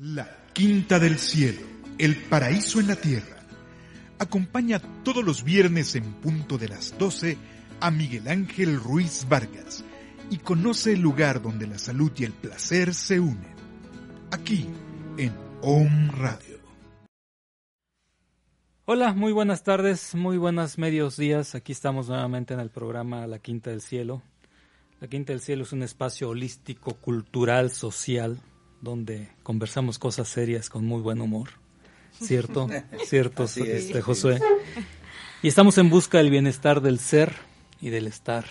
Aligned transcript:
La 0.00 0.28
Quinta 0.52 1.00
del 1.00 1.18
Cielo, 1.18 1.58
el 1.98 2.14
paraíso 2.14 2.78
en 2.78 2.86
la 2.86 2.94
tierra. 2.94 3.42
Acompaña 4.20 4.80
todos 5.02 5.24
los 5.24 5.42
viernes 5.42 5.96
en 5.96 6.12
punto 6.20 6.56
de 6.56 6.68
las 6.68 6.96
12 6.96 7.36
a 7.80 7.90
Miguel 7.90 8.28
Ángel 8.28 8.78
Ruiz 8.78 9.26
Vargas 9.28 9.84
y 10.30 10.36
conoce 10.36 10.92
el 10.92 11.00
lugar 11.00 11.42
donde 11.42 11.66
la 11.66 11.80
salud 11.80 12.12
y 12.16 12.22
el 12.22 12.30
placer 12.30 12.94
se 12.94 13.18
unen. 13.18 13.56
Aquí, 14.30 14.68
en 15.16 15.34
Om 15.62 16.10
Radio. 16.12 16.60
Hola, 18.84 19.14
muy 19.14 19.32
buenas 19.32 19.64
tardes, 19.64 20.14
muy 20.14 20.38
buenas 20.38 20.78
medios 20.78 21.16
días. 21.16 21.56
Aquí 21.56 21.72
estamos 21.72 22.08
nuevamente 22.08 22.54
en 22.54 22.60
el 22.60 22.70
programa 22.70 23.26
La 23.26 23.40
Quinta 23.40 23.70
del 23.70 23.80
Cielo. 23.80 24.22
La 25.00 25.08
Quinta 25.08 25.32
del 25.32 25.42
Cielo 25.42 25.64
es 25.64 25.72
un 25.72 25.82
espacio 25.82 26.28
holístico, 26.28 26.94
cultural, 26.94 27.72
social, 27.72 28.40
donde 28.80 29.28
conversamos 29.42 29.98
cosas 29.98 30.28
serias 30.28 30.70
con 30.70 30.84
muy 30.84 31.00
buen 31.00 31.20
humor. 31.20 31.50
¿Cierto? 32.20 32.68
¿Cierto, 33.06 33.44
este, 33.44 34.00
Josué? 34.02 34.40
Y 35.42 35.48
estamos 35.48 35.78
en 35.78 35.88
busca 35.88 36.18
del 36.18 36.30
bienestar 36.30 36.80
del 36.80 36.98
ser 36.98 37.32
y 37.80 37.90
del 37.90 38.06
estar. 38.08 38.44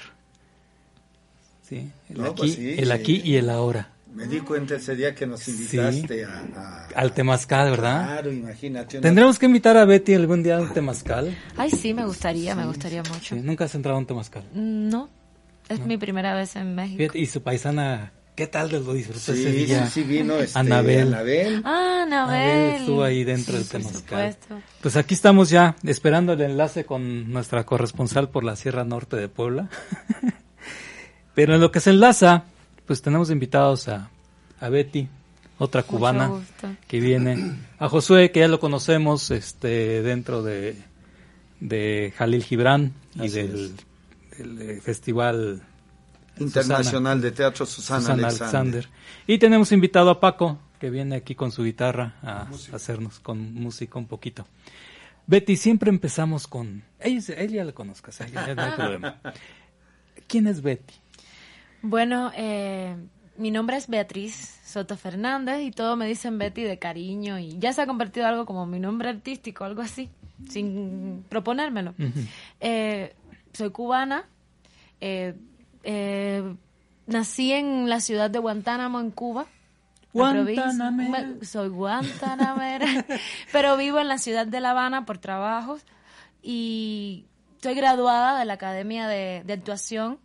¿Sí? 1.64 1.92
El, 2.10 2.24
aquí, 2.24 2.34
pues 2.38 2.54
sí, 2.54 2.76
el 2.78 2.92
aquí 2.92 3.22
y 3.26 3.36
el 3.36 3.50
ahora. 3.50 3.92
Me 4.14 4.26
di 4.26 4.40
cuenta 4.40 4.76
ese 4.76 4.96
día 4.96 5.14
que 5.14 5.28
nos 5.28 5.46
invitaste 5.50 6.24
a, 6.24 6.46
a, 6.56 6.88
al 6.96 7.14
Temazcal, 7.14 7.72
¿verdad? 7.72 8.06
Claro, 8.06 8.32
imagínate. 8.32 8.98
Una... 8.98 9.02
Tendremos 9.02 9.38
que 9.38 9.48
invitar 9.48 9.76
a 9.76 9.84
Betty 9.84 10.14
algún 10.14 10.44
día 10.44 10.58
al 10.58 10.72
Temazcal. 10.72 11.38
Ay, 11.58 11.70
sí, 11.70 11.94
me 11.94 12.06
gustaría, 12.06 12.54
sí. 12.54 12.58
me 12.58 12.66
gustaría 12.66 13.04
mucho. 13.04 13.36
Sí, 13.36 13.42
¿Nunca 13.42 13.66
has 13.66 13.76
entrado 13.76 13.98
a 13.98 14.00
un 14.00 14.06
Temazcal? 14.06 14.46
No, 14.54 15.10
es 15.68 15.80
no. 15.80 15.86
mi 15.88 15.98
primera 15.98 16.34
vez 16.36 16.56
en 16.56 16.74
México. 16.74 17.18
Y 17.18 17.26
su 17.26 17.44
paisana 17.44 18.14
¿Qué 18.38 18.46
tal 18.46 18.70
lo 18.70 18.94
disfrutó 18.94 19.20
sí, 19.20 19.32
ese 19.32 19.52
día? 19.52 19.88
Sí, 19.88 20.04
sí, 20.04 20.04
vino 20.04 20.36
este, 20.36 20.60
Anabel. 20.60 21.08
Anabel. 21.08 21.62
Ah, 21.66 22.04
Anabel. 22.04 22.76
estuvo 22.76 23.02
ahí 23.02 23.24
dentro 23.24 23.54
sí, 23.54 23.58
del 23.58 23.68
Temazcal. 23.68 24.38
Pues 24.80 24.96
aquí 24.96 25.16
estamos 25.16 25.50
ya 25.50 25.76
esperando 25.84 26.34
el 26.34 26.42
enlace 26.42 26.86
con 26.86 27.32
nuestra 27.32 27.66
corresponsal 27.66 28.30
por 28.30 28.44
la 28.44 28.56
Sierra 28.56 28.84
Norte 28.84 29.16
de 29.16 29.28
Puebla. 29.28 29.70
Pero 31.34 31.56
en 31.56 31.62
lo 31.62 31.72
que 31.72 31.80
se 31.80 31.90
enlaza, 31.90 32.44
pues 32.86 33.02
tenemos 33.02 33.32
invitados 33.32 33.88
a, 33.88 34.12
a 34.60 34.70
Betty, 34.70 35.08
otra 35.58 35.82
cubana 35.82 36.30
que 36.88 37.00
viene, 37.00 37.56
a 37.80 37.90
Josué, 37.90 38.30
que 38.30 38.42
ya 38.42 38.48
lo 38.48 38.60
conocemos 38.60 39.32
este 39.32 40.04
dentro 40.04 40.44
de, 40.44 40.76
de 41.60 42.14
Jalil 42.16 42.44
Gibran 42.44 42.94
y 43.16 43.30
del, 43.30 43.76
del 44.38 44.80
festival 44.80 45.64
Internacional 46.40 47.18
Susana, 47.18 47.22
de 47.22 47.32
Teatro 47.32 47.66
Susana, 47.66 48.00
Susana 48.02 48.28
Alexander. 48.28 48.86
Alexander. 48.86 48.90
Y 49.28 49.38
tenemos 49.38 49.72
invitado 49.72 50.10
a 50.10 50.20
Paco, 50.20 50.60
que 50.80 50.90
viene 50.90 51.16
aquí 51.16 51.36
con 51.36 51.52
su 51.52 51.64
guitarra 51.64 52.16
a 52.22 52.46
música. 52.46 52.76
hacernos 52.76 53.20
con 53.20 53.54
música 53.54 53.98
un 53.98 54.08
poquito. 54.08 54.46
Betty, 55.26 55.58
siempre 55.58 55.90
empezamos 55.90 56.48
con... 56.48 56.84
Ella, 57.00 57.34
ella 57.38 57.56
ya 57.58 57.66
la 57.66 57.74
conozcas, 57.74 58.22
ella, 58.22 58.56
no 58.56 58.62
hay 58.62 58.72
problema. 58.72 59.20
¿Quién 60.28 60.48
es 60.48 60.62
Betty? 60.62 60.94
Bueno, 61.82 62.32
eh, 62.36 62.96
mi 63.38 63.52
nombre 63.52 63.78
es 63.78 63.88
Beatriz 63.88 64.60
Soto 64.66 64.98
Fernández 64.98 65.62
y 65.62 65.72
todo 65.72 65.96
me 65.96 66.08
dicen 66.08 66.38
Betty 66.38 66.64
de 66.64 66.80
cariño 66.80 67.40
y 67.40 67.58
ya 67.60 67.74
se 67.74 67.82
ha 67.82 67.88
convertido 67.88 68.26
algo 68.26 68.46
como 68.46 68.66
mi 68.66 68.80
nombre 68.80 69.10
artístico, 69.10 69.64
algo 69.64 69.82
así, 69.82 70.10
sin 70.50 71.24
proponérmelo. 71.30 71.92
Uh 72.00 72.04
-huh. 72.04 72.28
eh, 72.60 73.16
soy 73.54 73.70
cubana, 73.72 74.26
eh, 75.02 75.36
eh, 75.90 76.44
nací 77.06 77.54
en 77.54 77.88
la 77.88 78.02
ciudad 78.02 78.30
de 78.30 78.40
Guantánamo, 78.40 79.00
en 79.00 79.12
Cuba. 79.12 79.46
Guantanamera. 80.12 81.36
Soy 81.44 81.70
guantanamera, 81.70 83.06
pero 83.54 83.78
vivo 83.78 84.00
en 84.00 84.10
la 84.10 84.18
ciudad 84.18 84.46
de 84.46 84.60
La 84.60 84.72
Habana 84.72 85.06
por 85.06 85.18
trabajos 85.18 85.82
y 86.44 87.26
soy 87.62 87.74
graduada 87.76 88.38
de 88.38 88.44
la 88.44 88.54
Academia 88.54 89.08
de, 89.08 89.44
de 89.46 89.54
Actuación 89.54 90.20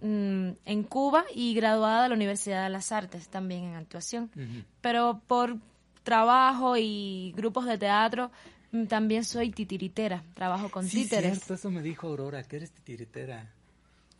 mmm, 0.00 0.50
en 0.64 0.82
Cuba 0.82 1.24
y 1.32 1.54
graduada 1.54 2.02
de 2.02 2.08
la 2.08 2.14
Universidad 2.16 2.64
de 2.64 2.70
las 2.70 2.90
Artes 2.90 3.28
también 3.28 3.64
en 3.64 3.76
actuación. 3.76 4.30
Uh 4.34 4.40
-huh. 4.40 4.64
Pero 4.80 5.20
por 5.28 5.58
trabajo 6.02 6.76
y 6.76 7.32
grupos 7.36 7.66
de 7.66 7.78
teatro 7.78 8.32
mm, 8.72 8.86
también 8.86 9.24
soy 9.24 9.50
titiritera, 9.50 10.24
trabajo 10.34 10.70
con 10.70 10.88
sí, 10.88 11.04
títeres. 11.04 11.34
Cierto, 11.34 11.54
eso 11.54 11.70
me 11.70 11.82
dijo 11.82 12.08
Aurora, 12.08 12.42
que 12.42 12.56
eres 12.56 12.72
titiritera. 12.72 13.48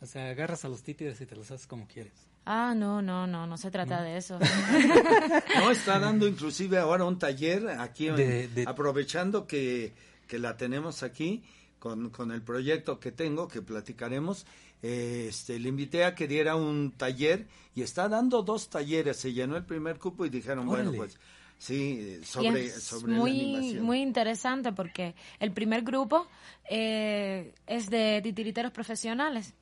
O 0.03 0.05
sea, 0.05 0.29
agarras 0.31 0.65
a 0.65 0.67
los 0.67 0.83
títeres 0.83 1.21
y 1.21 1.25
te 1.25 1.33
los 1.33 1.49
haces 1.49 1.65
como 1.65 1.87
quieres. 1.87 2.11
Ah, 2.45 2.73
no, 2.75 3.01
no, 3.01 3.25
no, 3.25 3.47
no 3.47 3.57
se 3.57 3.71
trata 3.71 3.99
¿No? 3.99 4.03
de 4.03 4.17
eso. 4.17 4.37
no, 5.55 5.71
está 5.71 5.97
dando 5.97 6.27
inclusive 6.27 6.77
ahora 6.77 7.05
un 7.05 7.17
taller 7.17 7.69
aquí, 7.79 8.09
de, 8.09 8.49
de... 8.49 8.65
aprovechando 8.67 9.47
que, 9.47 9.93
que, 10.27 10.39
la 10.39 10.57
tenemos 10.57 11.03
aquí 11.03 11.41
con, 11.79 12.09
con, 12.09 12.33
el 12.33 12.41
proyecto 12.41 12.99
que 12.99 13.13
tengo, 13.13 13.47
que 13.47 13.61
platicaremos. 13.61 14.45
Eh, 14.81 15.27
este, 15.29 15.57
le 15.57 15.69
invité 15.69 16.03
a 16.03 16.15
que 16.15 16.27
diera 16.27 16.57
un 16.57 16.91
taller 16.91 17.47
y 17.73 17.81
está 17.81 18.09
dando 18.09 18.43
dos 18.43 18.69
talleres. 18.69 19.15
Se 19.15 19.31
llenó 19.31 19.55
el 19.55 19.63
primer 19.63 19.99
cupo 19.99 20.25
y 20.25 20.29
dijeron, 20.29 20.67
Órale. 20.67 20.89
bueno, 20.89 20.97
pues 20.97 21.17
Sí, 21.57 22.19
sobre, 22.25 22.65
es 22.65 22.83
sobre 22.83 23.13
muy, 23.13 23.31
la 23.31 23.57
animación. 23.57 23.85
Muy 23.85 24.01
interesante 24.01 24.73
porque 24.73 25.15
el 25.39 25.53
primer 25.53 25.83
grupo 25.83 26.27
eh, 26.69 27.53
es 27.67 27.89
de 27.89 28.19
titiriteros 28.21 28.73
profesionales 28.73 29.53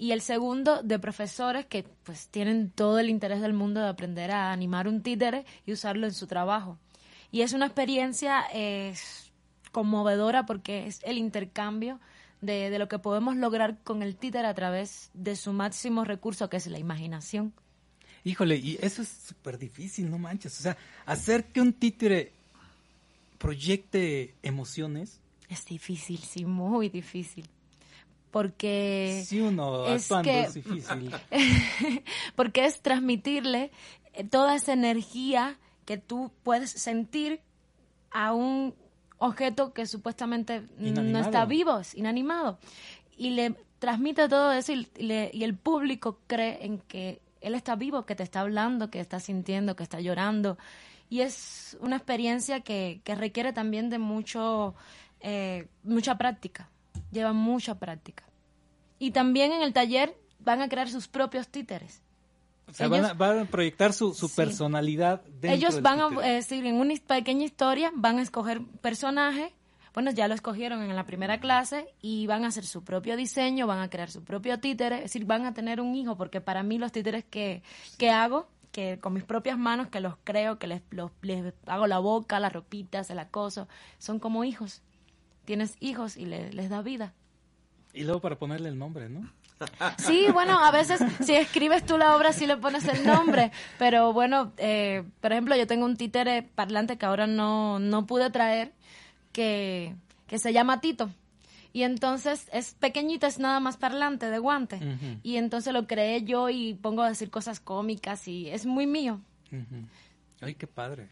y 0.00 0.12
el 0.12 0.22
segundo 0.22 0.82
de 0.82 0.98
profesores 0.98 1.66
que 1.66 1.84
pues 2.04 2.28
tienen 2.28 2.70
todo 2.70 2.98
el 2.98 3.10
interés 3.10 3.42
del 3.42 3.52
mundo 3.52 3.80
de 3.80 3.88
aprender 3.88 4.30
a 4.30 4.50
animar 4.50 4.88
un 4.88 5.02
títere 5.02 5.44
y 5.66 5.74
usarlo 5.74 6.06
en 6.06 6.14
su 6.14 6.26
trabajo. 6.26 6.78
Y 7.30 7.42
es 7.42 7.52
una 7.52 7.66
experiencia 7.66 8.46
eh, 8.54 8.94
conmovedora 9.72 10.46
porque 10.46 10.86
es 10.86 11.00
el 11.04 11.18
intercambio 11.18 12.00
de, 12.40 12.70
de, 12.70 12.78
lo 12.78 12.88
que 12.88 12.98
podemos 12.98 13.36
lograr 13.36 13.76
con 13.84 14.02
el 14.02 14.16
títere 14.16 14.48
a 14.48 14.54
través 14.54 15.10
de 15.12 15.36
su 15.36 15.52
máximo 15.52 16.02
recurso 16.02 16.48
que 16.48 16.56
es 16.56 16.66
la 16.66 16.78
imaginación. 16.78 17.52
Híjole, 18.24 18.56
y 18.56 18.78
eso 18.80 19.02
es 19.02 19.08
súper 19.08 19.58
difícil, 19.58 20.10
no 20.10 20.18
manches. 20.18 20.58
O 20.60 20.62
sea, 20.62 20.78
hacer 21.04 21.44
que 21.44 21.60
un 21.60 21.74
títere 21.74 22.32
proyecte 23.36 24.34
emociones. 24.42 25.20
Es 25.50 25.66
difícil, 25.66 26.20
sí, 26.20 26.46
muy 26.46 26.88
difícil 26.88 27.46
porque 28.30 29.22
sí, 29.26 29.40
uno 29.40 29.86
es 29.86 30.08
que 30.22 30.42
es 30.42 30.54
difícil. 30.54 31.12
porque 32.36 32.64
es 32.64 32.80
transmitirle 32.80 33.70
toda 34.30 34.54
esa 34.54 34.72
energía 34.72 35.58
que 35.84 35.98
tú 35.98 36.30
puedes 36.42 36.70
sentir 36.70 37.40
a 38.10 38.32
un 38.32 38.74
objeto 39.18 39.72
que 39.72 39.86
supuestamente 39.86 40.62
inanimado. 40.78 41.08
no 41.12 41.18
está 41.18 41.44
vivo, 41.44 41.78
es 41.80 41.94
inanimado 41.94 42.58
y 43.16 43.30
le 43.30 43.54
transmite 43.78 44.28
todo 44.28 44.52
eso 44.52 44.72
y, 44.72 44.88
le, 44.96 45.30
y, 45.32 45.44
el 45.44 45.54
público 45.56 46.20
cree 46.26 46.64
en 46.64 46.78
que 46.78 47.20
él 47.40 47.54
está 47.54 47.74
vivo, 47.74 48.06
que 48.06 48.14
te 48.14 48.22
está 48.22 48.40
hablando, 48.40 48.90
que 48.90 49.00
está 49.00 49.20
sintiendo, 49.20 49.76
que 49.76 49.82
está 49.82 50.00
llorando 50.00 50.58
y 51.08 51.20
es 51.20 51.76
una 51.80 51.96
experiencia 51.96 52.60
que, 52.60 53.00
que 53.04 53.14
requiere 53.14 53.52
también 53.52 53.90
de 53.90 53.98
mucho 53.98 54.74
eh, 55.20 55.66
mucha 55.82 56.16
práctica 56.16 56.70
llevan 57.10 57.36
mucha 57.36 57.78
práctica. 57.78 58.24
Y 58.98 59.12
también 59.12 59.52
en 59.52 59.62
el 59.62 59.72
taller 59.72 60.16
van 60.38 60.62
a 60.62 60.68
crear 60.68 60.88
sus 60.88 61.08
propios 61.08 61.48
títeres. 61.48 62.02
O 62.68 62.72
sea, 62.72 62.86
ellos, 62.86 63.00
van, 63.00 63.10
a, 63.10 63.14
van, 63.14 63.38
a, 63.40 63.44
proyectar 63.46 63.92
su, 63.92 64.14
su 64.14 64.28
sí. 64.28 64.36
personalidad 64.36 65.22
dentro 65.24 65.50
Ellos 65.50 65.82
van 65.82 66.00
a, 66.00 66.28
eh, 66.28 66.34
decir, 66.34 66.64
en 66.66 66.76
una 66.76 66.94
pequeña 67.06 67.44
historia, 67.44 67.90
van 67.94 68.18
a 68.18 68.22
escoger 68.22 68.62
personajes, 68.80 69.52
bueno, 69.92 70.12
ya 70.12 70.28
lo 70.28 70.34
escogieron 70.34 70.82
en 70.82 70.94
la 70.94 71.04
primera 71.04 71.40
clase, 71.40 71.92
y 72.00 72.28
van 72.28 72.44
a 72.44 72.48
hacer 72.48 72.64
su 72.64 72.84
propio 72.84 73.16
diseño, 73.16 73.66
van 73.66 73.80
a 73.80 73.90
crear 73.90 74.08
su 74.08 74.22
propio 74.22 74.60
títere, 74.60 74.96
es 74.98 75.02
decir, 75.04 75.24
van 75.24 75.46
a 75.46 75.54
tener 75.54 75.80
un 75.80 75.96
hijo, 75.96 76.16
porque 76.16 76.40
para 76.40 76.62
mí 76.62 76.78
los 76.78 76.92
títeres 76.92 77.24
que, 77.24 77.64
que 77.98 78.10
hago, 78.10 78.46
que 78.70 79.00
con 79.00 79.14
mis 79.14 79.24
propias 79.24 79.58
manos, 79.58 79.88
que 79.88 79.98
los 79.98 80.14
creo, 80.22 80.60
que 80.60 80.68
les, 80.68 80.82
los, 80.90 81.10
les 81.22 81.52
hago 81.66 81.88
la 81.88 81.98
boca, 81.98 82.38
la 82.38 82.50
ropita, 82.50 83.02
se 83.02 83.16
la 83.16 83.28
coso, 83.28 83.66
son 83.98 84.20
como 84.20 84.44
hijos. 84.44 84.82
Tienes 85.44 85.76
hijos 85.80 86.16
y 86.16 86.26
le, 86.26 86.52
les 86.52 86.68
da 86.70 86.82
vida. 86.82 87.12
Y 87.92 88.04
luego 88.04 88.20
para 88.20 88.38
ponerle 88.38 88.68
el 88.68 88.78
nombre, 88.78 89.08
¿no? 89.08 89.28
Sí, 89.98 90.26
bueno, 90.32 90.58
a 90.58 90.70
veces 90.70 91.00
si 91.22 91.34
escribes 91.34 91.84
tú 91.84 91.98
la 91.98 92.16
obra 92.16 92.32
sí 92.32 92.46
le 92.46 92.56
pones 92.56 92.86
el 92.88 93.06
nombre, 93.06 93.52
pero 93.78 94.12
bueno, 94.12 94.52
eh, 94.56 95.04
por 95.20 95.32
ejemplo, 95.32 95.54
yo 95.56 95.66
tengo 95.66 95.84
un 95.84 95.96
títere 95.96 96.42
parlante 96.42 96.96
que 96.96 97.06
ahora 97.06 97.26
no, 97.26 97.78
no 97.78 98.06
pude 98.06 98.30
traer, 98.30 98.72
que, 99.32 99.94
que 100.26 100.38
se 100.38 100.52
llama 100.52 100.80
Tito. 100.80 101.10
Y 101.72 101.84
entonces 101.84 102.48
es 102.52 102.74
pequeñito, 102.74 103.26
es 103.26 103.38
nada 103.38 103.60
más 103.60 103.76
parlante 103.76 104.28
de 104.28 104.38
guante. 104.38 104.76
Uh 104.76 104.80
-huh. 104.80 105.20
Y 105.22 105.36
entonces 105.36 105.72
lo 105.72 105.86
creé 105.86 106.24
yo 106.24 106.48
y 106.48 106.74
pongo 106.74 107.02
a 107.02 107.08
decir 107.08 107.30
cosas 107.30 107.60
cómicas 107.60 108.26
y 108.26 108.48
es 108.48 108.66
muy 108.66 108.86
mío. 108.86 109.20
Uh 109.52 109.56
-huh. 109.56 109.86
Ay, 110.40 110.54
qué 110.54 110.66
padre. 110.66 111.10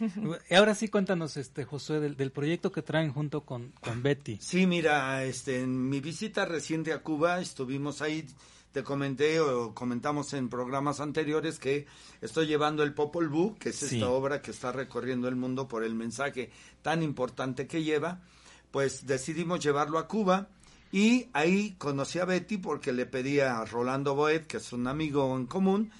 y 0.50 0.54
ahora 0.54 0.74
sí 0.74 0.88
cuéntanos, 0.88 1.36
este 1.36 1.64
Josué, 1.64 2.00
del, 2.00 2.32
proyecto 2.32 2.72
que 2.72 2.82
traen 2.82 3.12
junto 3.12 3.44
con, 3.44 3.72
con, 3.80 4.02
Betty. 4.02 4.38
Sí, 4.40 4.66
mira, 4.66 5.22
este, 5.24 5.60
en 5.60 5.88
mi 5.88 6.00
visita 6.00 6.44
reciente 6.44 6.92
a 6.92 7.00
Cuba 7.00 7.40
estuvimos 7.40 8.02
ahí, 8.02 8.26
te 8.72 8.82
comenté 8.82 9.38
o 9.38 9.72
comentamos 9.74 10.32
en 10.32 10.48
programas 10.48 10.98
anteriores 10.98 11.60
que 11.60 11.86
estoy 12.20 12.48
llevando 12.48 12.82
el 12.82 12.94
Popol 12.94 13.28
Vuh, 13.28 13.54
que 13.56 13.68
es 13.68 13.80
esta 13.84 14.08
obra 14.08 14.42
que 14.42 14.50
está 14.50 14.72
recorriendo 14.72 15.28
el 15.28 15.36
mundo 15.36 15.68
por 15.68 15.84
el 15.84 15.94
mensaje 15.94 16.50
tan 16.82 17.04
importante 17.04 17.68
que 17.68 17.84
lleva. 17.84 18.20
Pues 18.72 19.06
decidimos 19.06 19.60
llevarlo 19.60 20.00
a 20.00 20.08
Cuba 20.08 20.48
y 20.90 21.28
ahí 21.32 21.76
conocí 21.78 22.18
a 22.18 22.24
Betty 22.24 22.58
porque 22.58 22.92
le 22.92 23.06
pedí 23.06 23.38
a 23.38 23.64
Rolando 23.64 24.16
Boet, 24.16 24.48
que 24.48 24.56
es 24.56 24.72
un 24.72 24.88
amigo 24.88 25.36
en 25.36 25.46
común, 25.46 25.92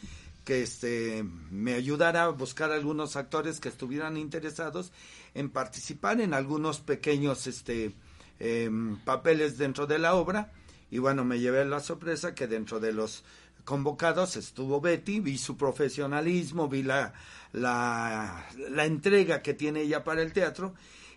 que 0.45 0.63
este 0.63 1.25
me 1.51 1.75
ayudara 1.75 2.25
a 2.25 2.29
buscar 2.29 2.71
algunos 2.71 3.17
actores 3.17 3.61
que 3.61 3.69
estuvieran 3.69 4.17
interesados 4.17 4.93
en 5.35 5.51
participar 5.51 6.21
en 6.21 6.35
algunos 6.35 6.81
pequeños 6.81 7.47
este 7.47 7.95
em, 8.39 8.99
papeles 9.05 9.59
dentro 9.59 9.87
de 9.87 9.99
la 9.99 10.15
obra 10.15 10.53
y 10.91 10.99
bueno 10.99 11.25
me 11.25 11.41
llevé 11.41 11.65
la 11.65 11.81
sorpresa 11.81 12.35
que 12.35 12.47
dentro 12.47 12.79
de 12.79 12.93
los 12.93 13.25
convocados 13.65 14.37
estuvo 14.37 14.81
Betty 14.81 15.21
vi 15.21 15.39
su 15.39 15.57
profesionalismo 15.57 16.69
vi 16.69 16.83
la 16.83 17.15
la, 17.53 18.47
la 18.71 18.85
entrega 18.85 19.43
que 19.43 19.55
tiene 19.55 19.83
ella 19.83 20.05
para 20.05 20.23
el 20.23 20.33
teatro 20.33 20.75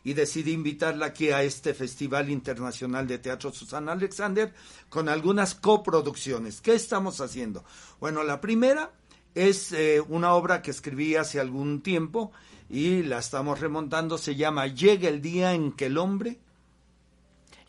y 0.07 0.13
decidí 0.13 0.53
invitarla 0.53 1.07
aquí 1.07 1.31
a 1.31 1.43
este 1.43 1.73
Festival 1.73 2.29
Internacional 2.29 3.05
de 3.07 3.17
Teatro 3.17 3.51
Susana 3.51 3.91
Alexander 3.91 4.53
con 4.87 5.09
algunas 5.09 5.53
coproducciones. 5.53 6.61
¿Qué 6.61 6.75
estamos 6.75 7.19
haciendo? 7.19 7.65
Bueno, 7.99 8.23
la 8.23 8.39
primera 8.39 8.93
es 9.37 9.71
eh, 9.71 10.01
una 10.07 10.33
obra 10.33 10.61
que 10.61 10.71
escribí 10.71 11.15
hace 11.15 11.39
algún 11.39 11.81
tiempo 11.81 12.31
y 12.69 13.03
la 13.03 13.19
estamos 13.19 13.59
remontando. 13.59 14.17
Se 14.17 14.35
llama 14.35 14.67
Llega 14.67 15.07
el 15.07 15.21
día 15.21 15.53
en 15.53 15.71
que 15.71 15.85
el 15.85 15.97
hombre. 15.97 16.39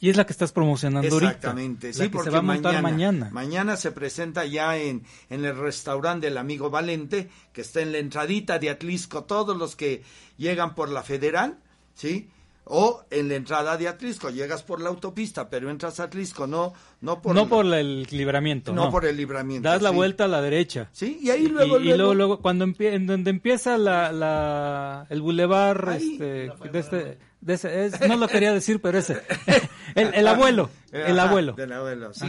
Y 0.01 0.11
es 0.11 0.17
la 0.17 0.25
que 0.25 0.33
estás 0.33 0.53
promocionando 0.53 1.09
Exactamente, 1.09 1.93
sí, 1.93 2.09
porque 2.09 2.27
se 2.27 2.31
va 2.31 2.39
a 2.39 2.43
montar 2.43 2.81
mañana, 2.83 3.31
mañana. 3.33 3.77
se 3.77 3.91
presenta 3.91 4.47
ya 4.47 4.77
en, 4.77 5.05
en 5.29 5.45
el 5.45 5.57
restaurante 5.57 6.29
del 6.29 6.39
amigo 6.39 6.71
Valente, 6.71 7.29
que 7.53 7.63
está 7.63 7.81
en 7.81 7.91
la 7.91 7.99
entradita 7.99 8.61
de 8.61 8.71
Atlisco. 8.71 9.25
Todos 9.25 9.57
los 9.57 9.75
que 9.75 10.05
llegan 10.37 10.77
por 10.77 10.89
la 10.89 11.03
Federal, 11.03 11.59
¿sí? 11.95 12.31
O 12.69 13.05
en 13.11 13.29
la 13.29 13.35
entrada 13.35 13.77
de 13.77 13.89
Atlisco, 13.89 14.31
llegas 14.31 14.63
por 14.63 14.81
la 14.81 14.91
autopista, 14.91 15.49
pero 15.49 15.71
entras 15.71 16.01
a 16.01 16.05
Atlisco, 16.05 16.47
no, 16.47 16.75
no 17.01 17.23
por... 17.23 17.35
No 17.35 17.49
por 17.49 17.67
el 17.75 18.05
libramiento. 18.05 18.73
No, 18.73 18.91
por 18.91 19.07
el 19.07 19.17
libramiento. 19.17 19.69
Das 19.69 19.83
la 19.83 19.91
vuelta 19.91 20.25
a 20.25 20.29
la 20.29 20.41
derecha. 20.43 20.89
Sí, 20.93 21.19
y 21.23 21.31
ahí 21.31 21.49
luego... 21.49 21.81
Y, 21.81 21.95
luego, 21.97 22.15
luego, 22.15 22.41
cuando 22.41 22.67
en 22.79 23.07
donde 23.07 23.31
empieza 23.31 23.79
la, 23.79 24.13
la, 24.13 25.07
el 25.09 25.23
bulevar, 25.23 25.97
este, 25.97 26.25
de 26.25 26.79
este, 26.79 27.19
de 27.41 27.55
ese, 27.55 28.09
no 28.09 28.17
lo 28.17 28.29
quería 28.29 28.53
decir, 28.53 28.81
pero 28.81 28.99
ese, 28.99 29.23
el, 29.95 30.15
el 30.15 30.29
abuelo, 30.29 30.71
el 30.93 31.19
abuelo. 31.19 31.53
Del 31.53 31.73
abuelo, 31.73 32.13
sí, 32.13 32.27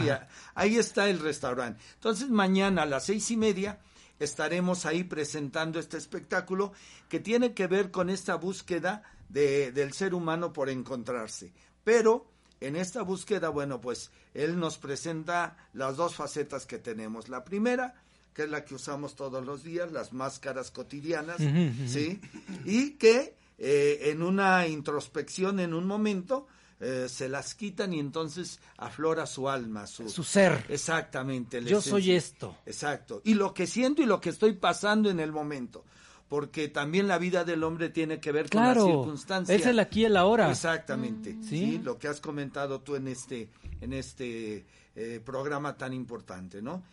ahí 0.54 0.76
está 0.76 1.08
el 1.08 1.18
restaurante. 1.18 1.80
Entonces 1.94 2.30
mañana 2.30 2.82
a 2.82 2.86
las 2.86 3.06
seis 3.06 3.30
y 3.30 3.36
media 3.36 3.78
estaremos 4.18 4.86
ahí 4.86 5.04
presentando 5.04 5.78
este 5.80 5.96
espectáculo 5.96 6.72
que 7.08 7.20
tiene 7.20 7.54
que 7.54 7.66
ver 7.66 7.90
con 7.90 8.10
esta 8.10 8.36
búsqueda 8.36 9.02
de, 9.30 9.72
del 9.72 9.92
ser 9.92 10.14
humano 10.14 10.52
por 10.52 10.68
encontrarse. 10.68 11.52
Pero 11.84 12.26
en 12.60 12.76
esta 12.76 13.02
búsqueda, 13.02 13.48
bueno, 13.48 13.80
pues 13.80 14.10
él 14.34 14.58
nos 14.58 14.78
presenta 14.78 15.56
las 15.72 15.96
dos 15.96 16.14
facetas 16.14 16.66
que 16.66 16.78
tenemos. 16.78 17.28
La 17.28 17.44
primera, 17.44 17.94
que 18.34 18.42
es 18.42 18.50
la 18.50 18.64
que 18.64 18.74
usamos 18.74 19.16
todos 19.16 19.44
los 19.44 19.62
días, 19.62 19.92
las 19.92 20.12
máscaras 20.12 20.70
cotidianas, 20.70 21.38
¿sí? 21.86 22.20
Y 22.64 22.92
que 22.92 23.34
eh, 23.58 24.10
en 24.10 24.22
una 24.22 24.66
introspección, 24.66 25.58
en 25.60 25.72
un 25.72 25.86
momento, 25.86 26.46
eh, 26.80 27.06
se 27.08 27.28
las 27.28 27.54
quitan 27.54 27.92
y 27.92 27.98
entonces 27.98 28.60
aflora 28.76 29.26
su 29.26 29.48
alma, 29.48 29.86
su, 29.86 30.08
su 30.08 30.24
ser. 30.24 30.64
Exactamente. 30.68 31.62
Yo 31.64 31.80
soy 31.80 32.12
esto. 32.12 32.58
Exacto. 32.66 33.22
Y 33.24 33.34
lo 33.34 33.54
que 33.54 33.66
siento 33.66 34.02
y 34.02 34.06
lo 34.06 34.20
que 34.20 34.30
estoy 34.30 34.52
pasando 34.54 35.10
en 35.10 35.20
el 35.20 35.32
momento 35.32 35.84
porque 36.30 36.68
también 36.68 37.08
la 37.08 37.18
vida 37.18 37.44
del 37.44 37.64
hombre 37.64 37.88
tiene 37.88 38.20
que 38.20 38.30
ver 38.30 38.48
con 38.48 38.62
las 38.62 38.76
circunstancias. 38.76 39.60
Es 39.60 39.66
el 39.66 39.80
aquí 39.80 40.02
y 40.02 40.04
el 40.04 40.16
ahora. 40.16 40.48
Exactamente. 40.48 41.34
Mm. 41.34 41.42
¿Sí? 41.42 41.80
Lo 41.82 41.98
que 41.98 42.06
has 42.06 42.20
comentado 42.20 42.82
tú 42.82 42.94
en 42.94 43.08
este, 43.08 43.48
en 43.80 43.92
este 43.92 44.64
eh, 44.94 45.20
programa 45.24 45.76
tan 45.76 45.92
importante, 45.92 46.62
¿no? 46.62 46.84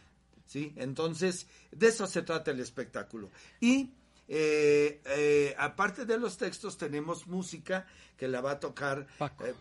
Sí. 0.47 0.73
Entonces, 0.75 1.45
de 1.71 1.87
eso 1.87 2.07
se 2.07 2.23
trata 2.23 2.49
el 2.49 2.59
espectáculo. 2.59 3.29
Y 3.61 3.91
eh, 4.27 5.01
eh, 5.05 5.55
aparte 5.59 6.05
de 6.05 6.17
los 6.17 6.37
textos, 6.37 6.75
tenemos 6.75 7.27
música 7.27 7.85
que 8.17 8.27
la 8.27 8.41
va 8.41 8.53
a 8.53 8.59
tocar 8.59 9.05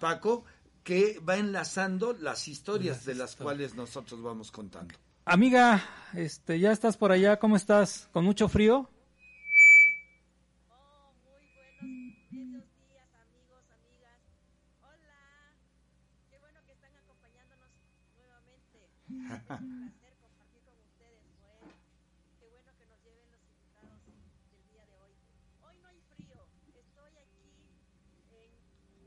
Paco, 0.01 0.47
que 0.85 1.21
va 1.21 1.37
enlazando 1.37 2.15
las 2.15 2.49
historias 2.49 3.05
de 3.05 3.15
las 3.15 3.37
cuales 3.37 3.75
nosotros 3.75 4.23
vamos 4.23 4.51
contando. 4.51 4.95
Amiga, 5.27 5.85
este, 6.15 6.59
ya 6.59 6.73
estás 6.73 6.97
por 6.97 7.13
allá, 7.13 7.39
¿cómo 7.39 7.57
estás? 7.57 8.09
¿Con 8.13 8.25
mucho 8.25 8.49
frío? 8.49 8.89
En 19.49 19.95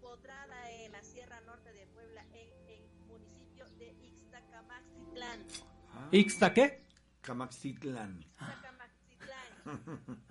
Potrada, 0.02 0.72
en 0.72 0.92
la 0.94 1.04
Sierra 1.04 1.42
Norte 1.42 1.74
de 1.74 1.86
Puebla, 1.88 2.24
en 2.32 2.70
el 2.70 2.90
municipio 3.08 3.66
de 3.78 3.90
Ixtacamaxitlán. 4.02 5.46
Ah. 5.94 6.08
¿Ixta 6.12 6.54
qué? 6.54 6.80
Camaxitlán. 7.22 8.20
Ixtacamaxitlán. 8.20 10.24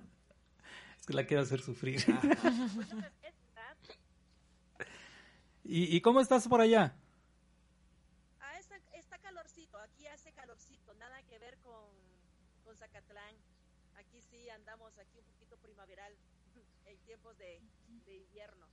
es 0.99 1.07
que 1.07 1.13
la 1.13 1.27
quiero 1.27 1.43
hacer 1.43 1.61
sufrir. 1.61 2.01
¿Y, 5.65 5.97
¿Y 5.97 6.01
cómo 6.01 6.23
estás 6.23 6.49
por 6.49 6.63
allá? 6.63 6.97
Zacatlán. 12.79 13.35
Aquí 13.99 14.23
aquí 15.00 15.19
un 15.19 15.25
poquito 15.25 15.56
primaveral 15.59 16.12
en 16.87 16.99
tiempos 16.99 17.37
de, 17.39 17.61
invierno. 18.06 18.67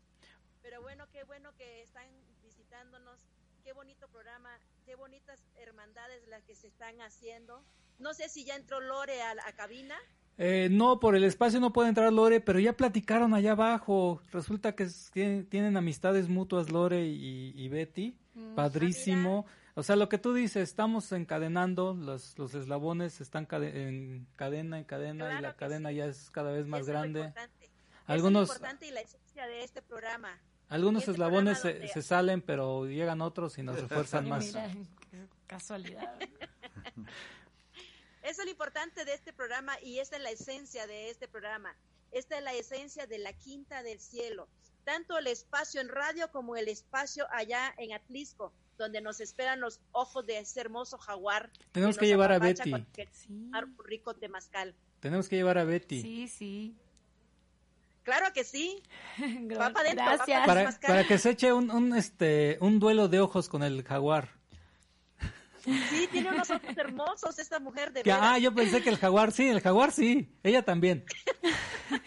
Pero 0.61 0.81
bueno, 0.81 1.05
qué 1.11 1.23
bueno 1.23 1.53
que 1.55 1.81
están 1.81 2.07
visitándonos. 2.43 3.19
Qué 3.63 3.73
bonito 3.73 4.07
programa, 4.09 4.49
qué 4.85 4.95
bonitas 4.95 5.43
hermandades 5.55 6.27
las 6.27 6.43
que 6.43 6.55
se 6.55 6.67
están 6.67 7.01
haciendo. 7.01 7.63
No 7.97 8.13
sé 8.13 8.29
si 8.29 8.45
ya 8.45 8.55
entró 8.55 8.79
Lore 8.79 9.21
a 9.23 9.33
la 9.33 9.51
cabina. 9.53 9.95
Eh, 10.37 10.67
no, 10.69 10.99
por 10.99 11.15
el 11.15 11.23
espacio 11.23 11.59
no 11.59 11.71
puede 11.71 11.89
entrar 11.89 12.11
Lore, 12.11 12.41
pero 12.41 12.59
ya 12.59 12.73
platicaron 12.73 13.33
allá 13.33 13.53
abajo. 13.53 14.21
Resulta 14.31 14.75
que 14.75 14.87
tienen, 15.49 15.77
amistades 15.77 16.27
mutuas 16.29 16.69
Lore 16.69 17.05
y, 17.05 17.67
Betty. 17.69 18.17
Mm, 18.33 18.51
ah, 18.51 18.55
Padrísimo. 18.55 19.45
O 19.77 19.83
sea, 19.83 19.97
lo 19.97 20.07
que 20.07 20.17
tú 20.17 20.33
dices, 20.33 20.69
estamos 20.69 21.11
encadenando, 21.11 21.93
los, 21.93 22.39
los 22.39 22.55
eslabones 22.55 23.19
están 23.19 23.45
en 23.51 24.25
cadena 24.37 24.79
en 24.79 24.85
cadena 24.85 25.37
y 25.37 25.41
la 25.41 25.57
cadena 25.57 25.91
ya 25.91 26.05
es 26.05 26.31
cada 26.31 26.53
vez 26.53 26.65
más 26.65 26.87
grande. 26.87 27.33
Algunos, 28.07 28.49
es 28.49 28.55
importante 28.55 28.87
y 28.87 28.91
la 28.91 29.01
esencia 29.01 29.45
de 29.47 29.65
este 29.65 29.81
programa. 29.81 30.39
Algunos 30.69 31.01
este 31.01 31.11
eslabones 31.11 31.59
se, 31.59 31.89
se, 31.89 32.01
salen, 32.01 32.41
pero 32.41 32.85
llegan 32.85 33.21
otros 33.21 33.57
y 33.57 33.63
nos 33.63 33.81
refuerzan 33.81 34.29
más. 34.29 34.45
Mira, 34.45 34.73
casualidad. 35.45 36.19
Eso 38.23 38.41
es 38.41 38.45
lo 38.45 38.51
importante 38.51 39.03
de 39.03 39.13
este 39.13 39.33
programa 39.33 39.77
y 39.81 39.99
esta 39.99 40.15
es 40.15 40.23
la 40.23 40.31
esencia 40.31 40.87
de 40.87 41.09
este 41.09 41.27
programa. 41.27 41.75
Esta 42.11 42.37
es 42.37 42.43
la 42.43 42.53
esencia 42.53 43.07
de 43.07 43.19
la 43.19 43.33
Quinta 43.33 43.83
del 43.83 43.99
Cielo. 43.99 44.47
Tanto 44.83 45.17
el 45.17 45.27
espacio 45.27 45.81
en 45.81 45.89
radio 45.89 46.31
como 46.31 46.55
el 46.55 46.69
espacio 46.69 47.27
allá 47.29 47.75
en 47.77 47.93
Atlisco 47.93 48.53
donde 48.77 49.01
nos 49.01 49.19
esperan 49.19 49.59
los 49.59 49.79
ojos 49.91 50.25
de 50.25 50.39
ese 50.39 50.59
hermoso 50.61 50.97
jaguar. 50.97 51.51
Tenemos 51.71 51.97
que, 51.97 52.07
llevar 52.07 52.31
a 52.31 52.39
Betty. 52.39 52.73
Sí. 53.11 53.51
rico 53.85 54.15
temazcal. 54.15 54.75
Tenemos 54.99 55.29
que 55.29 55.35
llevar 55.35 55.57
a 55.57 55.63
Betty. 55.63 56.01
Sí, 56.01 56.27
sí. 56.27 56.75
Claro 58.03 58.31
que 58.33 58.43
sí. 58.43 58.83
Va 59.59 59.71
para 59.71 59.93
Gracias. 59.93 60.45
para, 60.81 61.07
que 61.07 61.17
se 61.17 61.31
eche 61.31 61.51
un, 61.51 61.71
un, 61.71 61.95
este, 61.95 62.57
un 62.61 62.79
duelo 62.79 63.07
de 63.07 63.19
ojos 63.19 63.49
con 63.49 63.63
el 63.63 63.83
jaguar. 63.83 64.34
Sí, 65.65 66.07
tiene 66.11 66.29
unos 66.29 66.49
ojos 66.51 66.77
hermosos 66.77 67.39
esta 67.39 67.59
mujer 67.59 67.91
de 67.91 68.03
Ah, 68.11 68.37
yo 68.37 68.53
pensé 68.53 68.83
que 68.83 68.89
el 68.89 68.97
jaguar 68.97 69.31
sí, 69.31 69.49
el 69.49 69.61
jaguar 69.61 69.91
sí, 69.91 70.31
ella 70.43 70.63
también. 70.63 71.05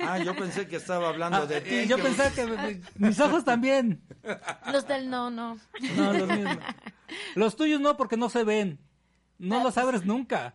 Ah, 0.01 0.19
yo 0.19 0.35
pensé 0.37 0.67
que 0.69 0.77
estaba 0.77 1.09
hablando 1.09 1.47
de 1.47 1.57
ah, 1.57 1.63
ti. 1.63 1.87
Yo 1.87 1.99
pensé 1.99 2.33
que 2.35 2.81
mis 2.97 3.19
ojos 3.21 3.45
también. 3.45 4.03
Los 4.73 4.87
del 4.87 5.11
no, 5.11 5.31
no. 5.31 5.59
No, 5.97 6.13
los 6.13 6.29
mismos. 6.29 6.59
Los 7.35 7.57
tuyos 7.57 7.81
no, 7.81 7.97
porque 7.97 8.17
no 8.17 8.29
se 8.29 8.45
ven. 8.45 8.79
No 9.39 9.63
los 9.63 9.77
abres 9.79 10.05
nunca. 10.05 10.55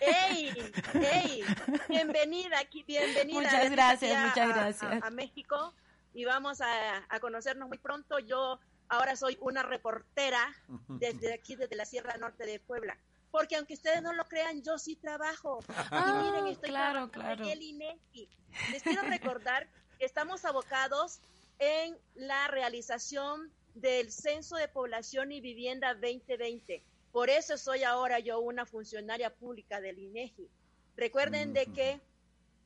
¡Ey! 0.00 0.52
¡Ey! 0.94 1.44
Bienvenida 1.88 2.58
aquí, 2.60 2.82
bienvenida. 2.84 3.40
Muchas 3.40 3.70
gracias, 3.70 4.26
muchas 4.26 4.48
gracias. 4.48 5.02
A, 5.02 5.10
México 5.10 5.74
y 6.14 6.24
vamos 6.24 6.60
a, 6.60 7.20
conocernos 7.20 7.68
muy 7.68 7.78
pronto. 7.78 8.18
Yo 8.20 8.58
ahora 8.92 9.16
soy 9.16 9.38
una 9.40 9.62
reportera 9.62 10.54
desde 10.86 11.32
aquí, 11.32 11.56
desde 11.56 11.76
la 11.76 11.86
Sierra 11.86 12.18
Norte 12.18 12.44
de 12.44 12.60
Puebla. 12.60 12.98
Porque 13.30 13.56
aunque 13.56 13.72
ustedes 13.72 14.02
no 14.02 14.12
lo 14.12 14.28
crean, 14.28 14.62
yo 14.62 14.78
sí 14.78 14.96
trabajo. 14.96 15.60
Ah, 15.90 16.20
miren, 16.22 16.46
estoy 16.46 16.68
claro, 16.68 17.10
claro. 17.10 17.48
el 17.48 17.62
INEGI. 17.62 18.28
Les 18.70 18.82
quiero 18.82 19.02
recordar 19.02 19.66
que 19.98 20.04
estamos 20.04 20.44
abocados 20.44 21.20
en 21.58 21.96
la 22.14 22.48
realización 22.48 23.50
del 23.74 24.12
Censo 24.12 24.56
de 24.56 24.68
Población 24.68 25.32
y 25.32 25.40
Vivienda 25.40 25.94
2020. 25.94 26.82
Por 27.12 27.30
eso 27.30 27.56
soy 27.56 27.84
ahora 27.84 28.18
yo 28.18 28.40
una 28.40 28.66
funcionaria 28.66 29.34
pública 29.34 29.80
del 29.80 29.98
INEGI. 29.98 30.50
Recuerden 30.96 31.54
de 31.54 31.64
que 31.66 32.00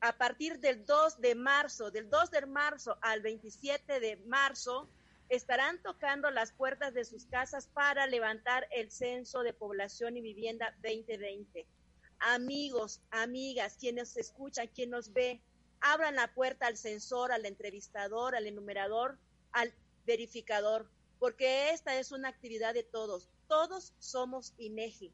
a 0.01 0.17
partir 0.17 0.59
del 0.59 0.85
2 0.85 1.21
de 1.21 1.35
marzo, 1.35 1.89
del 1.89 2.09
2 2.09 2.31
de 2.31 2.45
marzo 2.47 2.97
al 3.01 3.21
27 3.21 4.01
de 4.01 4.17
marzo, 4.25 4.89
estarán 5.29 5.81
tocando 5.81 6.31
las 6.31 6.51
puertas 6.51 6.93
de 6.93 7.05
sus 7.05 7.25
casas 7.25 7.67
para 7.67 8.07
levantar 8.07 8.67
el 8.71 8.91
censo 8.91 9.43
de 9.43 9.53
población 9.53 10.17
y 10.17 10.21
vivienda 10.21 10.73
2020. 10.81 11.67
Amigos, 12.19 13.01
amigas, 13.11 13.77
quienes 13.79 14.15
escuchan, 14.17 14.67
quien 14.67 14.89
nos 14.89 15.13
ve, 15.13 15.41
abran 15.81 16.15
la 16.15 16.33
puerta 16.33 16.67
al 16.67 16.77
censor, 16.77 17.31
al 17.31 17.45
entrevistador, 17.45 18.35
al 18.35 18.47
enumerador, 18.47 19.19
al 19.51 19.73
verificador, 20.05 20.89
porque 21.19 21.71
esta 21.71 21.99
es 21.99 22.11
una 22.11 22.29
actividad 22.29 22.73
de 22.73 22.83
todos. 22.83 23.29
Todos 23.47 23.93
somos 23.99 24.53
INEGI. 24.57 25.13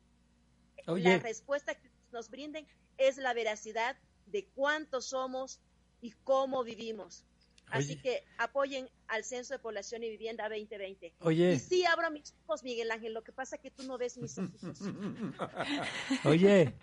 La 0.85 1.17
respuesta 1.19 1.75
que 1.75 1.89
nos 2.11 2.29
brinden 2.29 2.67
es 2.97 3.17
la 3.17 3.33
veracidad 3.33 3.97
de 4.27 4.45
cuántos 4.55 5.09
somos 5.09 5.59
y 6.01 6.11
cómo 6.23 6.63
vivimos. 6.63 7.25
Así 7.69 7.97
que 7.97 8.23
apoyen 8.37 8.87
al 9.07 9.23
Censo 9.23 9.53
de 9.53 9.59
Población 9.59 10.03
y 10.03 10.09
Vivienda 10.09 10.47
2020. 10.47 11.13
Oye. 11.19 11.53
Y 11.53 11.59
sí 11.59 11.85
abro 11.85 12.11
mis 12.11 12.33
ojos, 12.45 12.63
Miguel 12.63 12.91
Ángel, 12.91 13.13
lo 13.13 13.23
que 13.23 13.31
pasa 13.31 13.55
es 13.55 13.61
que 13.61 13.71
tú 13.71 13.83
no 13.83 13.97
ves 13.97 14.17
mis 14.17 14.37
ojos. 14.37 14.51
Oye, 16.25 16.75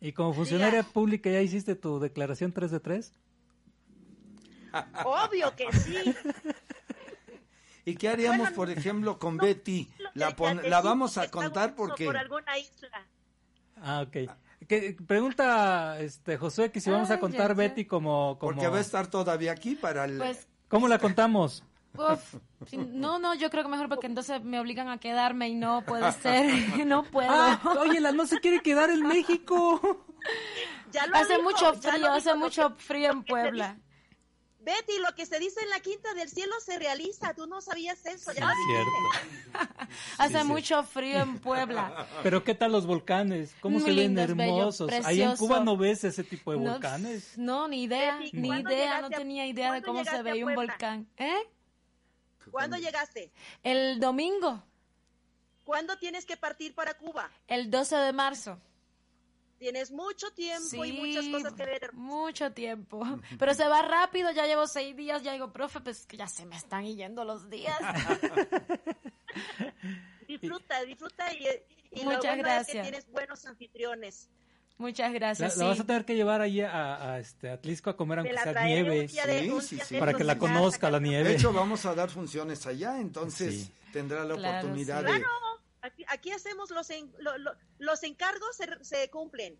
¿y 0.00 0.12
como 0.12 0.34
funcionaria 0.34 0.82
pública 0.82 1.30
ya 1.30 1.40
hiciste 1.40 1.74
tu 1.74 1.98
declaración 1.98 2.52
3 2.52 2.70
de 2.70 2.80
3? 2.80 3.12
Obvio 5.04 5.56
que 5.56 5.72
sí. 5.72 6.14
¿Y 7.86 7.94
qué 7.94 8.08
haríamos, 8.08 8.50
por 8.50 8.68
ejemplo, 8.68 9.18
con 9.18 9.36
Betty? 9.36 9.88
La, 10.14 10.34
la 10.64 10.80
vamos 10.80 11.16
a 11.18 11.30
contar 11.30 11.74
porque... 11.76 12.04
Por 12.04 12.16
alguna 12.16 12.58
isla. 12.58 13.06
Ah, 13.76 14.04
ok. 14.06 14.28
Que, 14.68 14.96
pregunta 15.06 15.98
este 16.00 16.36
Josué 16.36 16.70
que 16.70 16.80
si 16.80 16.90
vamos 16.90 17.10
a 17.10 17.20
contar 17.20 17.54
Betty 17.54 17.84
como, 17.84 18.36
como, 18.38 18.52
Porque 18.52 18.68
va 18.68 18.78
a 18.78 18.80
estar 18.80 19.06
todavía 19.06 19.52
aquí 19.52 19.74
para 19.74 20.04
el... 20.04 20.18
Pues, 20.18 20.48
¿Cómo 20.68 20.88
la 20.88 20.98
contamos? 20.98 21.62
no, 22.72 23.18
no, 23.18 23.34
yo 23.34 23.50
creo 23.50 23.62
que 23.62 23.70
mejor 23.70 23.88
porque 23.88 24.06
entonces 24.06 24.42
me 24.42 24.60
obligan 24.60 24.88
a 24.88 24.98
quedarme 24.98 25.48
y 25.48 25.54
no 25.54 25.82
puede 25.82 26.10
ser, 26.12 26.46
no 26.86 27.04
puedo. 27.04 27.30
Ah, 27.30 27.60
oye, 27.80 28.00
la 28.00 28.12
no 28.12 28.26
se 28.26 28.38
quiere 28.40 28.60
quedar 28.60 28.90
en 28.90 29.02
México. 29.02 30.04
Ya 30.92 31.04
hace 31.12 31.38
mucho 31.40 31.74
frío, 31.74 32.12
hace 32.12 32.34
mucho 32.34 32.74
frío 32.78 33.10
en 33.12 33.22
Puebla. 33.22 33.76
Betty, 34.66 34.98
lo 34.98 35.14
que 35.14 35.26
se 35.26 35.38
dice 35.38 35.60
en 35.62 35.70
la 35.70 35.78
quinta 35.78 36.12
del 36.14 36.28
cielo 36.28 36.52
se 36.58 36.76
realiza. 36.76 37.32
Tú 37.34 37.46
no 37.46 37.60
sabías 37.60 38.04
eso. 38.04 38.32
Ya 38.32 38.52
cierto. 38.66 39.70
Hace 40.18 40.42
mucho 40.42 40.82
frío 40.82 41.20
en 41.20 41.38
Puebla. 41.38 42.08
Pero 42.24 42.42
¿qué 42.42 42.52
tal 42.52 42.72
los 42.72 42.84
volcanes? 42.84 43.54
¿Cómo 43.60 43.78
se 43.78 43.94
ven 43.94 44.18
hermosos? 44.18 44.90
Ahí 45.04 45.22
en 45.22 45.36
Cuba 45.36 45.60
no 45.60 45.76
ves 45.76 46.02
ese 46.02 46.24
tipo 46.24 46.50
de 46.50 46.58
volcanes. 46.58 47.38
No, 47.38 47.68
ni 47.68 47.84
idea, 47.84 48.18
ni 48.32 48.48
idea, 48.48 49.00
no 49.02 49.08
tenía 49.08 49.46
idea 49.46 49.72
de 49.72 49.82
cómo 49.82 50.04
se 50.04 50.20
veía 50.22 50.44
un 50.44 50.56
volcán. 50.56 51.08
¿Eh? 51.16 51.48
¿Cuándo 52.50 52.76
llegaste? 52.76 53.30
El 53.62 54.00
domingo. 54.00 54.64
¿Cuándo 55.62 55.96
tienes 55.96 56.26
que 56.26 56.36
partir 56.36 56.74
para 56.74 56.94
Cuba? 56.94 57.30
El 57.46 57.70
12 57.70 57.94
de 57.96 58.12
marzo. 58.12 58.58
Tienes 59.58 59.90
mucho 59.90 60.30
tiempo 60.32 60.84
y 60.84 60.92
muchas 60.92 61.26
cosas 61.28 61.54
que 61.54 61.64
ver. 61.64 61.92
Mucho 61.94 62.52
tiempo. 62.52 63.02
Pero 63.38 63.54
se 63.54 63.66
va 63.66 63.82
rápido, 63.82 64.30
ya 64.32 64.46
llevo 64.46 64.66
seis 64.66 64.94
días, 64.96 65.22
ya 65.22 65.32
digo, 65.32 65.52
profe, 65.52 65.80
pues 65.80 66.06
que 66.06 66.16
ya 66.16 66.28
se 66.28 66.44
me 66.44 66.56
están 66.56 66.84
yendo 66.84 67.24
los 67.24 67.48
días. 67.48 67.78
disfruta, 70.28 70.82
disfruta 70.84 71.24
y, 71.32 72.04
muchas 72.04 72.36
gracias. 72.36 72.76
que 72.76 72.82
tienes 72.82 73.10
buenos 73.10 73.46
anfitriones. 73.46 74.28
Muchas 74.78 75.10
gracias. 75.14 75.56
La, 75.56 75.68
vas 75.68 75.80
a 75.80 75.84
tener 75.84 76.04
que 76.04 76.14
llevar 76.14 76.42
allí 76.42 76.60
a, 76.60 77.12
a, 77.12 77.18
este, 77.18 77.48
Atlisco 77.48 77.88
a 77.88 77.96
comer 77.96 78.18
aunque 78.18 78.34
sea 78.34 78.64
nieve. 78.66 79.08
Sí, 79.08 79.78
sí, 79.82 79.98
para 79.98 80.12
que 80.12 80.22
la 80.22 80.36
conozca 80.36 80.90
la 80.90 81.00
nieve. 81.00 81.30
De 81.30 81.34
hecho, 81.36 81.52
vamos 81.52 81.86
a 81.86 81.94
dar 81.94 82.10
funciones 82.10 82.66
allá, 82.66 83.00
entonces 83.00 83.72
tendrá 83.92 84.24
la 84.24 84.34
oportunidad 84.34 85.02
de 85.02 85.24
Aquí, 86.08 86.30
hacemos 86.30 86.70
los, 86.70 86.88
los 87.78 88.02
encargos, 88.02 88.56
se, 88.82 89.10
cumplen. 89.10 89.58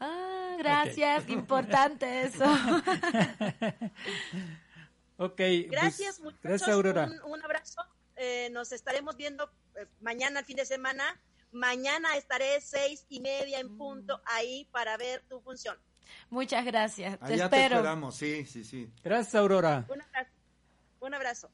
Ah, 0.00 0.56
gracias, 0.58 1.28
importante 1.28 2.22
eso. 2.22 2.44
ok. 5.16 5.40
Gracias, 5.70 6.20
pues, 6.22 6.36
Gracias, 6.42 6.68
Aurora. 6.68 7.08
Un, 7.24 7.42
abrazo. 7.42 7.82
Eh, 8.16 8.48
nos 8.50 8.72
estaremos 8.72 9.16
viendo 9.16 9.50
eh, 9.76 9.86
mañana, 10.00 10.40
el 10.40 10.46
fin 10.46 10.56
de 10.56 10.66
semana. 10.66 11.04
Mañana 11.52 12.16
estaré 12.16 12.60
seis 12.60 13.06
y 13.08 13.20
media 13.20 13.60
en 13.60 13.78
punto 13.78 14.20
ahí 14.26 14.68
para 14.72 14.96
ver 14.96 15.22
tu 15.28 15.40
función. 15.40 15.78
Muchas 16.28 16.64
gracias. 16.64 17.18
te 17.20 17.34
espero. 17.34 17.48
te 17.48 17.62
esperamos, 17.64 18.16
sí, 18.16 18.44
sí, 18.44 18.64
sí. 18.64 18.90
Gracias, 19.02 19.34
Aurora. 19.34 19.86
Un 19.88 20.02
abrazo. 20.02 20.30
Un 21.00 21.14
abrazo. 21.14 21.50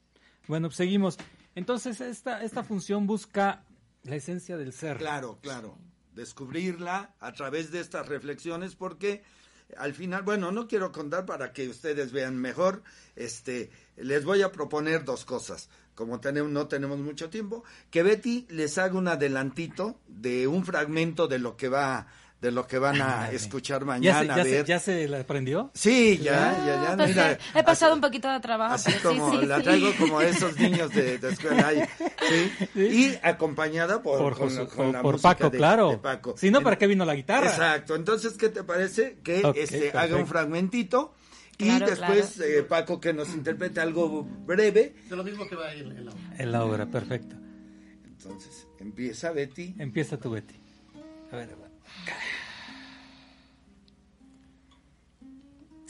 Bueno, 0.47 0.67
pues 0.67 0.77
seguimos. 0.77 1.17
Entonces, 1.55 2.01
esta, 2.01 2.43
esta 2.43 2.63
función 2.63 3.07
busca 3.07 3.63
la 4.03 4.15
esencia 4.15 4.57
del 4.57 4.73
ser. 4.73 4.97
Claro, 4.97 5.39
claro. 5.41 5.77
Descubrirla 6.13 7.15
a 7.19 7.33
través 7.33 7.71
de 7.71 7.79
estas 7.79 8.07
reflexiones 8.07 8.75
porque 8.75 9.23
al 9.77 9.93
final, 9.93 10.23
bueno, 10.23 10.51
no 10.51 10.67
quiero 10.67 10.91
contar 10.91 11.25
para 11.25 11.53
que 11.53 11.67
ustedes 11.67 12.11
vean 12.11 12.37
mejor, 12.37 12.83
este, 13.15 13.71
les 13.95 14.23
voy 14.23 14.41
a 14.41 14.51
proponer 14.51 15.03
dos 15.03 15.25
cosas. 15.25 15.69
Como 15.95 16.19
tenemos, 16.19 16.51
no 16.51 16.67
tenemos 16.67 16.99
mucho 16.99 17.29
tiempo, 17.29 17.63
que 17.91 18.03
Betty 18.03 18.47
les 18.49 18.77
haga 18.77 18.97
un 18.97 19.07
adelantito 19.07 19.99
de 20.07 20.47
un 20.47 20.65
fragmento 20.65 21.27
de 21.27 21.39
lo 21.39 21.55
que 21.55 21.69
va 21.69 22.07
de 22.43 22.51
lo 22.51 22.67
que 22.67 22.77
van 22.77 23.01
a 23.01 23.31
escuchar 23.31 23.85
mañana. 23.85 24.35
¿Ya 24.35 24.43
se, 24.43 24.63
ya, 24.65 24.79
se, 24.79 25.07
la 25.07 25.21
aprendió? 25.21 25.71
Sí, 25.73 26.19
ya, 26.21 26.53
ya, 26.65 26.89
ya. 26.89 26.97
Pues 26.97 27.37
he 27.55 27.63
pasado 27.63 27.95
un 27.95 28.01
poquito 28.01 28.29
de 28.29 28.41
trabajo. 28.41 28.73
Así 28.73 28.91
como 29.01 29.33
la 29.35 29.61
traigo 29.61 29.93
como 29.97 30.19
esos 30.19 30.59
niños 30.59 30.93
de, 30.93 31.15
escuela 31.15 31.67
ahí, 31.69 31.83
¿sí? 32.27 32.81
Y 32.81 33.19
acompañada 33.23 34.03
por, 34.03 34.35
por, 35.01 35.21
Paco, 35.21 35.49
claro. 35.51 36.01
Si 36.35 36.51
no, 36.51 36.61
¿para 36.61 36.77
qué 36.77 36.85
vino 36.85 37.05
la 37.05 37.15
guitarra? 37.15 37.47
Exacto. 37.47 37.95
Entonces, 37.95 38.33
¿qué 38.33 38.49
te 38.49 38.63
parece? 38.63 39.19
Que 39.23 39.41
este 39.55 39.97
haga 39.97 40.17
un 40.17 40.27
fragmentito. 40.27 41.13
y 41.57 41.79
después 41.79 42.41
eh, 42.41 42.63
Paco 42.63 42.99
que 42.99 43.13
nos 43.13 43.29
interprete 43.29 43.79
algo 43.79 44.23
breve. 44.23 44.95
De 45.09 45.15
lo 45.15 45.23
mismo 45.23 45.47
que 45.47 45.55
va 45.55 45.73
en, 45.73 45.91
en 45.93 46.05
la 46.05 46.11
obra. 46.11 46.35
En 46.37 46.51
la 46.51 46.65
obra, 46.65 46.85
perfecto. 46.87 47.37
Entonces, 48.05 48.67
empieza 48.79 49.31
Betty. 49.31 49.75
Empieza 49.79 50.17
tú, 50.17 50.31
Betty. 50.31 50.55
A 51.31 51.37
ver, 51.37 51.49
a 51.49 51.55
ver. 51.55 51.63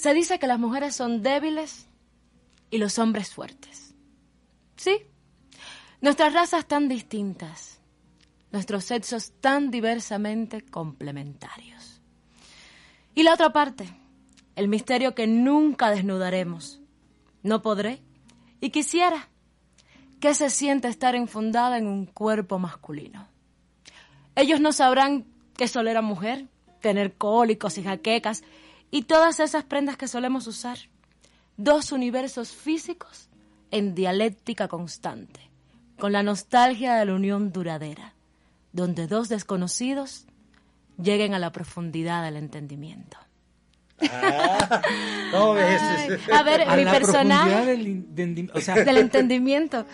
Se 0.03 0.13
dice 0.13 0.38
que 0.38 0.48
las 0.48 0.60
mujeres 0.60 0.98
son 0.98 1.24
débiles 1.24 1.88
y 2.69 2.77
los 2.77 3.00
hombres 3.00 3.33
fuertes. 3.33 3.95
¿Sí? 4.75 4.98
Nuestras 6.01 6.33
razas 6.33 6.67
tan 6.67 6.89
distintas, 6.89 7.79
nuestros 8.51 8.83
sexos 8.83 9.31
tan 9.39 9.72
diversamente 9.72 10.62
complementarios. 10.62 12.01
Y 13.15 13.24
la 13.24 13.33
otra 13.33 13.53
parte, 13.53 13.98
el 14.57 14.67
misterio 14.67 15.15
que 15.15 15.25
nunca 15.25 15.89
desnudaremos. 15.89 16.81
No 17.41 17.62
podré 17.62 18.01
y 18.60 18.72
quisiera 18.72 19.29
que 20.19 20.33
se 20.33 20.50
siente 20.50 20.89
estar 20.89 21.15
enfundada 21.15 21.77
en 21.77 21.88
un 21.88 22.07
cuerpo 22.07 22.60
masculino. 22.60 23.29
Ellos 24.36 24.60
no 24.60 24.74
sabrán 24.74 25.25
que 25.55 25.69
solo 25.69 25.89
era 25.89 26.01
mujer, 26.01 26.48
tener 26.81 27.13
cólicos 27.13 27.77
y 27.77 27.83
jaquecas 27.83 28.43
y 28.93 29.01
todas 29.01 29.39
esas 29.39 29.63
prendas 29.63 29.97
que 29.97 30.07
solemos 30.07 30.45
usar. 30.45 30.77
Dos 31.57 31.91
universos 31.91 32.51
físicos 32.51 33.27
en 33.71 33.95
dialéctica 33.95 34.67
constante, 34.67 35.39
con 35.97 36.12
la 36.12 36.21
nostalgia 36.21 36.93
de 36.93 37.05
la 37.05 37.15
unión 37.15 37.51
duradera, 37.51 38.13
donde 38.71 39.07
dos 39.07 39.29
desconocidos 39.29 40.27
lleguen 41.01 41.33
a 41.33 41.39
la 41.39 41.51
profundidad 41.51 42.23
del 42.23 42.38
entendimiento. 42.38 43.17
Ah, 44.12 44.81
a 46.31 46.43
ver, 46.43 46.67
mi 46.77 46.85
personaje 46.85 47.75
del 48.85 48.97
entendimiento 48.97 49.88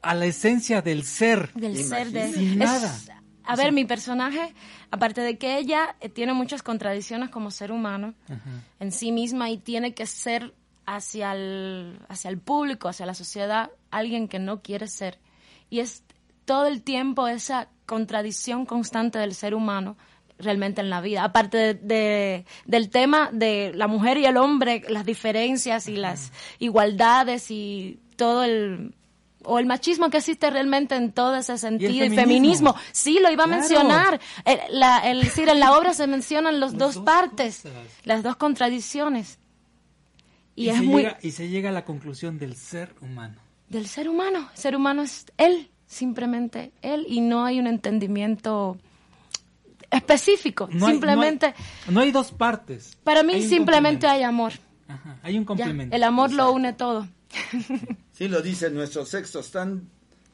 a 0.00 0.14
la 0.14 0.24
esencia 0.24 0.80
del 0.80 1.04
ser. 1.04 1.52
Del 1.52 1.84
ser, 1.84 2.10
de, 2.10 2.30
nada. 2.56 2.98
A 3.44 3.56
ver, 3.56 3.72
mi 3.72 3.84
personaje, 3.84 4.54
aparte 4.90 5.20
de 5.20 5.38
que 5.38 5.58
ella 5.58 5.96
eh, 6.00 6.08
tiene 6.08 6.32
muchas 6.32 6.62
contradicciones 6.62 7.30
como 7.30 7.50
ser 7.50 7.72
humano 7.72 8.14
en 8.80 8.92
sí 8.92 9.12
misma 9.12 9.50
y 9.50 9.58
tiene 9.58 9.94
que 9.94 10.06
ser 10.06 10.54
hacia 10.86 11.32
el, 11.32 11.98
hacia 12.08 12.30
el 12.30 12.38
público, 12.38 12.88
hacia 12.88 13.06
la 13.06 13.14
sociedad, 13.14 13.70
alguien 13.90 14.28
que 14.28 14.38
no 14.38 14.62
quiere 14.62 14.86
ser. 14.88 15.18
Y 15.70 15.80
es 15.80 16.02
todo 16.44 16.66
el 16.66 16.82
tiempo 16.82 17.28
esa 17.28 17.68
contradicción 17.86 18.66
constante 18.66 19.18
del 19.18 19.34
ser 19.34 19.54
humano 19.54 19.96
realmente 20.38 20.80
en 20.80 20.90
la 20.90 21.00
vida. 21.00 21.24
Aparte 21.24 21.74
de, 21.74 22.44
del 22.66 22.90
tema 22.90 23.30
de 23.32 23.72
la 23.74 23.86
mujer 23.86 24.18
y 24.18 24.26
el 24.26 24.36
hombre, 24.36 24.82
las 24.88 25.06
diferencias 25.06 25.88
y 25.88 25.96
las 25.96 26.32
igualdades 26.58 27.50
y 27.50 28.00
todo 28.16 28.44
el 28.44 28.94
o 29.44 29.58
el 29.58 29.66
machismo 29.66 30.10
que 30.10 30.18
existe 30.18 30.50
realmente 30.50 30.94
en 30.94 31.12
todo 31.12 31.36
ese 31.36 31.58
sentido 31.58 32.04
y, 32.04 32.10
feminismo. 32.10 32.74
Sí, 32.92 33.18
lo 33.20 33.30
iba 33.30 33.44
a 33.44 33.46
mencionar. 33.46 34.20
El, 34.44 34.58
la, 34.70 34.98
el, 34.98 35.20
decir, 35.20 35.48
en 35.48 35.60
la 35.60 35.76
obra 35.76 35.94
se 35.94 36.06
mencionan 36.06 36.60
los, 36.60 36.76
dos, 36.76 36.98
partes, 36.98 37.62
las 38.04 38.22
dos 38.22 38.36
contradicciones. 38.36 39.38
Y, 40.54 40.68
es 40.68 40.76
se 40.76 40.82
muy... 40.82 41.02
llega, 41.02 41.18
y 41.22 41.30
se 41.30 41.48
llega 41.48 41.70
a 41.70 41.72
la 41.72 41.84
conclusión 41.84 42.38
del 42.38 42.56
ser 42.56 42.94
humano. 43.00 43.36
Del 43.68 43.86
ser 43.86 44.08
humano. 44.08 44.50
El 44.52 44.58
ser 44.58 44.76
humano 44.76 45.02
es 45.02 45.26
él, 45.38 45.70
simplemente 45.86 46.72
él, 46.82 47.06
y 47.08 47.20
no 47.20 47.44
hay 47.44 47.58
un 47.58 47.66
entendimiento 47.66 48.76
específico. 49.90 50.68
simplemente. 50.70 51.54
No 51.88 52.00
hay, 52.00 52.10
dos 52.10 52.32
partes. 52.32 52.98
Para 53.04 53.22
mí 53.22 53.42
simplemente 53.42 54.06
hay 54.06 54.22
amor. 54.22 54.52
hay 55.22 55.38
un 55.38 55.44
complemento. 55.44 55.94
el 55.94 56.02
amor 56.02 56.32
lo 56.32 56.52
une 56.52 56.72
todo. 56.72 57.06
Sí, 58.12 58.28
lo 58.28 58.42
dicen 58.42 58.74
nuestros 58.74 59.08
sexos 59.08 59.50
tan 59.50 59.88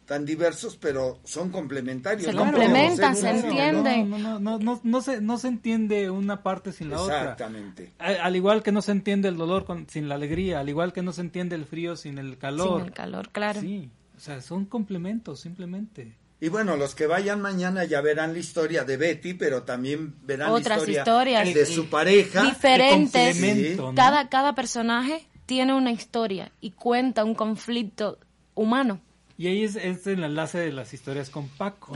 tan 0.09 0.25
diversos, 0.25 0.79
pero 0.81 1.21
son 1.25 1.51
complementarios. 1.51 2.31
Se 2.31 2.37
complementan, 2.37 3.15
se 3.15 3.29
entienden. 3.29 4.09
No, 4.09 4.41
no, 4.41 4.59
no, 4.59 4.81
no, 4.83 5.03
se, 5.03 5.21
no 5.21 5.37
se 5.37 5.49
entiende 5.49 6.09
una 6.09 6.43
parte 6.43 6.73
sin 6.73 6.89
la 6.89 7.03
otra. 7.03 7.21
Exactamente. 7.21 7.93
Al, 7.99 8.35
igual 8.35 8.63
que 8.63 8.73
no 8.73 8.81
se 8.81 8.93
entiende 8.93 9.29
el 9.29 9.37
dolor 9.37 9.67
sin 9.87 10.09
la 10.09 10.15
alegría, 10.15 10.61
al 10.61 10.69
igual 10.71 10.95
que 10.95 11.03
no 11.03 11.13
se 11.13 11.21
entiende 11.21 11.57
el 11.57 11.67
frío 11.67 11.95
sin 11.95 12.17
el 12.17 12.39
calor. 12.39 12.79
Sin 12.79 12.87
el 12.87 12.95
calor, 12.95 13.29
claro. 13.33 13.61
Sí, 13.61 13.91
o 14.17 14.21
sea, 14.21 14.41
son 14.41 14.65
complementos, 14.65 15.41
simplemente. 15.41 16.17
Y 16.41 16.49
bueno, 16.49 16.77
los 16.77 16.95
que 16.95 17.07
vayan 17.07 17.43
mañana 17.43 17.85
ya 17.85 18.01
verán 18.01 18.33
la 18.33 18.39
historia 18.39 18.85
de 18.85 18.97
Betty, 18.97 19.35
pero 19.35 19.65
también 19.65 20.15
verán 20.23 20.53
Otras 20.53 20.87
la 20.87 20.91
historia 20.91 21.45
historias 21.45 21.55
de 21.55 21.75
su 21.75 21.91
pareja. 21.91 22.45
Diferentes. 22.45 23.77
Cada, 23.95 24.31
cada 24.31 24.55
personaje 24.55 25.27
tiene 25.49 25.73
una 25.73 25.91
historia 25.91 26.53
y 26.61 26.73
cuenta 26.73 27.25
un 27.25 27.35
conflicto 27.35 28.19
humano. 28.55 29.01
Y 29.39 29.47
ahí 29.47 29.65
es, 29.65 29.77
el 29.77 30.23
enlace 30.23 30.59
de 30.59 30.73
las 30.73 30.93
historias 30.93 31.31
con 31.31 31.49
Paco. 31.49 31.95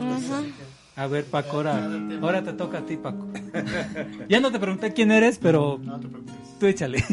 A 0.96 1.06
ver, 1.06 1.26
Paco, 1.26 1.58
ahora, 1.58 1.86
ahora 2.22 2.42
te 2.42 2.54
toca 2.54 2.78
a 2.78 2.86
ti, 2.86 2.96
Paco. 2.96 3.28
ya 4.28 4.40
no 4.40 4.50
te 4.50 4.58
pregunté 4.58 4.94
quién 4.94 5.12
eres, 5.12 5.36
pero 5.36 5.78
no 5.82 6.00
te 6.00 6.08
preocupes. 6.08 6.58
tú 6.58 6.66
échale. 6.66 7.04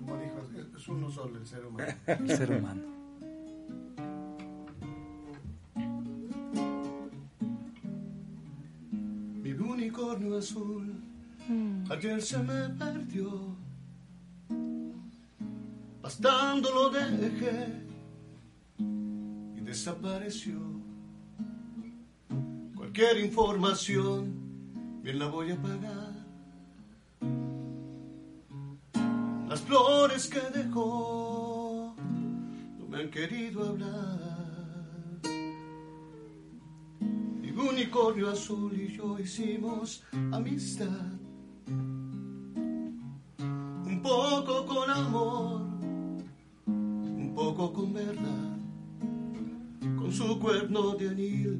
Como 0.00 0.16
dijo, 0.18 0.40
es 0.76 0.88
uno 0.88 1.08
solo 1.12 1.38
el 1.38 1.46
ser 1.46 1.64
humano. 1.64 1.94
El 2.08 2.36
ser 2.36 2.50
humano. 2.50 2.82
Mi 9.44 9.52
unicornio 9.52 10.38
azul 10.38 10.92
mm. 11.48 11.92
ayer 11.92 12.20
se 12.20 12.38
me 12.38 12.68
perdió 12.70 13.62
bastando 16.02 16.68
lo 16.70 16.90
dejé 16.90 17.86
y 18.78 19.60
desapareció. 19.60 20.58
Cualquier 22.76 23.18
información, 23.18 24.34
bien 25.02 25.18
la 25.20 25.28
voy 25.28 25.52
a 25.52 25.62
pagar. 25.62 26.12
Las 29.48 29.60
flores 29.60 30.28
que 30.28 30.40
dejó 30.58 31.94
no 32.78 32.88
me 32.88 33.02
han 33.02 33.10
querido 33.10 33.68
hablar. 33.68 34.18
Mi 37.40 37.50
unicornio 37.50 38.30
azul 38.30 38.72
y 38.74 38.96
yo 38.96 39.18
hicimos 39.18 40.02
amistad. 40.32 41.12
Un 43.84 44.00
poco 44.02 44.66
con 44.66 44.90
amor 44.90 45.51
Su 50.12 50.38
cuerno 50.38 50.94
de 50.94 51.08
anil 51.08 51.58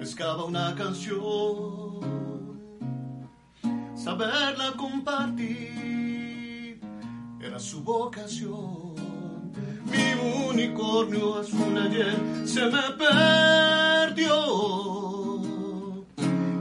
pescaba 0.00 0.44
una 0.44 0.74
canción. 0.74 2.00
Saberla 3.94 4.72
compartir 4.76 6.80
era 7.40 7.58
su 7.60 7.84
vocación. 7.84 8.96
Mi 9.84 10.12
unicornio 10.48 11.36
azul 11.36 11.78
ayer 11.78 12.16
se 12.44 12.64
me 12.64 12.82
perdió. 12.98 14.34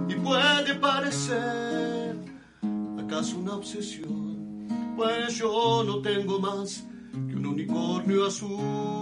Y 0.08 0.13
puede 0.23 0.75
parecer 0.75 2.15
acaso 3.03 3.39
una 3.39 3.56
obsesión, 3.56 4.67
pues 4.95 5.36
yo 5.36 5.84
no 5.84 5.99
tengo 5.99 6.39
más 6.39 6.86
que 7.12 7.36
un 7.36 7.47
unicornio 7.47 8.27
azul. 8.27 8.96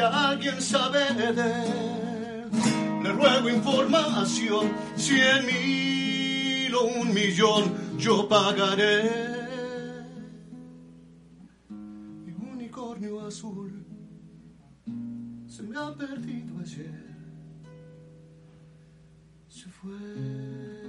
Alguien 0.00 0.60
sabe 0.60 1.14
de 1.14 1.30
él, 1.30 2.50
le 3.02 3.12
ruego 3.12 3.48
información, 3.48 4.70
cien 4.94 5.46
mil 5.46 6.74
o 6.74 6.84
un 7.00 7.14
millón, 7.14 7.96
yo 7.98 8.28
pagaré. 8.28 9.10
Mi 11.70 12.32
unicornio 12.32 13.26
azul 13.26 13.86
se 15.46 15.62
me 15.62 15.78
ha 15.78 15.94
perdido 15.94 16.58
ayer, 16.60 17.16
se 19.48 19.68
fue. 19.70 20.85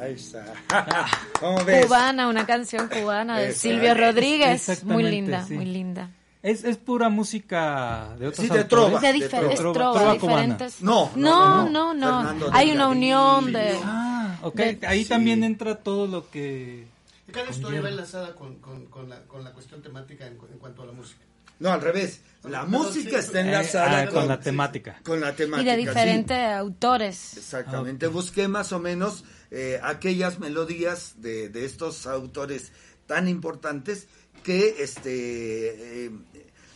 Ahí 0.00 0.14
está. 0.14 0.44
Cubana, 1.40 2.28
una 2.28 2.46
canción 2.46 2.88
cubana 2.88 3.38
de 3.38 3.52
Silvio 3.52 3.94
Rodríguez. 3.94 4.84
Muy 4.84 5.02
linda, 5.02 5.46
muy 5.50 5.64
linda. 5.64 6.10
Es, 6.42 6.62
es 6.62 6.76
pura 6.76 7.08
música 7.08 8.14
de 8.18 8.28
otros 8.28 8.46
sí, 8.46 8.52
de 8.52 8.64
trova. 8.64 9.00
De, 9.00 9.12
diferentes. 9.12 10.80
No, 10.82 11.10
no, 11.16 11.68
no, 11.68 11.94
no. 11.94 12.34
Hay 12.52 12.70
una 12.70 12.88
unión 12.88 13.52
de... 13.52 13.76
Ah, 13.82 14.38
ok. 14.42 14.60
Ahí 14.86 15.04
también 15.04 15.42
entra 15.42 15.74
todo 15.76 16.06
lo 16.06 16.30
que... 16.30 16.86
cada 17.32 17.50
historia 17.50 17.80
va 17.80 17.88
enlazada 17.88 18.34
con, 18.36 18.56
con, 18.56 18.86
con, 18.86 19.08
la, 19.08 19.22
con 19.24 19.42
la 19.42 19.52
cuestión 19.52 19.82
temática 19.82 20.26
en, 20.26 20.34
en 20.34 20.58
cuanto 20.58 20.82
a 20.82 20.86
la 20.86 20.92
música. 20.92 21.22
No, 21.58 21.72
al 21.72 21.80
revés. 21.80 22.20
La 22.44 22.64
música 22.64 23.18
está 23.18 23.40
enlazada 23.40 24.04
eh, 24.04 24.06
ah, 24.08 24.12
con, 24.12 24.28
la 24.28 24.38
temática. 24.38 25.00
Con 25.04 25.20
la 25.20 25.34
temática. 25.34 25.62
Y 25.62 25.76
de 25.76 25.76
diferentes 25.76 26.38
autores. 26.38 27.36
Exactamente. 27.36 28.06
Busqué 28.06 28.46
más 28.46 28.72
o 28.72 28.78
menos 28.78 29.24
eh, 29.50 29.80
aquellas 29.82 30.38
melodías 30.38 31.14
de, 31.18 31.48
de, 31.48 31.64
estos 31.64 32.06
autores 32.06 32.72
tan 33.06 33.28
importantes 33.28 34.08
que 34.42 34.82
este 34.82 36.06
eh, 36.06 36.10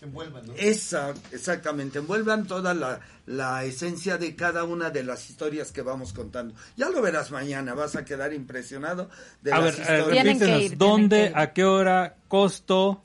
envuelvan, 0.00 0.46
¿no? 0.46 0.52
esa, 0.54 1.14
exactamente, 1.30 1.98
envuelvan 1.98 2.46
toda 2.46 2.74
la, 2.74 3.00
la, 3.26 3.64
esencia 3.64 4.18
de 4.18 4.34
cada 4.34 4.64
una 4.64 4.90
de 4.90 5.04
las 5.04 5.30
historias 5.30 5.70
que 5.70 5.82
vamos 5.82 6.12
contando. 6.12 6.54
Ya 6.76 6.88
lo 6.88 7.00
verás 7.00 7.30
mañana, 7.30 7.74
vas 7.74 7.96
a 7.96 8.04
quedar 8.04 8.32
impresionado 8.32 9.08
de 9.42 9.52
a 9.52 9.60
las 9.60 9.76
ver, 9.78 10.00
historias. 10.00 10.78
¿Dónde, 10.78 11.32
a 11.34 11.52
qué 11.52 11.64
hora, 11.64 12.16
costo? 12.28 13.02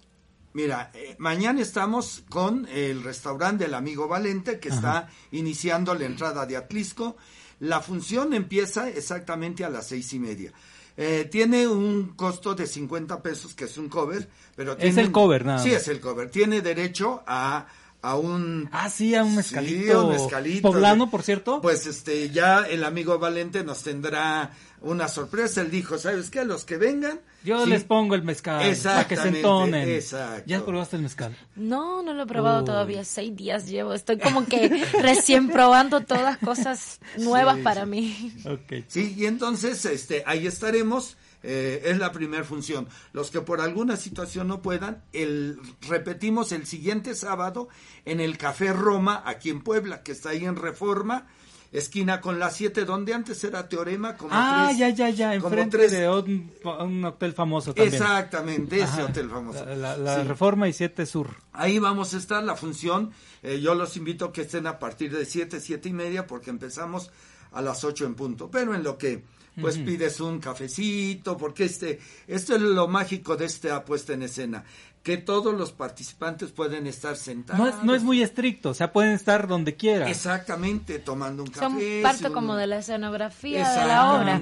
Mira, 0.54 0.90
eh, 0.96 1.16
mañana 1.20 1.62
estamos 1.62 2.24
con 2.30 2.68
el 2.70 3.04
restaurante 3.04 3.66
del 3.66 3.76
amigo 3.76 4.08
Valente 4.08 4.60
que 4.60 4.70
está 4.70 5.08
iniciando 5.32 5.94
la 5.94 6.06
entrada 6.06 6.48
de 6.48 6.58
Atlisco 6.58 7.16
la 7.60 7.82
función 7.82 8.34
empieza 8.34 8.90
exactamente 8.90 9.66
a 9.66 9.70
las 9.70 9.88
seis 9.88 10.14
y 10.14 10.20
media. 10.20 10.52
Eh, 10.96 11.28
tiene 11.30 11.68
un 11.68 12.14
costo 12.16 12.56
de 12.56 12.66
50 12.66 13.22
pesos, 13.22 13.54
que 13.54 13.66
es 13.66 13.78
un 13.78 13.88
cover, 13.88 14.28
pero 14.56 14.76
tiene, 14.76 14.92
Es 14.92 14.98
el 14.98 15.12
cover, 15.12 15.46
nada 15.46 15.60
Sí, 15.60 15.72
es 15.72 15.88
el 15.88 16.00
cover. 16.00 16.32
Tiene 16.32 16.62
derecho 16.62 17.24
a, 17.28 17.68
a 18.02 18.16
un... 18.16 18.68
Ah, 18.72 18.90
sí, 18.90 19.14
a 19.14 19.24
un 19.24 19.36
mezcalito. 19.36 20.08
un 20.08 20.14
mezcalito. 20.14 20.72
Poblano, 20.72 21.12
por 21.12 21.22
cierto. 21.22 21.62
Pues 21.62 21.86
este, 21.86 22.32
ya 22.32 22.64
el 22.64 22.84
amigo 22.84 23.20
Valente 23.20 23.64
nos 23.64 23.84
tendrá 23.84 24.52
una 24.82 25.08
sorpresa. 25.08 25.62
Él 25.62 25.72
dijo, 25.72 25.98
¿sabes 25.98 26.30
qué? 26.30 26.40
A 26.40 26.46
los 26.46 26.66
que 26.66 26.78
vengan... 26.78 27.20
Yo 27.44 27.66
les 27.66 27.84
pongo 27.84 28.16
el 28.16 28.24
mezcal 28.24 28.76
para 28.84 29.08
que 29.08 29.16
se 29.16 29.28
entonen. 29.30 29.88
Exacto. 29.88 30.44
¿Ya 30.48 30.66
probaste 30.66 30.98
el 30.98 31.04
mezcal? 31.04 31.38
No, 31.56 32.04
no 32.04 32.14
lo 32.14 32.24
he 32.24 32.28
probado 32.28 32.64
todavía. 32.64 33.06
Seis 33.06 33.36
días 33.36 33.68
llevo. 33.68 33.94
Estoy 33.94 34.18
como 34.18 34.46
que 34.46 34.86
recién 35.02 35.50
probando 35.50 36.02
todas 36.02 36.38
cosas 36.40 37.00
nuevas 37.18 37.58
para 37.60 37.86
mí. 37.86 38.34
Okay. 38.46 38.84
Sí, 38.88 39.16
y 39.18 39.26
entonces 39.26 39.86
este, 39.86 40.24
ahí 40.26 40.46
estaremos 40.46 41.16
eh, 41.44 41.82
es 41.86 41.98
la 41.98 42.12
primera 42.12 42.44
función. 42.44 42.88
Los 43.14 43.32
que 43.32 43.42
por 43.42 43.62
alguna 43.62 43.96
situación 43.96 44.48
no 44.48 44.62
puedan, 44.62 45.04
el, 45.14 45.60
repetimos 45.88 46.52
el 46.52 46.66
siguiente 46.66 47.16
sábado 47.16 47.70
en 48.06 48.20
el 48.20 48.38
Café 48.38 48.74
Roma, 48.74 49.22
aquí 49.26 49.50
en 49.50 49.62
Puebla, 49.62 50.04
que 50.04 50.12
está 50.12 50.30
ahí 50.30 50.46
en 50.46 50.56
Reforma, 50.56 51.28
esquina 51.72 52.22
con 52.22 52.40
la 52.40 52.50
7, 52.50 52.86
donde 52.86 53.14
antes 53.14 53.44
era 53.44 53.68
Teorema. 53.68 54.16
Como 54.16 54.32
ah, 54.34 54.72
ya, 54.78 54.90
ya, 54.90 55.10
ya, 55.10 55.34
enfrente 55.34 55.78
tres... 55.78 55.92
de 55.92 56.10
un, 56.10 57.06
hotel 57.06 57.34
famoso 57.34 57.74
también. 57.74 57.94
Exactamente, 57.94 58.82
ese 58.82 59.04
hotel 59.04 59.30
famoso. 59.30 59.66
La, 59.66 60.24
Reforma 60.24 60.68
y 60.68 60.74
7 60.74 61.06
Sur. 61.06 61.36
Ahí 61.54 61.80
vamos 61.80 62.14
a 62.14 62.18
estar, 62.18 62.44
la 62.44 62.56
función. 62.56 63.12
Eh, 63.44 63.60
yo 63.62 63.76
los 63.76 63.98
invito 63.98 64.26
a 64.26 64.34
que 64.34 64.42
estén 64.42 64.68
a 64.68 64.80
partir 64.80 65.16
de 65.16 65.26
7, 65.26 65.60
7 65.60 65.90
y 65.90 65.94
media, 65.94 66.28
porque 66.28 66.50
empezamos 66.50 67.12
a 67.52 67.62
las 67.62 67.84
8 67.84 68.06
en 68.06 68.16
punto. 68.16 68.50
Pero 68.50 68.76
en 68.76 68.84
lo 68.84 68.98
que 68.98 69.24
pues 69.62 69.78
pides 69.78 70.20
un 70.20 70.40
cafecito, 70.40 71.36
porque 71.36 71.66
este, 71.66 72.00
esto 72.28 72.56
es 72.56 72.62
lo 72.62 72.88
mágico 72.88 73.36
de 73.36 73.46
esta 73.46 73.84
puesta 73.84 74.14
en 74.14 74.22
escena, 74.22 74.64
que 75.02 75.18
todos 75.18 75.56
los 75.56 75.72
participantes 75.72 76.52
pueden 76.52 76.86
estar 76.86 77.16
sentados. 77.16 77.84
No 77.84 77.96
es, 77.96 78.04
muy 78.04 78.22
estricto, 78.22 78.70
o 78.70 78.74
sea, 78.74 78.92
pueden 78.92 79.14
estar 79.14 79.48
donde 79.48 79.76
quieran. 79.76 80.10
Exactamente, 80.10 81.00
tomando 81.00 81.44
un 81.44 81.50
café. 81.50 82.02
Son 82.02 82.04
parte 82.04 82.32
como 82.32 82.56
de 82.56 82.68
la 82.68 82.80
escenografía 82.80 83.70
de 83.70 83.86
la 83.88 84.14
obra. 84.14 84.42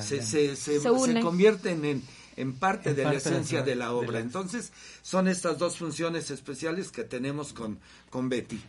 Se, 0.00 0.22
se, 0.22 0.56
se, 0.56 0.80
se, 0.80 1.20
convierten 1.20 1.84
en, 1.84 2.02
en 2.36 2.54
parte 2.54 2.94
de 2.94 3.04
la 3.04 3.14
esencia 3.14 3.62
de 3.62 3.74
la, 3.74 3.92
obra. 3.92 4.20
Entonces, 4.20 4.72
son 5.02 5.28
estas 5.28 5.58
dos 5.58 5.76
funciones 5.76 6.30
especiales 6.30 6.90
que 6.90 7.04
tenemos 7.04 7.52
con, 7.52 7.78
con 8.10 8.28
Betty. 8.28 8.60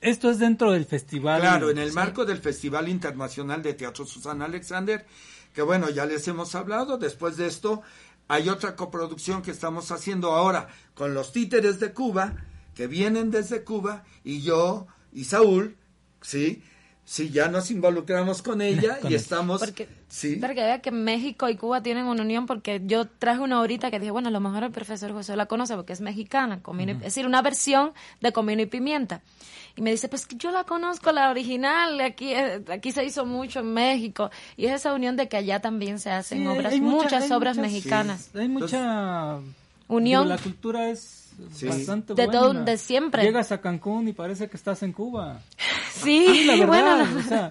Esto 0.00 0.30
es 0.30 0.38
dentro 0.38 0.72
del 0.72 0.84
festival. 0.84 1.40
Claro, 1.40 1.70
en 1.70 1.78
el 1.78 1.92
marco 1.92 2.24
del 2.24 2.38
Festival 2.38 2.88
Internacional 2.88 3.62
de 3.62 3.74
Teatro 3.74 4.04
Susana 4.04 4.44
Alexander, 4.44 5.06
que 5.54 5.62
bueno, 5.62 5.88
ya 5.88 6.04
les 6.04 6.28
hemos 6.28 6.54
hablado. 6.54 6.98
Después 6.98 7.36
de 7.36 7.46
esto, 7.46 7.82
hay 8.28 8.48
otra 8.48 8.76
coproducción 8.76 9.42
que 9.42 9.50
estamos 9.50 9.90
haciendo 9.90 10.32
ahora 10.32 10.68
con 10.94 11.14
los 11.14 11.32
títeres 11.32 11.80
de 11.80 11.92
Cuba, 11.92 12.34
que 12.74 12.86
vienen 12.86 13.30
desde 13.30 13.64
Cuba, 13.64 14.04
y 14.22 14.42
yo 14.42 14.86
y 15.12 15.24
Saúl, 15.24 15.76
¿sí? 16.20 16.62
Sí, 17.08 17.30
ya 17.30 17.46
nos 17.46 17.70
involucramos 17.70 18.42
con 18.42 18.60
ella 18.60 18.98
y 19.08 19.14
estamos... 19.14 19.60
Porque, 19.60 19.88
sí. 20.08 20.36
Para 20.36 20.54
que 20.54 20.60
vea 20.60 20.82
que 20.82 20.90
México 20.90 21.48
y 21.48 21.56
Cuba 21.56 21.80
tienen 21.80 22.06
una 22.06 22.20
unión, 22.20 22.46
porque 22.46 22.82
yo 22.84 23.06
traje 23.06 23.38
una 23.38 23.60
horita 23.60 23.92
que 23.92 24.00
dije, 24.00 24.10
bueno, 24.10 24.26
a 24.26 24.32
lo 24.32 24.40
mejor 24.40 24.64
el 24.64 24.72
profesor 24.72 25.12
José 25.12 25.36
la 25.36 25.46
conoce 25.46 25.76
porque 25.76 25.92
es 25.92 26.00
mexicana, 26.00 26.60
es 26.76 27.00
decir, 27.00 27.24
una 27.24 27.42
versión 27.42 27.92
de 28.20 28.32
Comino 28.32 28.60
y 28.60 28.66
Pimienta. 28.66 29.22
Y 29.76 29.82
me 29.82 29.92
dice, 29.92 30.08
pues 30.08 30.26
yo 30.36 30.50
la 30.50 30.64
conozco, 30.64 31.12
la 31.12 31.30
original, 31.30 32.00
aquí, 32.00 32.32
eh, 32.32 32.64
aquí 32.72 32.90
se 32.90 33.04
hizo 33.04 33.24
mucho 33.24 33.60
en 33.60 33.72
México. 33.72 34.30
Y 34.56 34.66
es 34.66 34.72
esa 34.72 34.92
unión 34.92 35.14
de 35.14 35.28
que 35.28 35.36
allá 35.36 35.60
también 35.60 36.00
se 36.00 36.10
hacen 36.10 36.44
obras, 36.48 36.76
muchas 36.80 37.30
obras 37.30 37.56
mexicanas. 37.56 38.30
Hay 38.34 38.48
mucha 38.48 39.38
unión. 39.86 40.28
La 40.28 40.38
cultura 40.38 40.90
es 40.90 41.25
bastante 41.66 42.14
de 42.14 42.28
todo, 42.28 42.52
de 42.52 42.76
siempre. 42.76 43.22
Llegas 43.22 43.52
a 43.52 43.60
Cancún 43.60 44.08
y 44.08 44.12
parece 44.12 44.48
que 44.48 44.56
estás 44.56 44.82
en 44.82 44.92
Cuba. 44.92 45.40
Sí, 45.96 46.44
la 46.44 46.56
verdad, 46.56 47.06
bueno. 47.06 47.50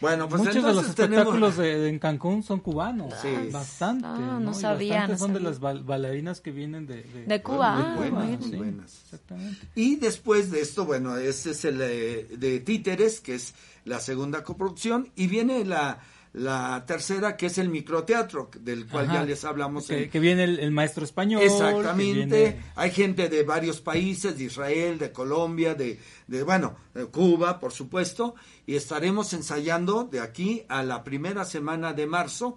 Bueno, 0.00 0.28
pues 0.28 0.42
muchos 0.42 0.64
de 0.64 0.74
los 0.74 0.88
espectáculos 0.88 1.56
de, 1.56 1.88
en 1.88 1.98
Cancún 1.98 2.42
son 2.42 2.60
cubanos, 2.60 3.14
sí. 3.20 3.28
bastante. 3.52 4.06
Ah, 4.06 4.38
no, 4.40 4.54
sabía. 4.54 5.16
son 5.16 5.32
de 5.32 5.40
las 5.40 5.60
bailarinas 5.60 6.40
que 6.40 6.50
vienen 6.50 6.86
de, 6.86 7.02
de, 7.02 7.42
Cuba. 7.42 7.94
Muy 7.96 8.10
buenas, 8.10 8.50
buenas. 8.50 9.00
Exactamente. 9.04 9.68
Y 9.74 9.96
después 9.96 10.50
de 10.50 10.60
esto, 10.60 10.84
bueno, 10.84 11.16
este 11.16 11.50
es 11.50 11.64
el 11.64 11.80
eh, 11.80 12.26
de 12.36 12.60
Títeres, 12.60 13.20
que 13.20 13.34
es 13.34 13.54
la 13.84 14.00
segunda 14.00 14.42
coproducción, 14.42 15.10
y 15.14 15.26
viene 15.26 15.64
la 15.64 16.00
la 16.32 16.84
tercera 16.86 17.36
que 17.36 17.46
es 17.46 17.58
el 17.58 17.68
microteatro 17.68 18.50
del 18.60 18.86
cual 18.86 19.08
ya 19.08 19.24
les 19.24 19.44
hablamos 19.44 19.88
que, 19.88 20.08
que 20.08 20.20
viene 20.20 20.44
el, 20.44 20.70
maestro 20.70 21.04
español 21.04 21.42
exactamente. 21.42 22.60
hay 22.76 22.90
gente 22.92 23.28
de 23.28 23.42
varios 23.42 23.80
países 23.80 24.38
de 24.38 24.44
Israel 24.44 24.98
de 24.98 25.10
Colombia 25.10 25.74
de, 25.74 25.98
de 26.28 26.42
bueno 26.44 26.76
de 26.94 27.06
Cuba 27.06 27.58
por 27.58 27.72
supuesto 27.72 28.36
y 28.64 28.76
estaremos 28.76 29.32
ensayando 29.32 30.04
de 30.04 30.20
aquí 30.20 30.62
a 30.68 30.84
la 30.84 31.02
primera 31.02 31.44
semana 31.44 31.94
de 31.94 32.06
marzo 32.06 32.56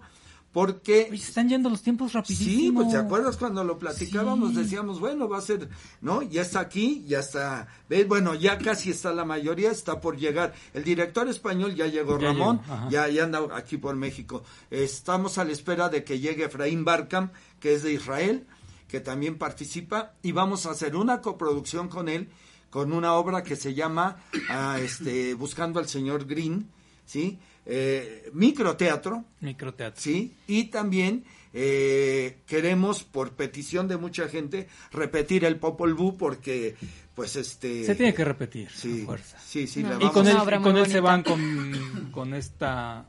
porque 0.54 1.08
se 1.08 1.16
están 1.16 1.48
yendo 1.48 1.68
los 1.68 1.82
tiempos 1.82 2.12
rapidísimo. 2.12 2.48
Sí, 2.48 2.70
pues 2.70 2.88
te 2.90 2.96
acuerdas 2.96 3.36
cuando 3.36 3.64
lo 3.64 3.76
platicábamos, 3.76 4.54
decíamos, 4.54 5.00
bueno, 5.00 5.28
va 5.28 5.38
a 5.38 5.40
ser, 5.40 5.68
¿no? 6.00 6.22
Ya 6.22 6.42
está 6.42 6.60
aquí, 6.60 7.04
ya 7.08 7.18
está, 7.18 7.66
¿ves? 7.88 8.06
Bueno, 8.06 8.36
ya 8.36 8.56
casi 8.56 8.90
está 8.90 9.12
la 9.12 9.24
mayoría, 9.24 9.72
está 9.72 10.00
por 10.00 10.16
llegar. 10.16 10.54
El 10.72 10.84
director 10.84 11.28
español 11.28 11.74
ya 11.74 11.88
llegó, 11.88 12.18
Ramón, 12.18 12.60
ya, 12.88 13.08
ya 13.08 13.24
anda 13.24 13.40
aquí 13.52 13.78
por 13.78 13.96
México. 13.96 14.44
Estamos 14.70 15.38
a 15.38 15.44
la 15.44 15.50
espera 15.50 15.88
de 15.88 16.04
que 16.04 16.20
llegue 16.20 16.44
Efraín 16.44 16.84
Barcam, 16.84 17.30
que 17.58 17.74
es 17.74 17.82
de 17.82 17.92
Israel, 17.92 18.46
que 18.86 19.00
también 19.00 19.38
participa, 19.38 20.12
y 20.22 20.30
vamos 20.30 20.66
a 20.66 20.70
hacer 20.70 20.94
una 20.94 21.20
coproducción 21.20 21.88
con 21.88 22.08
él, 22.08 22.28
con 22.70 22.92
una 22.92 23.14
obra 23.14 23.42
que 23.42 23.56
se 23.56 23.74
llama 23.74 24.18
ah, 24.48 24.78
este, 24.80 25.34
Buscando 25.34 25.80
al 25.80 25.88
señor 25.88 26.26
Green, 26.26 26.70
¿sí? 27.06 27.40
Eh, 27.66 28.30
microteatro. 28.32 29.24
Microteatro. 29.40 30.00
Sí, 30.00 30.34
y 30.46 30.64
también 30.64 31.24
eh, 31.52 32.38
queremos, 32.46 33.04
por 33.04 33.32
petición 33.32 33.88
de 33.88 33.96
mucha 33.96 34.28
gente, 34.28 34.68
repetir 34.92 35.44
el 35.44 35.56
Popol 35.56 35.94
Vuh 35.94 36.16
porque, 36.16 36.76
pues, 37.14 37.36
este... 37.36 37.84
Se 37.84 37.94
tiene 37.94 38.14
que 38.14 38.24
repetir, 38.24 38.70
sí, 38.70 39.02
fuerza. 39.04 39.38
Sí, 39.44 39.66
sí, 39.66 39.80
y 40.00 40.08
con 40.08 40.26
él, 40.26 40.36
con 40.62 40.76
él 40.76 40.86
se 40.86 41.00
van 41.00 41.22
con, 41.22 42.10
con 42.12 42.34
esta... 42.34 43.06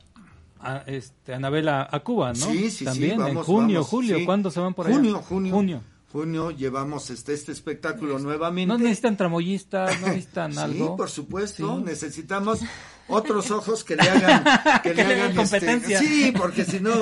A, 0.58 0.78
este, 0.86 1.34
Anabela 1.34 1.86
a 1.90 2.00
Cuba, 2.00 2.32
¿no? 2.32 2.46
Sí, 2.46 2.70
sí, 2.70 2.86
También, 2.86 3.20
en 3.20 3.34
junio, 3.36 3.84
julio, 3.84 4.18
¿cuándo 4.24 4.50
se 4.50 4.58
van 4.58 4.72
por 4.72 4.86
allá? 4.86 4.96
Junio, 4.96 5.18
junio. 5.22 5.54
Junio 5.54 5.95
junio 6.12 6.50
llevamos 6.50 7.10
este 7.10 7.34
este 7.34 7.52
espectáculo 7.52 8.18
nuevamente. 8.18 8.72
No 8.72 8.78
necesitan 8.78 9.16
tramoyistas, 9.16 10.00
no 10.00 10.08
necesitan 10.08 10.56
algo. 10.58 10.86
Sí, 10.86 10.92
por 10.96 11.10
supuesto, 11.10 11.80
necesitamos 11.80 12.60
otros 13.08 13.50
ojos 13.50 13.84
que 13.84 13.96
le 13.96 14.02
hagan 14.08 14.44
que, 14.82 14.94
le 14.94 15.02
hagan 15.02 15.18
este, 15.30 15.36
competencia. 15.36 15.98
sí, 15.98 16.32
porque 16.36 16.64
si 16.64 16.80
no 16.80 16.92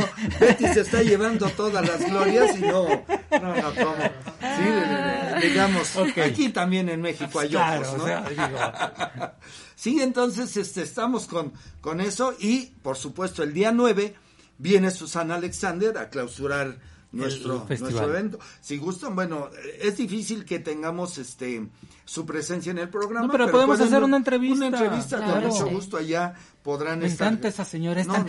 Betty 0.41 0.67
se 0.69 0.81
está 0.81 1.03
llevando 1.03 1.49
todas 1.51 1.87
las 1.87 2.05
glorias 2.09 2.57
y 2.59 2.63
no 2.63 2.85
no 2.85 3.57
no 3.57 3.75
cómo. 3.75 4.05
Sí, 4.41 5.49
digamos, 5.49 5.97
aquí 5.97 6.49
también 6.51 6.89
en 6.89 7.01
México 7.01 7.41
hay 7.41 7.55
ojos, 7.55 7.99
¿no? 7.99 8.05
sí, 9.75 10.01
entonces 10.01 10.57
este 10.57 10.83
estamos 10.83 11.27
con 11.27 11.53
con 11.81 12.01
eso 12.01 12.35
y 12.39 12.73
por 12.83 12.97
supuesto 12.97 13.43
el 13.43 13.53
día 13.53 13.71
9 13.71 14.15
viene 14.59 14.91
Susana 14.91 15.35
Alexander 15.37 15.99
a 15.99 16.09
clausurar 16.09 16.94
nuestro, 17.15 17.67
nuestro 17.69 18.09
evento. 18.09 18.39
Si 18.61 18.79
gustan, 18.79 19.15
bueno, 19.15 19.51
es 19.81 19.97
difícil 19.97 20.45
que 20.45 20.59
tengamos 20.59 21.19
este 21.19 21.67
su 22.05 22.27
presencia 22.27 22.71
en 22.71 22.79
el 22.79 22.89
programa. 22.89 23.31
pero, 23.31 23.51
podemos 23.51 23.81
hacer 23.81 24.03
una 24.03 24.17
entrevista. 24.17 24.67
Una 24.67 24.79
entrevista 24.79 25.25
con 25.25 25.45
mucho 25.45 25.67
gusto 25.69 25.97
allá 25.97 26.35
podrán 26.63 27.01
Me 27.01 27.07
encanta 27.07 27.49
esa 27.49 27.65
señora. 27.65 28.05
No, 28.05 28.15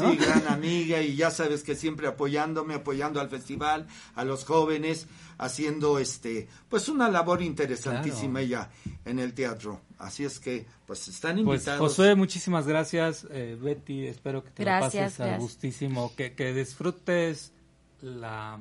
Sí, 0.00 0.16
gran 0.16 0.46
amiga 0.48 1.00
y 1.02 1.16
ya 1.16 1.30
sabes 1.30 1.62
que 1.62 1.74
siempre 1.74 2.06
apoyándome, 2.06 2.74
apoyando 2.74 3.20
al 3.20 3.28
festival, 3.28 3.86
a 4.14 4.24
los 4.24 4.44
jóvenes, 4.44 5.06
haciendo 5.38 5.98
este, 5.98 6.48
pues 6.68 6.88
una 6.88 7.08
labor 7.08 7.42
interesantísima 7.42 8.40
ella 8.40 8.70
en 9.04 9.18
el 9.18 9.34
teatro. 9.34 9.80
Así 9.98 10.24
es 10.24 10.40
que, 10.40 10.66
pues 10.86 11.08
están 11.08 11.32
pues, 11.32 11.40
invitados. 11.40 11.80
Pues, 11.80 11.92
Josué, 11.92 12.14
muchísimas 12.14 12.66
gracias. 12.66 13.26
Eh, 13.30 13.58
Betty, 13.60 14.06
espero 14.06 14.42
que 14.42 14.50
te 14.50 14.64
pases 14.64 15.20
a 15.20 15.36
gustísimo, 15.36 16.12
que, 16.16 16.34
que 16.34 16.54
disfrutes 16.54 17.52
la 18.00 18.58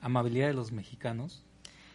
amabilidad 0.00 0.48
de 0.48 0.54
los 0.54 0.72
mexicanos 0.72 1.44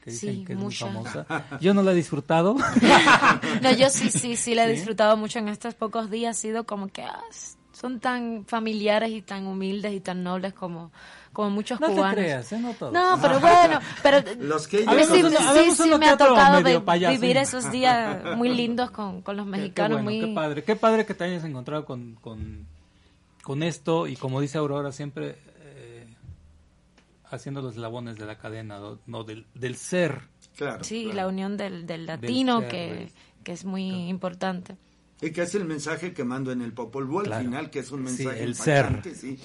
que 0.08 0.12
dicen 0.12 0.46
que 0.46 0.54
es 0.54 0.60
muy 0.60 0.74
famosa. 0.74 1.26
Yo 1.60 1.74
no 1.74 1.84
la 1.84 1.92
he 1.92 1.96
disfrutado. 1.96 2.56
no, 3.62 3.72
yo 3.74 3.90
sí, 3.90 4.10
sí, 4.10 4.38
sí 4.38 4.56
la 4.56 4.66
he 4.66 4.72
disfrutado 4.72 5.18
mucho 5.18 5.40
en 5.40 5.50
estos 5.50 5.76
pocos 5.76 6.10
días. 6.10 6.38
Ha 6.38 6.40
sido 6.40 6.66
como 6.66 6.88
que 6.88 7.02
ah, 7.02 7.20
son 7.78 8.00
tan 8.00 8.44
familiares 8.48 9.12
y 9.12 9.22
tan 9.22 9.46
humildes 9.46 9.94
y 9.94 10.00
tan 10.00 10.24
nobles 10.24 10.54
como, 10.54 10.92
como 11.32 11.52
muchos 11.52 11.80
no 11.80 11.90
cubanos. 11.90 12.16
Te 12.16 12.22
creas, 12.24 12.52
¿eh? 12.52 12.58
no, 12.58 12.74
todos. 12.74 12.92
no, 12.92 13.20
pero 13.22 13.40
bueno, 13.40 13.80
pero 14.02 14.18
los 14.40 14.68
que 14.68 14.84
a 14.88 14.94
mí 14.94 15.04
sí, 15.04 15.22
sí, 15.22 15.72
sí 15.84 15.90
me 16.00 16.10
ha 16.10 16.18
tocado 16.18 16.64
vivir 16.64 17.38
esos 17.38 17.72
días 17.72 18.36
muy 18.36 18.50
lindos 18.50 18.90
con, 18.90 19.22
con 19.22 19.38
los 19.38 19.46
mexicanos. 19.46 20.00
Qué, 20.00 20.04
muy... 20.04 20.20
qué 20.20 20.28
padre, 20.34 20.64
qué 20.64 20.76
padre 20.76 21.06
que 21.06 21.14
te 21.14 21.26
hayas 21.26 21.44
encontrado 21.44 21.86
con, 21.86 22.16
con, 22.16 22.66
con 23.44 23.62
esto 23.62 24.08
y 24.08 24.16
como 24.16 24.42
dice 24.42 24.58
Aurora 24.58 24.92
siempre 24.92 25.38
eh, 25.60 26.08
haciendo 27.30 27.62
los 27.62 27.76
eslabones 27.76 28.18
de 28.18 28.26
la 28.26 28.40
cadena, 28.40 28.80
no, 29.06 29.24
del, 29.24 29.46
del 29.54 29.76
ser. 29.76 30.22
Claro, 30.56 30.84
sí, 30.84 31.12
la 31.14 31.28
unión 31.28 31.58
del, 31.58 31.86
del 31.86 32.08
latino 32.08 32.68
que, 32.68 33.12
que 33.44 33.52
es 33.52 33.66
muy 33.66 34.10
importante. 34.10 34.78
Y 35.20 35.32
que 35.32 35.42
es 35.42 35.56
el 35.56 35.66
mensaje 35.66 36.14
que 36.14 36.24
mando 36.24 36.52
en 36.52 36.62
el 36.62 36.74
Popol 36.74 37.06
Vuh 37.06 37.22
al 37.22 37.44
final, 37.44 37.70
que 37.72 37.80
es 37.80 37.92
un 37.92 38.04
mensaje 38.04 38.44
el 38.44 38.56
ser. 38.56 39.02
Sí. 39.20 39.40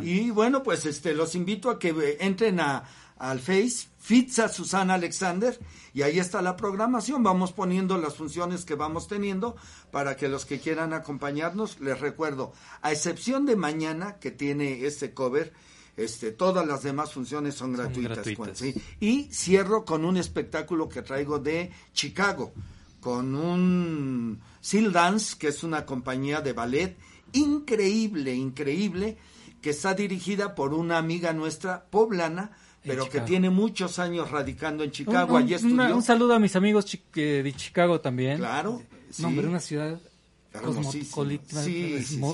Y 0.00 0.30
bueno, 0.30 0.62
pues 0.62 0.86
este 0.86 1.12
los 1.12 1.34
invito 1.34 1.70
a 1.70 1.78
que 1.78 1.88
eh, 1.88 2.18
entren 2.20 2.60
a, 2.60 2.84
al 3.18 3.40
Face, 3.40 3.88
Fitza 3.98 4.48
Susana 4.48 4.94
Alexander, 4.94 5.58
y 5.92 6.02
ahí 6.02 6.20
está 6.20 6.40
la 6.40 6.56
programación. 6.56 7.22
Vamos 7.24 7.52
poniendo 7.52 7.98
las 7.98 8.14
funciones 8.14 8.64
que 8.64 8.76
vamos 8.76 9.08
teniendo 9.08 9.56
para 9.90 10.16
que 10.16 10.28
los 10.28 10.46
que 10.46 10.60
quieran 10.60 10.92
acompañarnos, 10.92 11.80
les 11.80 11.98
recuerdo, 12.00 12.52
a 12.80 12.92
excepción 12.92 13.44
de 13.44 13.56
mañana, 13.56 14.18
que 14.20 14.30
tiene 14.30 14.86
este 14.86 15.14
cover, 15.14 15.52
este, 15.96 16.30
todas 16.30 16.64
las 16.64 16.84
demás 16.84 17.12
funciones 17.12 17.56
son, 17.56 17.72
gratuitas. 17.72 18.62
Y 19.00 19.24
cierro 19.32 19.84
con 19.84 20.04
un 20.04 20.16
espectáculo 20.16 20.88
que 20.88 21.02
traigo 21.02 21.40
de 21.40 21.72
Chicago, 21.92 22.52
con 23.00 23.34
un 23.34 24.40
Seal 24.60 24.92
Dance, 24.92 25.36
que 25.38 25.48
es 25.48 25.62
una 25.62 25.86
compañía 25.86 26.40
de 26.40 26.52
ballet 26.52 26.96
increíble, 27.32 28.34
increíble, 28.34 29.18
que 29.60 29.70
está 29.70 29.94
dirigida 29.94 30.54
por 30.54 30.74
una 30.74 30.98
amiga 30.98 31.32
nuestra 31.32 31.84
poblana, 31.84 32.52
pero 32.82 33.08
que 33.08 33.20
tiene 33.20 33.50
muchos 33.50 33.98
años 33.98 34.30
radicando 34.30 34.84
en 34.84 34.90
Chicago. 34.90 35.36
Un, 35.36 35.52
estudió. 35.52 35.96
un 35.96 36.02
saludo 36.02 36.34
a 36.34 36.38
mis 36.38 36.56
amigos 36.56 36.86
de 37.14 37.52
Chicago 37.56 38.00
también. 38.00 38.38
Claro. 38.38 38.82
No, 39.18 39.28
una 39.28 39.60
ciudad 39.60 39.98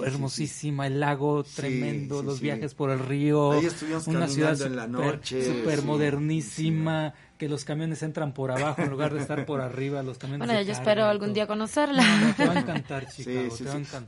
hermosísima, 0.04 0.86
el 0.86 1.00
lago 1.00 1.44
tremendo, 1.44 2.22
los 2.22 2.40
viajes 2.40 2.74
por 2.74 2.90
el 2.90 3.00
río, 3.00 3.60
una 4.06 4.28
ciudad 4.28 4.56
super, 4.56 5.82
modernísima, 5.82 7.14
que 7.38 7.48
los 7.48 7.64
camiones 7.64 8.02
entran 8.02 8.32
por 8.32 8.50
abajo 8.50 8.82
en 8.82 8.90
lugar 8.90 9.12
de 9.12 9.20
estar 9.20 9.44
por 9.44 9.60
arriba, 9.60 10.02
los 10.02 10.18
camiones 10.18 10.46
Bueno, 10.46 10.62
yo 10.62 10.72
espero 10.72 11.04
algún 11.04 11.34
día 11.34 11.46
conocerla. 11.46 12.04
te 12.36 12.46
va 12.46 12.54
a 12.54 12.60
encantar, 12.60 13.08
Chicago, 13.08 13.54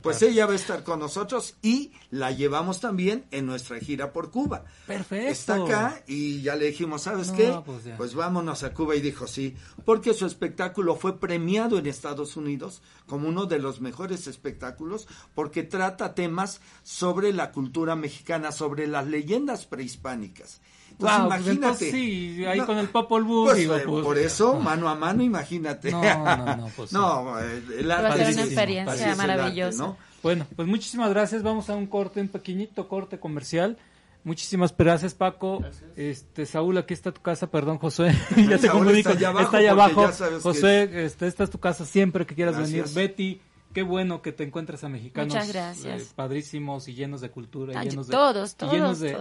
Pues 0.01 0.21
ella 0.21 0.45
va 0.45 0.53
a 0.53 0.55
estar 0.55 0.83
con 0.83 0.99
nosotros 0.99 1.55
y 1.61 1.91
la 2.09 2.31
llevamos 2.31 2.79
también 2.79 3.25
en 3.31 3.45
nuestra 3.45 3.79
gira 3.79 4.13
por 4.13 4.31
Cuba. 4.31 4.63
Perfecto. 4.85 5.27
Está 5.29 5.55
acá 5.55 6.01
y 6.07 6.41
ya 6.41 6.55
le 6.55 6.65
dijimos, 6.67 7.03
¿sabes 7.03 7.31
qué? 7.31 7.53
Pues, 7.65 7.83
pues, 7.97 8.15
vámonos 8.15 8.63
a 8.63 8.73
Cuba 8.73 8.95
y 8.95 9.01
dijo 9.01 9.27
sí, 9.27 9.55
porque 9.83 10.13
su 10.13 10.25
espectáculo 10.25 10.95
fue 10.95 11.19
premiado 11.19 11.77
en 11.77 11.87
Estados 11.87 12.37
Unidos 12.37 12.81
como 13.05 13.27
uno 13.27 13.45
de 13.45 13.59
los 13.59 13.81
mejores 13.81 14.27
espectáculos 14.27 15.07
porque 15.35 15.63
trata 15.63 16.15
temas 16.15 16.61
sobre 16.83 17.33
la 17.33 17.51
cultura 17.51 17.95
mexicana, 17.95 18.51
sobre 18.51 18.87
las 18.87 19.07
leyendas 19.07 19.65
prehispánicas. 19.65 20.61
Pues 20.97 21.13
imagínate. 21.15 21.91
sí, 21.91 22.43
ahí 22.45 22.59
con 22.61 22.77
el 22.77 22.89
Popol 22.89 23.23
Vuh. 23.23 23.45
Pues, 23.45 23.59
eh, 23.59 23.83
pues, 23.85 24.03
por 24.03 24.17
eso, 24.17 24.59
mano 24.59 24.89
a 24.89 24.95
mano, 24.95 25.21
imagínate. 25.21 25.91
No, 25.91 26.01
no, 26.01 26.55
no. 26.55 26.71
Pues, 26.75 26.91
no, 26.91 27.39
el 27.39 27.91
arte 27.91 28.07
Va 28.07 28.27
a 28.27 28.31
una 28.31 28.43
experiencia 28.43 29.15
maravillosa. 29.15 29.95
Bueno, 30.23 30.47
pues 30.55 30.67
muchísimas 30.67 31.09
gracias. 31.11 31.43
Vamos 31.43 31.69
a 31.69 31.75
un 31.75 31.85
corte, 31.87 32.19
un 32.19 32.29
pequeñito 32.29 32.87
corte 32.87 33.19
comercial. 33.19 33.77
Muchísimas 34.23 34.75
gracias, 34.75 35.13
Paco. 35.13 35.63
Este, 35.95 36.45
Saúl, 36.45 36.77
aquí 36.77 36.93
está 36.93 37.13
tu 37.13 37.21
casa, 37.21 37.49
perdón, 37.49 37.77
Josué. 37.77 38.13
ya 38.49 38.57
te 38.57 38.67
comunico. 38.67 39.11
Está 39.11 39.57
allá 39.57 39.71
abajo. 39.71 40.09
Josué, 40.41 41.05
este, 41.05 41.27
esta 41.27 41.43
es 41.43 41.49
tu 41.49 41.59
casa 41.59 41.85
siempre 41.85 42.25
que 42.25 42.35
quieras 42.35 42.57
venir. 42.57 42.85
Betty, 42.93 43.39
qué 43.73 43.83
bueno 43.83 44.21
que 44.21 44.31
te 44.31 44.43
encuentres 44.43 44.83
a 44.83 44.89
mexicanos. 44.89 45.33
Muchas 45.33 45.53
gracias. 45.53 46.01
Eh, 46.01 46.05
padrísimos 46.15 46.87
y 46.87 46.95
llenos 46.95 47.21
de 47.21 47.29
cultura. 47.29 47.81
y 47.83 47.89
llenos 47.89 48.07
de, 48.07 48.11
todos, 48.11 48.55
todos, 48.55 48.73
llenos 48.73 48.99
de 48.99 49.15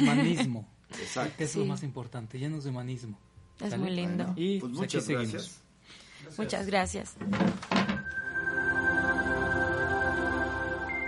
humanismo. 0.00 0.66
Exacto. 0.90 1.44
es 1.44 1.56
lo 1.56 1.66
más 1.66 1.82
importante, 1.82 2.38
llenos 2.38 2.64
de 2.64 2.70
humanismo. 2.70 3.18
Es 3.60 3.76
muy 3.76 3.90
lindo. 3.90 4.32
Y 4.36 4.60
pues 4.60 4.72
muchas 4.72 5.06
gracias. 5.08 5.60
Muchas 6.36 6.66
gracias. 6.66 7.16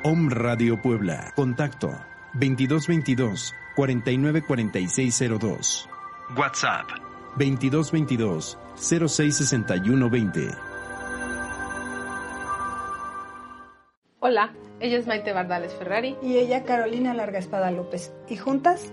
Om 0.02 0.30
Radio 0.30 0.80
Puebla. 0.80 1.32
Contacto 1.36 1.88
2222 2.34 3.52
494602. 3.76 5.88
WhatsApp 6.36 6.88
2222 7.36 8.58
066120. 8.76 10.50
Hola, 14.20 14.54
ella 14.80 14.98
es 14.98 15.06
Maite 15.06 15.32
Bardales 15.32 15.72
Ferrari. 15.74 16.16
Y 16.22 16.38
ella 16.38 16.64
Carolina 16.64 17.14
Larga 17.14 17.38
Espada 17.38 17.70
López. 17.70 18.12
Y 18.28 18.36
juntas 18.36 18.92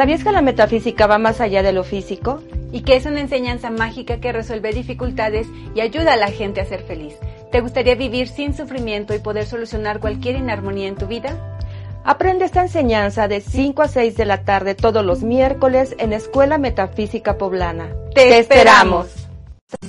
¿Sabías 0.00 0.24
que 0.24 0.32
la 0.32 0.40
metafísica 0.40 1.06
va 1.06 1.18
más 1.18 1.42
allá 1.42 1.62
de 1.62 1.74
lo 1.74 1.84
físico? 1.84 2.40
Y 2.72 2.84
que 2.84 2.96
es 2.96 3.04
una 3.04 3.20
enseñanza 3.20 3.68
mágica 3.68 4.18
que 4.18 4.32
resuelve 4.32 4.72
dificultades 4.72 5.46
y 5.74 5.82
ayuda 5.82 6.14
a 6.14 6.16
la 6.16 6.28
gente 6.30 6.62
a 6.62 6.64
ser 6.64 6.80
feliz. 6.84 7.12
¿Te 7.52 7.60
gustaría 7.60 7.96
vivir 7.96 8.26
sin 8.26 8.56
sufrimiento 8.56 9.14
y 9.14 9.18
poder 9.18 9.44
solucionar 9.44 10.00
cualquier 10.00 10.36
inarmonía 10.36 10.88
en 10.88 10.94
tu 10.94 11.06
vida? 11.06 11.58
Aprende 12.02 12.46
esta 12.46 12.62
enseñanza 12.62 13.28
de 13.28 13.42
5 13.42 13.82
a 13.82 13.88
6 13.88 14.16
de 14.16 14.24
la 14.24 14.42
tarde 14.42 14.74
todos 14.74 15.04
los 15.04 15.22
miércoles 15.22 15.94
en 15.98 16.14
Escuela 16.14 16.56
Metafísica 16.56 17.36
Poblana. 17.36 17.90
¡Te 18.14 18.38
esperamos! 18.38 19.08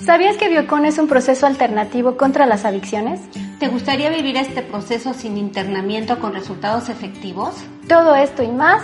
¿Sabías 0.03 0.35
que 0.35 0.49
Biocon 0.49 0.83
es 0.83 0.97
un 0.97 1.07
proceso 1.07 1.47
alternativo 1.47 2.17
contra 2.17 2.45
las 2.45 2.65
adicciones? 2.65 3.21
¿Te 3.61 3.69
gustaría 3.69 4.09
vivir 4.09 4.35
este 4.35 4.61
proceso 4.61 5.13
sin 5.13 5.37
internamiento 5.37 6.19
con 6.19 6.33
resultados 6.33 6.89
efectivos? 6.89 7.55
Todo 7.87 8.13
esto 8.13 8.43
y 8.43 8.49
más 8.49 8.83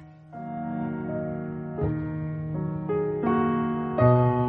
Thank 4.01 4.35
you. 4.35 4.40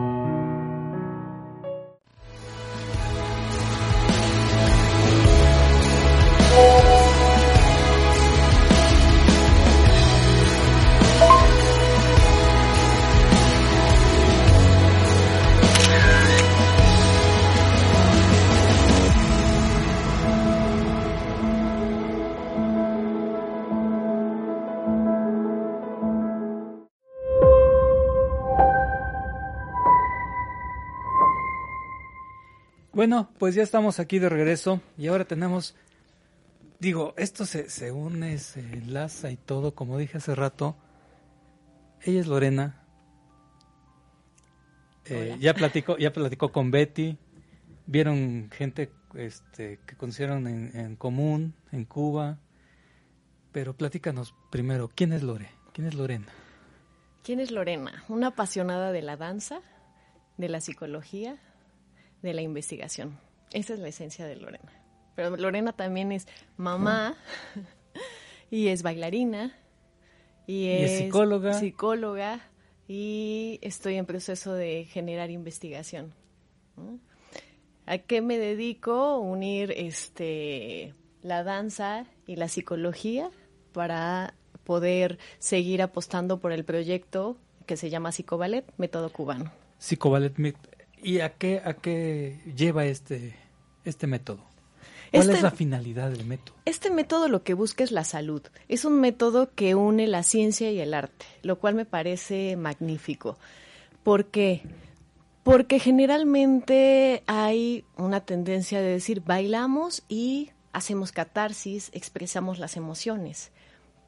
Bueno, 33.03 33.29
pues 33.41 33.57
ya 33.57 33.65
estamos 33.65 33.99
aquí 33.99 34.21
de 34.21 34.29
regreso 34.29 34.81
y 34.97 35.09
ahora 35.09 35.25
tenemos, 35.25 35.75
digo, 36.79 37.15
esto 37.17 37.47
se, 37.47 37.69
se 37.69 37.91
une, 37.91 38.39
se 38.39 38.61
enlaza 38.61 39.33
y 39.33 39.37
todo, 39.37 39.75
como 39.75 39.99
dije 39.99 40.19
hace 40.19 40.37
rato. 40.37 40.77
Ella 42.01 42.21
es 42.21 42.29
Lorena. 42.29 42.81
Eh, 45.07 45.37
ya 45.41 45.53
platicó, 45.53 45.99
ya 45.99 46.13
platicó 46.13 46.53
con 46.53 46.71
Betty. 46.71 47.19
Vieron 47.87 48.49
gente 48.53 48.93
este, 49.17 49.81
que 49.85 49.97
conocieron 49.97 50.47
en, 50.47 50.71
en 50.73 50.95
común 50.95 51.57
en 51.73 51.85
Cuba. 51.85 52.39
Pero 53.51 53.77
platícanos 53.77 54.33
primero, 54.53 54.93
¿quién 54.95 55.13
es 55.13 55.25
Lore? 55.25 55.51
¿Quién 55.73 55.89
es 55.89 55.95
Lorena? 55.95 56.29
¿Quién 57.25 57.41
es 57.41 57.51
Lorena? 57.51 58.05
Una 58.09 58.29
apasionada 58.29 58.93
de 58.93 59.03
la 59.03 59.17
danza, 59.17 59.61
de 60.37 60.49
la 60.49 60.61
psicología, 60.61 61.41
de 62.23 62.35
la 62.35 62.43
investigación. 62.43 63.19
Esa 63.53 63.75
es 63.75 63.81
la 63.81 63.89
esencia 63.89 64.27
de 64.27 64.37
Lorena. 64.37 64.73
Pero 65.15 65.37
Lorena 65.37 65.73
también 65.73 66.13
es 66.13 66.27
mamá 66.57 67.17
y 68.51 68.69
es 68.69 68.83
bailarina 68.83 69.55
y 70.47 70.69
es, 70.69 70.99
psicóloga. 70.99 71.55
psicóloga 71.55 72.41
y 72.89 73.59
estoy 73.63 73.97
en 73.97 74.07
proceso 74.07 74.55
de 74.55 74.85
generar 74.85 75.31
investigación. 75.31 76.15
¿A 77.87 77.99
qué 77.99 78.23
me 78.23 78.39
dedico? 78.39 79.19
Unir 79.19 79.73
este 79.77 80.95
la 81.23 81.45
danza 81.45 82.07
y 82.27 82.37
la 82.37 82.49
psicología 82.49 83.31
para 83.73 84.35
poder 84.65 85.19
seguir 85.39 85.83
apostando 85.83 86.41
por 86.41 86.53
el 86.53 86.65
proyecto 86.65 87.37
que 87.67 87.77
se 87.77 87.91
llama 87.91 88.13
Psicoballet, 88.13 88.65
método 88.77 89.11
cubano. 89.11 89.53
Psicoballet, 89.79 90.35
¿y 91.03 91.21
a 91.21 91.35
qué, 91.35 91.61
a 91.65 91.75
qué 91.75 92.41
lleva 92.57 92.85
este, 92.85 93.35
este 93.85 94.07
método? 94.07 94.45
¿Cuál 95.11 95.25
este 95.25 95.35
es 95.35 95.43
la 95.43 95.51
finalidad 95.51 96.11
del 96.11 96.25
método? 96.25 96.57
Este 96.65 96.91
método 96.91 97.29
lo 97.29 97.43
que 97.43 97.53
busca 97.53 97.85
es 97.85 97.93
la 97.93 98.05
salud. 98.05 98.43
Es 98.69 98.87
un 98.87 98.99
método 99.01 99.51
que 99.55 99.75
une 99.75 100.07
la 100.07 100.23
ciencia 100.23 100.71
y 100.71 100.81
el 100.81 100.95
arte, 100.95 101.27
lo 101.43 101.59
cual 101.59 101.75
me 101.75 101.85
parece 101.85 102.57
magnífico. 102.57 103.37
¿Por 104.03 104.27
qué? 104.27 104.63
Porque 105.43 105.79
generalmente 105.81 107.25
hay 107.27 107.85
una 107.97 108.21
tendencia 108.21 108.81
de 108.81 108.89
decir 108.89 109.23
bailamos 109.23 110.03
y 110.09 110.51
hacemos 110.73 111.13
catarsis, 111.13 111.91
expresamos 111.93 112.59
las 112.59 112.79
emociones. 112.79 113.51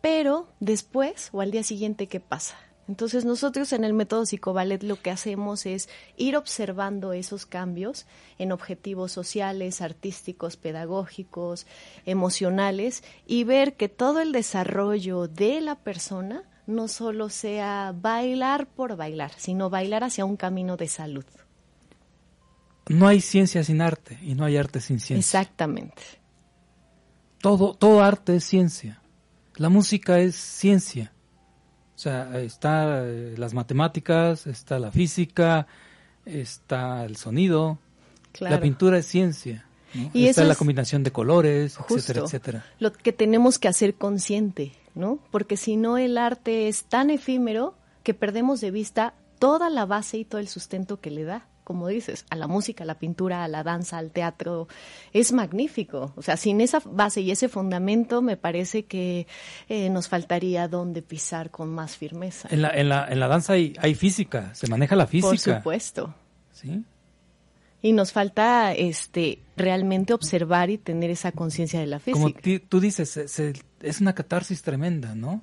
Pero 0.01 0.49
después 0.61 1.29
o 1.33 1.43
al 1.43 1.51
día 1.51 1.65
siguiente, 1.65 2.07
¿qué 2.07 2.21
pasa? 2.21 2.57
Entonces 2.87 3.25
nosotros 3.25 3.73
en 3.73 3.85
el 3.85 3.95
método 3.95 4.27
psicoballet 4.27 4.83
lo 4.83 5.01
que 5.01 5.11
hacemos 5.11 5.65
es 5.65 5.89
ir 6.17 6.37
observando 6.37 7.13
esos 7.13 7.47
cambios 7.47 8.07
en 8.39 8.53
objetivos 8.53 9.11
sociales, 9.11 9.81
artísticos, 9.81 10.57
pedagógicos, 10.57 11.67
emocionales 12.05 13.03
y 13.27 13.45
ver 13.45 13.75
que 13.75 13.89
todo 13.89 14.21
el 14.21 14.33
desarrollo 14.33 15.29
de 15.29 15.61
la 15.63 15.77
persona 15.77 16.45
no 16.67 16.89
solo 16.89 17.31
sea 17.31 17.95
bailar 17.99 18.67
por 18.67 18.97
bailar, 18.97 19.33
sino 19.37 19.71
bailar 19.71 20.05
hacia 20.05 20.25
un 20.25 20.37
camino 20.37 20.77
de 20.77 20.89
salud. 20.89 21.25
No 22.89 23.09
hay 23.09 23.21
ciencia 23.21 23.65
sin 23.65 23.81
arte 23.81 24.19
y 24.23 24.35
no 24.35 24.45
hay 24.45 24.59
arte 24.59 24.81
sin 24.81 25.01
ciencia. 25.01 25.41
Exactamente. 25.41 26.03
Todo, 27.41 27.75
todo 27.75 28.03
arte 28.03 28.37
es 28.37 28.45
ciencia. 28.45 29.01
La 29.57 29.71
música 29.71 30.19
es 30.19 30.37
ciencia. 30.37 31.14
O 31.95 31.99
sea, 31.99 32.41
está 32.41 33.03
eh, 33.05 33.35
las 33.37 33.55
matemáticas, 33.55 34.47
está 34.47 34.79
la 34.79 34.91
física, 34.91 35.67
está 36.27 37.05
el 37.05 37.17
sonido. 37.17 37.79
La 38.41 38.61
pintura 38.61 38.99
es 38.99 39.07
ciencia. 39.07 39.65
Y 40.13 40.27
está 40.27 40.43
la 40.45 40.57
combinación 40.57 41.05
de 41.05 41.13
colores, 41.13 41.79
etcétera, 41.89 42.25
etcétera. 42.25 42.67
Lo 42.81 42.93
que 42.93 43.13
tenemos 43.13 43.61
que 43.61 43.69
hacer 43.69 43.95
consciente, 43.95 44.73
¿no? 44.97 45.21
Porque 45.31 45.57
si 45.57 45.77
no 45.77 45.99
el 45.99 46.19
arte 46.19 46.67
es 46.67 46.85
tan 46.85 47.11
efímero 47.11 47.77
que 48.03 48.13
perdemos 48.13 48.61
de 48.61 48.73
vista 48.73 49.15
toda 49.39 49.71
la 49.71 49.87
base 49.87 50.19
y 50.19 50.25
todo 50.25 50.41
el 50.41 50.49
sustento 50.49 51.01
que 51.01 51.13
le 51.13 51.23
da 51.23 51.47
como 51.65 51.89
dices, 51.89 52.27
a 52.31 52.37
la 52.37 52.47
música, 52.47 52.85
a 52.85 52.87
la 52.87 52.99
pintura, 52.99 53.43
a 53.43 53.49
la 53.49 53.63
danza, 53.63 53.99
al 53.99 54.11
teatro, 54.11 54.69
es 55.13 55.33
magnífico. 55.33 56.13
O 56.15 56.23
sea, 56.23 56.37
sin 56.37 56.61
esa 56.61 56.83
base 56.85 57.23
y 57.23 57.31
ese 57.31 57.49
fundamento, 57.49 58.23
me 58.23 58.37
parece 58.37 58.85
que 58.85 59.27
eh, 59.69 59.91
nos 59.91 60.09
faltaría 60.09 60.69
dónde 60.69 61.03
pisar 61.03 61.51
con 61.51 61.71
más 61.71 61.97
firmeza. 61.97 62.49
En 62.51 62.63
la, 62.63 62.71
en 62.71 62.89
la, 62.89 63.09
en 63.09 63.19
la 63.19 63.29
danza 63.29 63.55
hay, 63.55 63.75
hay 63.81 63.95
física, 63.95 64.55
se 64.55 64.69
maneja 64.69 64.95
la 64.95 65.07
física. 65.07 65.31
Por 65.31 65.39
supuesto. 65.39 66.15
Sí. 66.53 66.85
Y 67.83 67.93
nos 67.93 68.13
falta 68.13 68.73
este 68.73 69.41
realmente 69.57 70.15
observar 70.15 70.71
y 70.71 70.79
tener 70.79 71.11
esa 71.11 71.33
conciencia 71.33 71.81
de 71.81 71.87
la 71.87 71.99
física. 71.99 72.19
Como 72.19 72.61
tú 72.69 72.81
dices, 72.81 73.17
es 73.17 74.01
una 74.01 74.15
catarsis 74.15 74.63
tremenda, 74.63 75.15
¿no? 75.15 75.43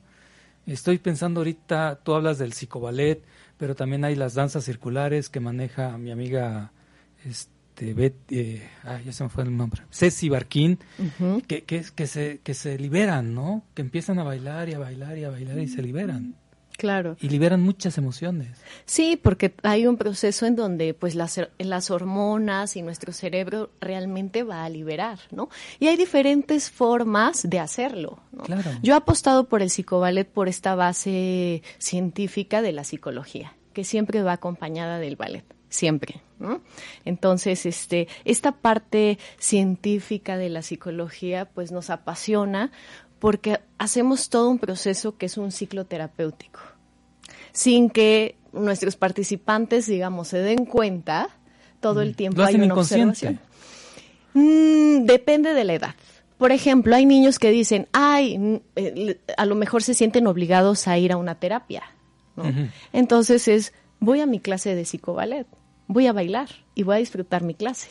Estoy 0.66 0.98
pensando 1.00 1.40
ahorita, 1.42 2.00
tú 2.04 2.14
hablas 2.14 2.38
del 2.38 2.54
psicoballet, 2.54 3.24
pero 3.62 3.76
también 3.76 4.04
hay 4.04 4.16
las 4.16 4.34
danzas 4.34 4.66
circulares 4.66 5.30
que 5.30 5.40
maneja 5.40 5.96
mi 6.00 6.10
amiga 6.10 6.72
este 7.24 7.96
eh, 8.30 8.68
ya 9.06 9.12
se 9.12 9.24
me 9.24 9.30
fue 9.30 9.44
el 9.44 9.56
nombre 9.56 9.84
Ceci 9.92 10.30
Barquín 10.30 10.80
que, 11.48 11.64
que, 11.66 11.86
que, 11.96 12.08
se 12.08 12.40
que 12.44 12.56
se 12.56 12.80
liberan 12.80 13.36
no 13.36 13.64
que 13.76 13.84
empiezan 13.84 14.18
a 14.18 14.24
bailar 14.24 14.68
y 14.70 14.74
a 14.74 14.80
bailar 14.80 15.16
y 15.20 15.26
a 15.26 15.30
bailar 15.30 15.60
y 15.60 15.68
se 15.68 15.84
liberan 15.84 16.34
Claro. 16.82 17.16
Y 17.22 17.30
liberan 17.30 17.62
muchas 17.62 18.00
emociones. 18.00 18.58
Sí, 18.86 19.16
porque 19.16 19.54
hay 19.62 19.86
un 19.86 19.98
proceso 19.98 20.48
en 20.48 20.56
donde 20.56 20.96
pues 20.96 21.14
las, 21.14 21.40
las 21.60 21.92
hormonas 21.92 22.76
y 22.76 22.82
nuestro 22.82 23.14
cerebro 23.14 23.70
realmente 23.80 24.42
va 24.42 24.66
a 24.66 24.70
liberar, 24.70 25.20
¿no? 25.30 25.50
Y 25.80 25.90
hay 25.90 25.96
diferentes 25.96 26.72
formas 26.72 27.48
de 27.48 27.60
hacerlo, 27.60 28.18
¿no? 28.32 28.46
Claro. 28.46 28.72
Yo 28.82 28.96
he 28.96 28.98
apostado 28.98 29.44
por 29.44 29.62
el 29.62 29.70
psicoballet 29.70 30.28
por 30.28 30.50
esta 30.50 30.74
base 30.74 31.62
científica 31.78 32.64
de 32.64 32.72
la 32.72 32.84
psicología, 32.84 33.54
que 33.74 33.84
siempre 33.84 34.24
va 34.24 34.34
acompañada 34.34 34.98
del 34.98 35.18
ballet 35.18 35.46
siempre. 35.70 36.24
¿no? 36.40 36.62
Entonces, 37.06 37.68
este, 37.68 38.08
esta 38.26 38.54
parte 38.54 39.20
científica 39.38 40.36
de 40.36 40.50
la 40.50 40.64
psicología, 40.64 41.46
pues 41.46 41.72
nos 41.72 41.92
apasiona 41.92 42.72
porque 43.20 43.60
hacemos 43.78 44.30
todo 44.30 44.50
un 44.50 44.58
proceso 44.58 45.16
que 45.16 45.28
es 45.28 45.38
un 45.38 45.52
ciclo 45.52 45.86
terapéutico 45.86 46.71
sin 47.52 47.90
que 47.90 48.36
nuestros 48.54 48.96
participantes, 48.96 49.88
digamos, 49.88 50.28
se 50.30 50.40
den 50.40 50.66
cuenta, 50.66 51.30
todo 51.80 52.02
el 52.02 52.16
tiempo 52.16 52.42
hay 52.44 52.56
una 52.56 52.74
observación. 52.74 53.40
Mm, 54.34 55.06
depende 55.06 55.54
de 55.54 55.64
la 55.64 55.74
edad. 55.74 55.96
Por 56.38 56.52
ejemplo, 56.52 56.96
hay 56.96 57.06
niños 57.06 57.38
que 57.38 57.52
dicen, 57.52 57.88
ay, 57.92 58.62
eh, 58.76 59.20
a 59.38 59.46
lo 59.46 59.56
mejor 59.56 59.84
se 59.84 59.94
sienten 59.94 60.26
obligados 60.28 60.88
a 60.88 60.98
ir 60.98 61.12
a 61.12 61.18
una 61.18 61.36
terapia. 61.36 61.84
Entonces 62.92 63.48
es, 63.48 63.74
voy 64.00 64.22
a 64.22 64.26
mi 64.26 64.40
clase 64.40 64.74
de 64.74 64.86
psicoballet, 64.86 65.46
voy 65.88 66.08
a 66.08 66.14
bailar 66.14 66.50
y 66.74 66.82
voy 66.82 66.96
a 66.96 67.00
disfrutar 67.00 67.44
mi 67.44 67.54
clase. 67.54 67.90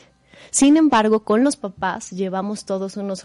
Sin 0.49 0.75
embargo, 0.75 1.23
con 1.23 1.43
los 1.43 1.55
papás 1.55 2.09
llevamos 2.11 2.65
todos 2.65 2.97
unos 2.97 3.23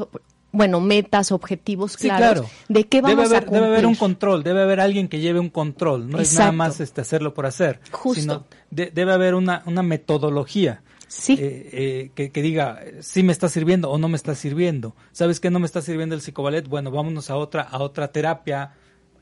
bueno, 0.53 0.81
metas, 0.81 1.33
objetivos 1.33 1.97
claros 1.97 2.47
de 2.69 2.85
qué 2.85 3.01
vamos 3.01 3.17
debe 3.17 3.27
haber, 3.27 3.37
a 3.37 3.41
cumplir. 3.47 3.63
Debe 3.63 3.75
haber 3.75 3.87
un 3.87 3.95
control, 3.95 4.43
debe 4.43 4.63
haber 4.63 4.81
alguien 4.81 5.09
que 5.09 5.21
lleve 5.21 5.41
un 5.41 5.51
control, 5.51 6.09
no 6.09 6.19
es 6.19 6.35
nada 6.35 6.53
más 6.53 6.81
este, 6.81 7.01
hacerlo 7.01 7.35
por 7.35 7.47
hacer, 7.47 7.81
Justo. 7.91 8.21
sino 8.21 8.47
debe 8.71 9.13
haber 9.13 9.35
una, 9.35 9.63
una 9.67 9.83
metodología. 9.83 10.83
Sí. 11.09 11.35
Eh, 11.35 11.71
eh, 11.73 12.11
que, 12.17 12.31
que, 12.33 12.43
diga 12.43 12.81
si 13.01 13.23
me 13.23 13.33
está 13.33 13.49
sirviendo 13.49 13.91
o 13.91 13.97
no 13.97 14.09
me 14.09 14.17
está 14.17 14.35
sirviendo. 14.35 14.97
¿Sabes 15.13 15.39
qué 15.39 15.51
no 15.51 15.61
me 15.61 15.67
está 15.67 15.81
sirviendo 15.81 16.17
el 16.17 16.21
psicoballet? 16.21 16.67
Bueno, 16.69 16.91
vámonos 16.91 17.31
a 17.31 17.37
otra, 17.37 17.63
a 17.63 17.79
otra 17.79 18.09
terapia 18.09 18.73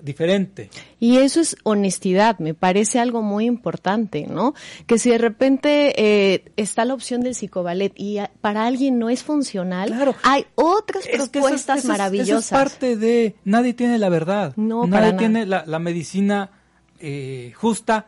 diferente. 0.05 0.71
Y 1.01 1.17
eso 1.17 1.41
es 1.41 1.57
honestidad, 1.65 2.39
me 2.39 2.55
parece 2.55 3.01
algo 3.01 3.23
muy 3.23 3.47
importante, 3.47 4.27
¿no? 4.29 4.55
Que 4.87 4.99
si 4.99 5.11
de 5.11 5.19
repente 5.19 5.95
eh, 5.97 6.45
está 6.57 6.85
la 6.85 6.95
opción 6.95 7.23
del 7.23 7.35
psicoballet 7.35 7.93
y 7.97 8.19
para 8.41 8.67
alguien 8.67 8.99
no 8.99 9.09
es 9.09 9.23
funcional, 9.23 9.89
claro. 9.89 10.15
hay 10.23 10.47
otras 10.55 11.09
propuestas 11.09 11.87
maravillosas. 11.87 12.45
Es, 12.45 12.51
parte 12.51 12.97
de, 12.97 13.35
nadie 13.45 13.73
tiene 13.73 13.99
la 13.99 14.11
verdad, 14.11 14.53
no, 14.57 14.87
nadie 14.87 15.15
tiene 15.15 15.47
la, 15.47 15.65
la 15.67 15.79
medicina 15.79 16.51
eh, 17.01 17.53
justa 17.57 18.07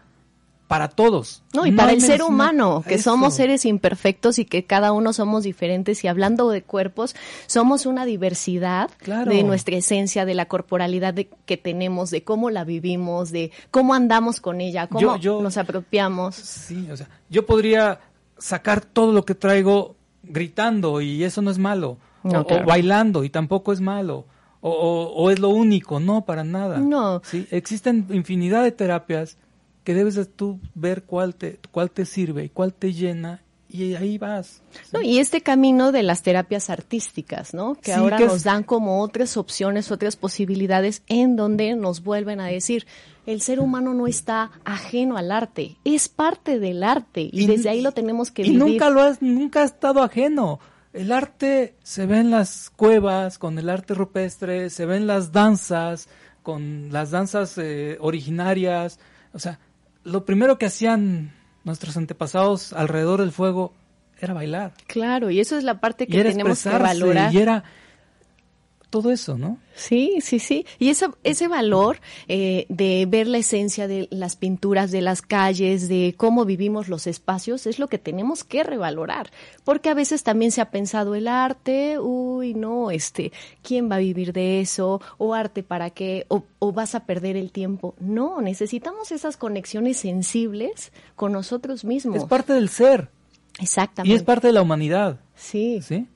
para 0.69 0.89
todos. 0.89 1.43
No, 1.55 1.65
y 1.65 1.73
para 1.73 1.93
el 1.93 2.01
ser 2.01 2.23
humano, 2.23 2.83
que 2.87 2.99
somos 2.99 3.35
seres 3.35 3.65
imperfectos 3.65 4.39
y 4.39 4.45
que 4.45 4.65
cada 4.65 4.93
uno 4.93 5.13
somos 5.13 5.45
diferentes 5.45 6.03
y 6.05 6.09
hablando 6.09 6.51
de 6.51 6.63
cuerpos, 6.63 7.15
somos 7.47 7.87
una 7.87 8.05
diversidad 8.05 8.91
de 9.05 9.43
nuestra 9.45 9.77
esencia, 9.77 10.25
de 10.25 10.35
la 10.35 10.47
corporalidad 10.47 11.15
que 11.15 11.57
tenemos, 11.57 12.11
de 12.11 12.25
cómo 12.25 12.51
la 12.51 12.65
vivimos, 12.65 13.31
de 13.31 13.53
cómo 13.71 13.95
andamos 13.95 14.41
con 14.41 14.61
ella, 14.61 14.89
cómo 14.89 15.17
nos 15.19 15.57
apropiamos. 15.57 16.35
Sí, 16.35 16.89
o 16.91 16.97
sea, 16.97 17.09
yo 17.31 17.47
podría 17.47 18.01
sacar 18.39 18.85
todo 18.85 19.13
lo 19.13 19.25
que 19.25 19.35
traigo 19.35 19.97
gritando 20.25 21.01
y 21.01 21.23
eso 21.23 21.43
no 21.43 21.51
es 21.51 21.59
malo, 21.59 21.99
o, 22.23 22.45
bailando 22.67 23.23
y 23.23 23.31
tampoco 23.31 23.73
es 23.73 23.81
malo. 23.81 24.27
O, 24.69 25.13
o, 25.15 25.31
es 25.31 25.39
lo 25.39 25.51
único, 25.51 26.01
no, 26.01 26.25
para 26.25 26.43
nada. 26.43 26.79
No. 26.79 27.23
¿sí? 27.23 27.47
Existen 27.53 28.07
infinidad 28.11 28.65
de 28.65 28.73
terapias 28.73 29.39
que 29.87 29.95
debes 29.95 30.19
tú 30.35 30.59
ver 30.75 31.05
cuál 31.05 31.37
te, 31.37 31.61
cuál 31.71 31.93
te 31.93 32.07
sirve 32.07 32.47
y 32.47 32.49
cuál 32.49 32.75
te 32.75 32.93
llena 32.93 33.45
y 33.69 33.95
ahí 33.95 34.19
vas. 34.19 34.61
No, 34.93 35.01
y 35.01 35.21
este 35.21 35.43
camino 35.43 35.93
de 35.93 36.03
las 36.03 36.25
terapias 36.25 36.71
artísticas, 36.71 37.55
¿no? 37.55 37.77
Que 37.77 37.93
ahora 37.93 38.19
nos 38.19 38.43
dan 38.43 38.65
como 38.65 39.01
otras 39.01 39.37
opciones, 39.37 39.93
otras 39.93 40.17
posibilidades 40.17 41.03
en 41.07 41.37
donde 41.37 41.77
nos 41.77 42.03
vuelven 42.03 42.41
a 42.41 42.47
decir, 42.47 42.85
el 43.27 43.41
ser 43.43 43.61
humano 43.61 43.95
no 43.95 44.09
está 44.09 44.51
ajeno 44.65 45.19
al 45.19 45.31
arte, 45.31 45.77
es 45.85 46.09
parte 46.09 46.59
del 46.59 46.83
arte 46.83 47.29
y, 47.31 47.47
desde 47.47 47.69
ahí 47.69 47.81
lo 47.81 47.93
tenemos 47.93 48.33
que 48.33 48.43
vivir. 48.43 48.57
Y 48.57 48.59
nunca 48.59 48.91
lo 48.91 49.03
has, 49.03 49.23
nunca 49.23 49.63
ha 49.63 49.67
estado 49.67 50.03
ajeno. 50.03 50.59
El 50.93 51.13
arte 51.13 51.77
se 51.85 52.07
ve 52.07 52.19
en 52.19 52.33
las 52.33 52.71
cuevas, 52.71 53.39
con 53.39 53.57
el 53.57 53.71
arte 53.71 53.95
rupestre, 53.95 54.69
se 54.69 54.85
ve 54.85 54.97
en 54.97 55.07
las 55.07 55.31
danzas, 55.31 56.09
con 56.43 56.89
las 56.91 57.13
danzas 57.13 57.57
eh, 57.59 57.99
originarias, 58.01 58.99
o 59.33 59.39
sea, 59.39 59.61
lo 60.07 60.25
primero 60.25 60.57
que 60.57 60.67
hacían 60.67 61.33
nuestros 61.65 61.97
antepasados 61.97 62.73
alrededor 62.73 63.21
del 63.21 63.33
fuego 63.33 63.75
era 64.21 64.35
bailar. 64.35 64.73
Claro, 64.87 65.31
y 65.31 65.41
eso 65.41 65.59
es 65.59 65.65
la 65.65 65.81
parte 65.81 66.07
que 66.07 66.23
tenemos 66.23 66.63
que 66.63 66.69
valorar. 66.71 67.35
Y 67.35 67.39
era 67.39 67.65
todo 68.91 69.11
eso, 69.11 69.37
¿no? 69.37 69.59
Sí, 69.75 70.19
sí, 70.23 70.39
sí. 70.39 70.65
Y 70.79 70.89
ese, 70.89 71.09
ese 71.25 71.49
valor 71.49 71.99
eh, 72.29 72.67
de 72.69 73.07
ver 73.09 73.27
la 73.27 73.39
esencia 73.39 73.89
de 73.89 74.09
las 74.11 74.37
pinturas, 74.37 74.91
de 74.91 75.03
las 75.03 75.23
calles, 75.23 75.89
de 75.89 76.15
cómo 76.17 76.45
vivimos 76.45 76.89
los 76.89 77.07
espacios, 77.07 77.67
es 77.67 77.79
lo 77.79 77.89
que 77.89 77.99
tenemos 77.99 78.45
que 78.45 78.63
revalorar. 78.63 79.31
Porque 79.65 79.89
a 79.89 79.95
veces 79.95 80.23
también 80.23 80.53
se 80.53 80.61
ha 80.61 80.71
pensado 80.71 81.15
el 81.15 81.29
arte, 81.29 81.99
uy, 81.99 82.55
no, 82.55 82.91
este, 82.91 83.33
¿quién 83.63 83.91
va 83.91 83.97
a 83.97 84.01
vivir 84.01 84.33
de 84.33 84.61
eso? 84.61 85.01
¿O 85.19 85.35
arte 85.35 85.63
para 85.63 85.91
qué? 85.91 86.25
¿O, 86.29 86.45
o 86.59 86.73
vas 86.73 86.95
a 86.95 87.05
perder 87.05 87.37
el 87.37 87.53
tiempo? 87.53 87.95
No, 87.99 88.41
necesitamos 88.41 89.11
esas 89.13 89.37
conexiones 89.37 89.99
sensibles 89.99 90.93
con 91.17 91.33
nosotros 91.33 91.85
mismos. 91.85 92.17
Es 92.17 92.25
parte 92.25 92.53
del 92.53 92.69
ser. 92.69 93.11
Exactamente. 93.59 94.13
Y 94.13 94.17
es 94.17 94.23
parte 94.23 94.49
de 94.49 94.53
la 94.53 94.63
humanidad. 94.63 95.21
Sí. 95.35 95.81
¿Sí? 95.83 96.07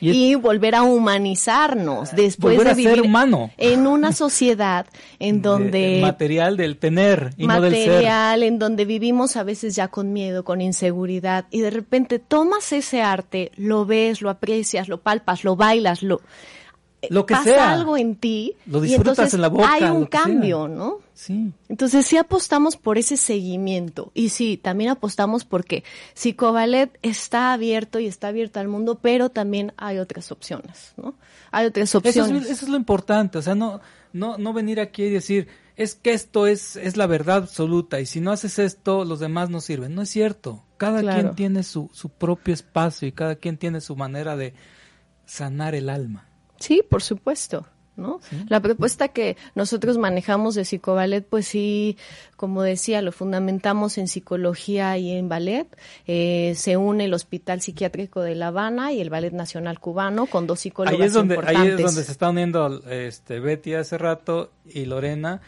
Y, 0.00 0.34
volver 0.34 0.74
a 0.74 0.82
humanizarnos 0.82 2.14
después 2.14 2.62
de 2.62 2.74
vivir 2.74 3.02
humano. 3.02 3.50
en 3.56 3.86
una 3.86 4.12
sociedad 4.12 4.86
en 5.18 5.42
donde 5.42 6.00
material 6.02 6.56
del 6.56 6.76
tener 6.76 7.30
y 7.36 7.46
no 7.46 7.60
del 7.60 7.72
ser. 7.72 7.88
material 7.88 8.42
en 8.42 8.58
donde 8.58 8.84
vivimos 8.84 9.36
a 9.36 9.42
veces 9.42 9.74
ya 9.74 9.88
con 9.88 10.12
miedo, 10.12 10.44
con 10.44 10.60
inseguridad 10.60 11.46
y 11.50 11.60
de 11.60 11.70
repente 11.70 12.18
tomas 12.18 12.72
ese 12.72 13.02
arte, 13.02 13.52
lo 13.56 13.86
ves, 13.86 14.20
lo 14.20 14.30
aprecias, 14.30 14.88
lo 14.88 15.00
palpas, 15.00 15.44
lo 15.44 15.56
bailas, 15.56 16.02
lo 16.02 16.20
lo 17.10 17.26
que 17.26 17.34
pasa 17.34 17.44
sea. 17.44 17.72
algo 17.72 17.96
en 17.96 18.16
ti 18.16 18.54
lo 18.66 18.80
disfrutas 18.80 18.90
y 18.90 19.10
entonces 19.10 19.34
en 19.34 19.40
la 19.42 19.48
boca, 19.48 19.72
hay 19.72 19.84
un 19.84 20.06
cambio, 20.06 20.66
sea. 20.66 20.74
¿no? 20.76 20.98
Sí. 21.14 21.52
Entonces 21.68 22.04
sí 22.06 22.16
apostamos 22.16 22.76
por 22.76 22.98
ese 22.98 23.16
seguimiento 23.16 24.10
y 24.14 24.30
sí, 24.30 24.56
también 24.56 24.90
apostamos 24.90 25.44
porque 25.44 25.84
Psicoballet 26.14 26.90
está 27.02 27.52
abierto 27.52 27.98
y 28.00 28.06
está 28.06 28.28
abierto 28.28 28.60
al 28.60 28.68
mundo, 28.68 28.98
pero 29.00 29.28
también 29.30 29.72
hay 29.76 29.98
otras 29.98 30.32
opciones, 30.32 30.92
¿no? 30.96 31.14
Hay 31.52 31.66
otras 31.66 31.88
Eso 31.90 31.98
opciones. 31.98 32.44
es, 32.44 32.50
eso 32.50 32.64
es 32.66 32.70
lo 32.70 32.76
importante, 32.76 33.38
o 33.38 33.42
sea, 33.42 33.54
no, 33.54 33.80
no, 34.12 34.36
no 34.38 34.52
venir 34.52 34.80
aquí 34.80 35.04
y 35.04 35.10
decir, 35.10 35.48
es 35.76 35.94
que 35.94 36.12
esto 36.12 36.46
es, 36.46 36.76
es 36.76 36.96
la 36.96 37.06
verdad 37.06 37.36
absoluta 37.36 38.00
y 38.00 38.06
si 38.06 38.20
no 38.20 38.32
haces 38.32 38.58
esto, 38.58 39.04
los 39.04 39.20
demás 39.20 39.50
no 39.50 39.60
sirven. 39.60 39.94
No 39.94 40.02
es 40.02 40.08
cierto. 40.08 40.64
Cada 40.78 41.00
Claro. 41.02 41.20
quien 41.20 41.34
tiene 41.34 41.62
su, 41.62 41.90
su 41.92 42.08
propio 42.08 42.54
espacio 42.54 43.06
y 43.06 43.12
cada 43.12 43.36
quien 43.36 43.58
tiene 43.58 43.80
su 43.82 43.94
manera 43.96 44.36
de 44.36 44.54
sanar 45.26 45.74
el 45.74 45.88
alma. 45.90 46.25
Sí, 46.58 46.82
por 46.88 47.02
supuesto. 47.02 47.66
¿No? 47.98 48.20
La 48.50 48.60
propuesta 48.60 49.08
que 49.08 49.38
nosotros 49.54 49.96
manejamos 49.96 50.54
de 50.54 50.66
psicoballet, 50.66 51.22
pues 51.26 51.46
sí, 51.48 51.96
como 52.36 52.62
decía, 52.62 53.00
lo 53.00 53.10
fundamentamos 53.10 53.96
en 53.96 54.06
psicología 54.06 54.98
y 54.98 55.12
en 55.12 55.30
ballet. 55.30 55.66
Eh, 56.06 56.52
se 56.56 56.76
une 56.76 57.06
el 57.06 57.14
Hospital 57.14 57.62
Psiquiátrico 57.62 58.20
de 58.20 58.34
La 58.34 58.48
Habana 58.48 58.92
y 58.92 59.00
el 59.00 59.08
Ballet 59.08 59.32
Nacional 59.32 59.80
Cubano 59.80 60.26
con 60.26 60.46
dos 60.46 60.60
psicólogos 60.60 61.00
Ahí 61.00 61.06
es 61.06 61.14
donde, 61.14 61.36
importantes. 61.36 61.62
ahí 61.62 61.68
es 61.74 61.82
donde 61.82 62.02
se 62.04 62.12
está 62.12 62.28
uniendo 62.28 62.82
este, 62.90 63.40
Betty 63.40 63.72
hace 63.72 63.96
rato 63.96 64.52
y 64.66 64.84
Lorena. 64.84 65.40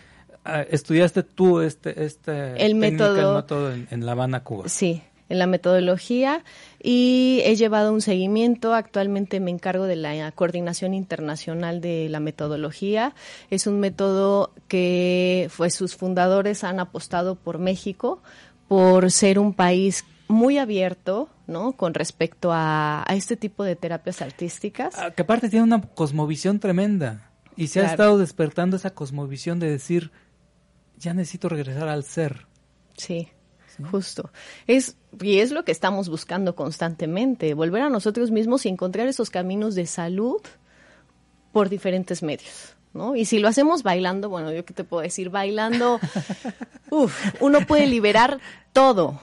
Ah, 0.42 0.62
¿Estudiaste 0.62 1.24
tú 1.24 1.61
este, 1.61 2.02
este 2.02 2.52
El 2.52 2.80
técnica, 2.80 3.11
método- 3.11 3.28
el 3.30 3.36
método 3.36 3.72
en, 3.72 3.88
en 3.90 4.06
La 4.06 4.12
Habana, 4.12 4.42
Cuba? 4.42 4.70
Sí, 4.70 5.02
en 5.29 5.39
la 5.39 5.47
metodología 5.47 6.45
y 6.83 7.41
he 7.45 7.57
llevado 7.57 7.93
un 7.93 8.01
seguimiento. 8.01 8.74
Actualmente 8.74 9.41
me 9.41 9.51
encargo 9.51 9.85
de 9.85 9.97
la 9.97 10.31
coordinación 10.33 10.95
internacional 10.95 11.81
de 11.81 12.09
la 12.09 12.20
metodología. 12.20 13.14
Es 13.51 13.66
un 13.66 13.81
método 13.81 14.53
que 14.68 15.51
pues, 15.57 15.74
sus 15.74 15.97
fundadores 15.97 16.64
han 16.64 16.81
apostado 16.81 17.35
por 17.35 17.59
México, 17.59 18.22
por 18.68 19.11
ser 19.11 19.39
un 19.39 19.55
país 19.55 20.05
muy 20.29 20.59
abierto, 20.59 21.29
¿no? 21.47 21.72
Con 21.72 21.95
respecto 21.95 22.53
a, 22.53 23.03
a 23.07 23.14
este 23.14 23.37
tipo 23.37 23.64
de 23.64 23.76
terapias 23.76 24.20
artísticas. 24.20 24.95
Ah, 24.99 25.11
que 25.11 25.22
aparte 25.22 25.49
tiene 25.49 25.64
una 25.64 25.81
cosmovisión 25.81 26.61
tremenda 26.61 27.31
y 27.57 27.68
se 27.68 27.81
ha 27.81 27.87
estado 27.87 28.18
despertando 28.18 28.76
esa 28.76 28.91
cosmovisión 28.91 29.59
de 29.59 29.70
decir, 29.70 30.12
ya 30.97 31.14
necesito 31.14 31.49
regresar 31.49 31.89
al 31.89 32.05
ser. 32.05 32.47
Sí, 32.97 33.31
justo. 33.91 34.31
Es, 34.66 34.97
y 35.20 35.39
es 35.39 35.51
lo 35.51 35.64
que 35.64 35.72
estamos 35.72 36.09
buscando 36.09 36.55
constantemente, 36.57 37.55
volver 37.55 37.83
a 37.83 37.91
nosotros 37.91 38.31
mismos 38.31 38.66
y 38.66 38.68
encontrar 38.68 39.09
esos 39.09 39.31
caminos 39.31 39.74
de 39.74 39.87
salud 39.87 40.41
por 41.53 41.68
diferentes 41.68 42.22
medios. 42.22 42.74
¿No? 42.95 43.14
Y 43.14 43.26
si 43.26 43.39
lo 43.39 43.49
hacemos 43.49 43.83
bailando, 43.83 44.29
bueno, 44.31 44.51
yo 44.53 44.64
qué 44.64 44.72
te 44.72 44.83
puedo 44.83 45.03
decir, 45.03 45.29
bailando, 45.29 46.01
uf, 46.91 47.14
uno 47.41 47.66
puede 47.66 47.87
liberar 47.87 48.41
todo. 48.72 49.20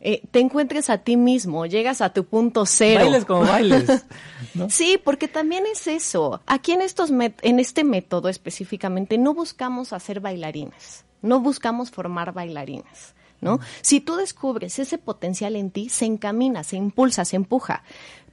Eh, 0.00 0.22
te 0.30 0.38
encuentres 0.40 0.88
a 0.88 0.98
ti 0.98 1.16
mismo, 1.18 1.66
llegas 1.66 2.00
a 2.00 2.12
tu 2.14 2.24
punto 2.24 2.64
cero. 2.64 3.00
Bailes 3.02 3.24
como 3.26 3.42
bailes. 3.42 4.06
¿no? 4.54 4.70
Sí, 4.70 4.98
porque 5.04 5.28
también 5.28 5.64
es 5.70 5.86
eso. 5.88 6.40
Aquí 6.46 6.72
en 6.72 6.80
estos 6.82 7.10
met- 7.12 7.34
en 7.42 7.58
este 7.58 7.84
método 7.84 8.28
específicamente 8.30 9.18
no 9.18 9.34
buscamos 9.34 9.92
hacer 9.92 10.20
bailarines, 10.20 11.04
no 11.20 11.40
buscamos 11.40 11.90
formar 11.90 12.32
bailarines, 12.32 13.14
¿no? 13.40 13.60
Si 13.82 14.00
tú 14.00 14.16
descubres 14.16 14.78
ese 14.78 14.98
potencial 14.98 15.56
en 15.56 15.70
ti, 15.70 15.88
se 15.88 16.04
encamina, 16.04 16.64
se 16.64 16.76
impulsa, 16.76 17.24
se 17.24 17.36
empuja, 17.36 17.82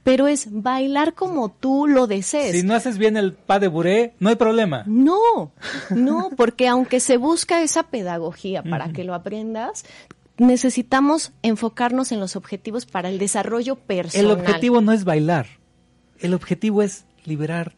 pero 0.04 0.26
es 0.26 0.48
bailar 0.50 1.14
como 1.14 1.50
tú 1.50 1.86
lo 1.86 2.06
desees. 2.06 2.56
Si 2.56 2.62
no 2.62 2.74
haces 2.74 2.98
bien 2.98 3.16
el 3.16 3.34
pas 3.34 3.60
de 3.60 3.68
bourrée, 3.68 4.14
no 4.20 4.28
hay 4.28 4.36
problema. 4.36 4.84
No, 4.86 5.52
no, 5.90 6.30
porque 6.36 6.68
aunque 6.68 7.00
se 7.00 7.16
busca 7.16 7.62
esa 7.62 7.84
pedagogía 7.84 8.62
para 8.62 8.92
que 8.92 9.04
lo 9.04 9.14
aprendas, 9.14 9.84
necesitamos 10.38 11.32
enfocarnos 11.42 12.12
en 12.12 12.20
los 12.20 12.36
objetivos 12.36 12.86
para 12.86 13.08
el 13.08 13.18
desarrollo 13.18 13.76
personal. 13.76 14.30
El 14.30 14.32
objetivo 14.32 14.80
no 14.80 14.92
es 14.92 15.04
bailar, 15.04 15.46
el 16.20 16.32
objetivo 16.34 16.82
es 16.82 17.04
liberar 17.24 17.74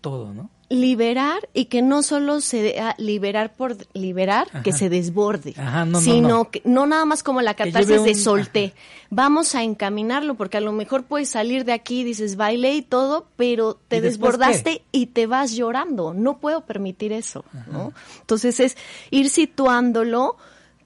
todo, 0.00 0.34
¿no? 0.34 0.50
Liberar 0.70 1.48
y 1.54 1.66
que 1.66 1.80
no 1.80 2.02
solo 2.02 2.40
se 2.42 2.60
dé- 2.62 2.80
liberar 2.98 3.54
por 3.54 3.76
liberar, 3.94 4.62
que 4.62 4.72
se 4.72 4.88
desborde, 4.90 5.54
Ajá, 5.56 5.84
no, 5.86 5.92
no, 5.92 6.00
sino 6.00 6.28
no. 6.28 6.50
que 6.50 6.60
no 6.64 6.86
nada 6.86 7.04
más 7.06 7.22
como 7.22 7.40
la 7.40 7.54
catarsis 7.54 7.88
lleve 7.88 8.02
de 8.04 8.10
un- 8.12 8.16
solté. 8.18 8.74
Vamos 9.08 9.54
a 9.54 9.62
encaminarlo 9.62 10.34
porque 10.34 10.58
a 10.58 10.60
lo 10.60 10.72
mejor 10.72 11.04
puedes 11.04 11.30
salir 11.30 11.64
de 11.64 11.72
aquí, 11.72 12.04
dices 12.04 12.36
bailé 12.36 12.74
y 12.74 12.82
todo, 12.82 13.28
pero 13.36 13.80
te 13.88 13.96
¿Y 13.96 14.00
desbordaste 14.00 14.82
y 14.92 15.06
te 15.06 15.26
vas 15.26 15.52
llorando. 15.52 16.12
No 16.12 16.38
puedo 16.38 16.66
permitir 16.66 17.12
eso, 17.12 17.44
¿no? 17.72 17.94
Entonces 18.20 18.60
es 18.60 18.76
ir 19.10 19.30
situándolo, 19.30 20.36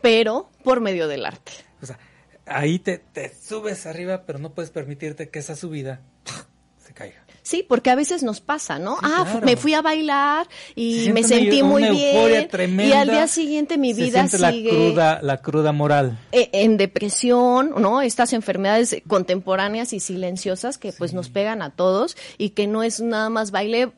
pero 0.01 0.49
por 0.63 0.81
medio 0.81 1.09
del 1.09 1.27
arte. 1.27 1.53
O 1.83 1.87
sea, 1.87 1.99
ahí 2.47 2.79
te, 2.79 2.99
te 2.99 3.35
subes 3.35 3.87
arriba, 3.87 4.23
pero 4.27 4.39
no 4.39 4.51
puedes 4.55 4.71
permitirte 4.71 5.29
que 5.29 5.41
esa 5.41 5.57
subida 5.57 6.01
se 6.79 6.93
caiga. 6.95 7.22
Sí, 7.45 7.65
porque 7.69 7.91
a 7.91 7.97
veces 7.97 8.23
nos 8.23 8.41
pasa, 8.41 8.79
¿no? 8.79 8.95
Sí, 8.97 9.01
ah, 9.05 9.25
claro. 9.29 9.45
me 9.47 9.57
fui 9.57 9.75
a 9.75 9.83
bailar 9.83 10.47
y 10.77 11.07
me 11.13 11.21
una- 11.21 11.29
sentí 11.29 11.63
muy 11.65 11.83
una 11.83 11.91
bien. 11.93 12.49
tremenda, 12.49 12.85
y 12.85 12.93
al 12.97 13.09
día 13.11 13.27
siguiente 13.27 13.79
mi 13.79 13.93
Se 13.95 14.01
vida 14.03 14.21
siente 14.29 14.39
la 14.39 14.53
sigue 14.53 14.71
cruda, 14.71 15.19
la 15.23 15.39
cruda 15.39 15.73
moral. 15.73 16.19
eh, 16.31 16.51
en 16.53 16.77
depresión, 16.77 17.75
¿no? 17.79 18.01
Estas 18.01 18.33
enfermedades 18.33 18.97
contemporáneas 19.09 19.93
y 19.93 19.99
silenciosas 20.01 20.79
que 20.79 20.93
pues 20.93 21.15
nos 21.15 21.29
pegan 21.31 21.63
a 21.63 21.71
todos 21.71 22.17
y 22.39 22.51
que 22.51 22.67
no 22.69 22.83
es 22.85 23.01
nada 23.01 23.29
más 23.29 23.51
baile, 23.51 23.91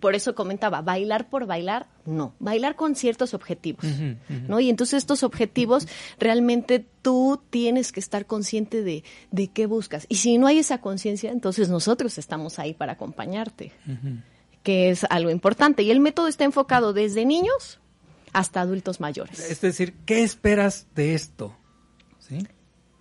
por 0.00 0.14
eso 0.14 0.34
comentaba, 0.34 0.82
bailar 0.82 1.30
por 1.30 1.46
bailar, 1.46 1.86
no, 2.04 2.34
bailar 2.38 2.76
con 2.76 2.94
ciertos 2.94 3.32
objetivos, 3.32 3.84
¿no? 4.28 4.60
Y 4.60 4.68
entonces 4.68 4.98
estos 4.98 5.22
objetivos 5.22 5.88
realmente 6.18 6.84
tú 7.00 7.40
tienes 7.50 7.90
que 7.90 8.00
estar 8.00 8.26
consciente 8.26 8.82
de, 8.82 9.02
de 9.30 9.48
qué 9.48 9.66
buscas. 9.66 10.06
Y 10.08 10.16
si 10.16 10.36
no 10.36 10.46
hay 10.46 10.58
esa 10.58 10.78
conciencia, 10.78 11.30
entonces 11.30 11.68
nosotros 11.68 12.18
estamos 12.18 12.58
ahí 12.58 12.74
para 12.74 12.92
acompañarte, 12.92 13.72
que 14.62 14.90
es 14.90 15.06
algo 15.08 15.30
importante. 15.30 15.82
Y 15.82 15.90
el 15.90 16.00
método 16.00 16.28
está 16.28 16.44
enfocado 16.44 16.92
desde 16.92 17.24
niños 17.24 17.80
hasta 18.32 18.60
adultos 18.60 19.00
mayores. 19.00 19.40
Es 19.40 19.60
decir, 19.60 19.94
¿qué 20.04 20.22
esperas 20.22 20.86
de 20.94 21.14
esto? 21.14 21.56
¿Sí? 22.18 22.46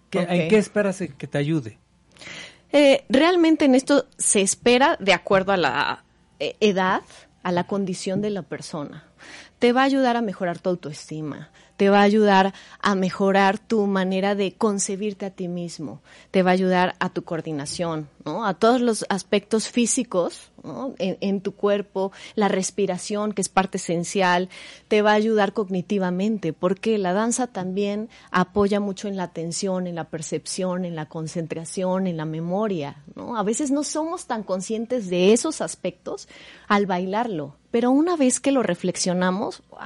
¿Qué-. 0.09 0.19
¿En 0.29 0.49
qué 0.49 0.57
esperas 0.57 1.03
que 1.17 1.27
te 1.27 1.37
ayude? 1.37 1.79
Eh, 2.71 3.03
realmente 3.09 3.65
en 3.65 3.75
esto 3.75 4.07
se 4.17 4.41
espera 4.41 4.95
de 4.99 5.13
acuerdo 5.13 5.51
a 5.51 5.57
la 5.57 6.05
edad, 6.59 7.03
a 7.43 7.51
la 7.51 7.65
condición 7.65 8.21
de 8.21 8.29
la 8.29 8.43
persona. 8.43 9.05
Te 9.59 9.73
va 9.73 9.81
a 9.81 9.85
ayudar 9.85 10.17
a 10.17 10.21
mejorar 10.21 10.59
tu 10.59 10.69
autoestima, 10.69 11.49
te 11.81 11.89
va 11.89 12.01
a 12.01 12.03
ayudar 12.03 12.53
a 12.79 12.93
mejorar 12.93 13.57
tu 13.57 13.87
manera 13.87 14.35
de 14.35 14.53
concebirte 14.53 15.25
a 15.25 15.31
ti 15.31 15.47
mismo, 15.47 15.99
te 16.29 16.43
va 16.43 16.51
a 16.51 16.53
ayudar 16.53 16.95
a 16.99 17.09
tu 17.09 17.23
coordinación, 17.23 18.07
¿no? 18.23 18.45
A 18.45 18.53
todos 18.53 18.81
los 18.81 19.03
aspectos 19.09 19.67
físicos, 19.67 20.51
¿no? 20.63 20.93
en, 20.99 21.41
tu 21.41 21.55
cuerpo, 21.55 22.11
la 22.35 22.49
respiración, 22.49 23.31
que 23.31 23.41
es 23.41 23.49
parte 23.49 23.77
esencial, 23.77 24.49
te 24.89 25.01
va 25.01 25.13
a 25.13 25.15
ayudar 25.15 25.53
cognitivamente, 25.53 26.53
porque 26.53 26.99
la 26.99 27.13
danza 27.13 27.47
también 27.47 28.09
apoya 28.29 28.79
mucho 28.79 29.07
en 29.07 29.17
la 29.17 29.23
atención, 29.23 29.87
en 29.87 29.95
la 29.95 30.03
percepción, 30.03 30.85
en 30.85 30.95
la 30.95 31.07
concentración, 31.07 32.05
en 32.05 32.17
la 32.17 32.25
memoria, 32.25 33.01
¿no? 33.15 33.37
A 33.37 33.41
veces 33.41 33.71
no 33.71 33.83
somos 33.83 34.27
tan 34.27 34.43
conscientes 34.43 35.09
de 35.09 35.33
esos 35.33 35.61
aspectos 35.61 36.27
al 36.67 36.85
bailarlo, 36.85 37.55
pero 37.71 37.89
una 37.89 38.15
vez 38.17 38.39
que 38.39 38.51
lo 38.51 38.61
reflexionamos, 38.61 39.63
wow, 39.71 39.79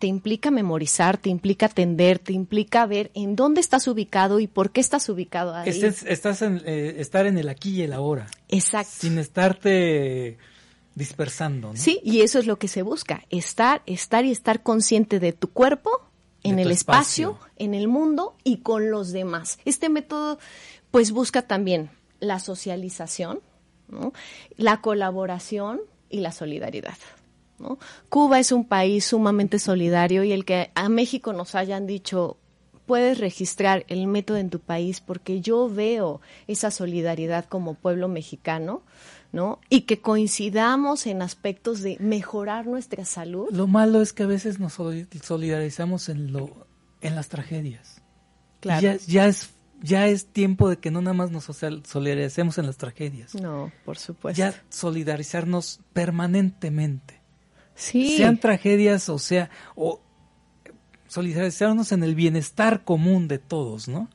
te 0.00 0.08
implica 0.08 0.50
memorizar, 0.50 1.16
te 1.18 1.28
implica 1.30 1.66
atender, 1.66 2.18
te 2.18 2.32
implica 2.32 2.86
ver 2.86 3.12
en 3.14 3.36
dónde 3.36 3.60
estás 3.60 3.86
ubicado 3.86 4.40
y 4.40 4.48
por 4.48 4.72
qué 4.72 4.80
estás 4.80 5.08
ubicado 5.08 5.54
ahí. 5.54 5.68
Estés- 5.68 6.04
estás 6.08 6.42
en, 6.42 6.60
eh, 6.66 6.96
estar 6.98 7.26
en 7.26 7.38
el 7.38 7.48
aquí 7.48 7.76
y 7.76 7.82
el 7.82 7.92
ahora. 7.92 8.26
Exacto. 8.48 8.90
Sin 8.98 9.18
estarte 9.18 10.38
dispersando. 10.94 11.68
¿no? 11.68 11.76
Sí, 11.76 12.00
y 12.02 12.22
eso 12.22 12.38
es 12.38 12.46
lo 12.46 12.58
que 12.58 12.66
se 12.66 12.82
busca, 12.82 13.22
estar, 13.30 13.82
estar 13.86 14.24
y 14.24 14.30
estar 14.32 14.62
consciente 14.62 15.20
de 15.20 15.32
tu 15.32 15.48
cuerpo, 15.52 15.90
en 16.42 16.58
el 16.58 16.70
espacio, 16.70 17.38
en 17.58 17.74
el 17.74 17.86
mundo 17.86 18.34
y 18.42 18.58
con 18.62 18.90
los 18.90 19.12
demás. 19.12 19.58
Este 19.66 19.90
método 19.90 20.38
pues 20.90 21.12
busca 21.12 21.42
también 21.42 21.90
la 22.18 22.40
socialización, 22.40 23.40
la 24.56 24.80
colaboración 24.80 25.82
y 26.08 26.20
la 26.20 26.32
solidaridad. 26.32 26.96
Cuba 28.08 28.38
es 28.38 28.52
un 28.52 28.64
país 28.64 29.04
sumamente 29.04 29.58
solidario 29.58 30.24
y 30.24 30.32
el 30.32 30.44
que 30.44 30.70
a 30.74 30.88
México 30.88 31.32
nos 31.32 31.54
hayan 31.54 31.86
dicho 31.86 32.36
puedes 32.86 33.18
registrar 33.18 33.84
el 33.86 34.08
método 34.08 34.38
en 34.38 34.50
tu 34.50 34.58
país 34.58 35.00
porque 35.00 35.40
yo 35.40 35.68
veo 35.68 36.20
esa 36.48 36.72
solidaridad 36.72 37.44
como 37.44 37.74
pueblo 37.74 38.08
mexicano, 38.08 38.82
¿no? 39.30 39.60
Y 39.68 39.82
que 39.82 40.00
coincidamos 40.00 41.06
en 41.06 41.22
aspectos 41.22 41.82
de 41.82 41.96
mejorar 42.00 42.66
nuestra 42.66 43.04
salud. 43.04 43.48
Lo 43.52 43.68
malo 43.68 44.02
es 44.02 44.12
que 44.12 44.24
a 44.24 44.26
veces 44.26 44.58
nos 44.58 44.72
solidarizamos 45.22 46.08
en 46.08 46.32
lo 46.32 46.66
en 47.00 47.14
las 47.14 47.28
tragedias. 47.28 48.02
Claro. 48.58 48.82
Ya, 48.82 48.96
ya 49.06 49.26
es 49.26 49.50
ya 49.82 50.08
es 50.08 50.26
tiempo 50.26 50.68
de 50.68 50.78
que 50.78 50.90
no 50.90 51.00
nada 51.00 51.14
más 51.14 51.30
nos 51.30 51.44
solidaricemos 51.44 52.58
en 52.58 52.66
las 52.66 52.76
tragedias. 52.76 53.34
No, 53.34 53.72
por 53.84 53.98
supuesto. 53.98 54.38
Ya 54.38 54.52
solidarizarnos 54.68 55.80
permanentemente. 55.92 57.19
Sí. 57.74 58.16
Sean 58.16 58.38
tragedias 58.38 59.08
o 59.08 59.18
sea 59.18 59.50
o 59.74 60.00
solidarizarnos 61.08 61.92
en 61.92 62.04
el 62.04 62.14
bienestar 62.14 62.84
común 62.84 63.26
de 63.26 63.38
todos, 63.38 63.88
¿no? 63.88 64.08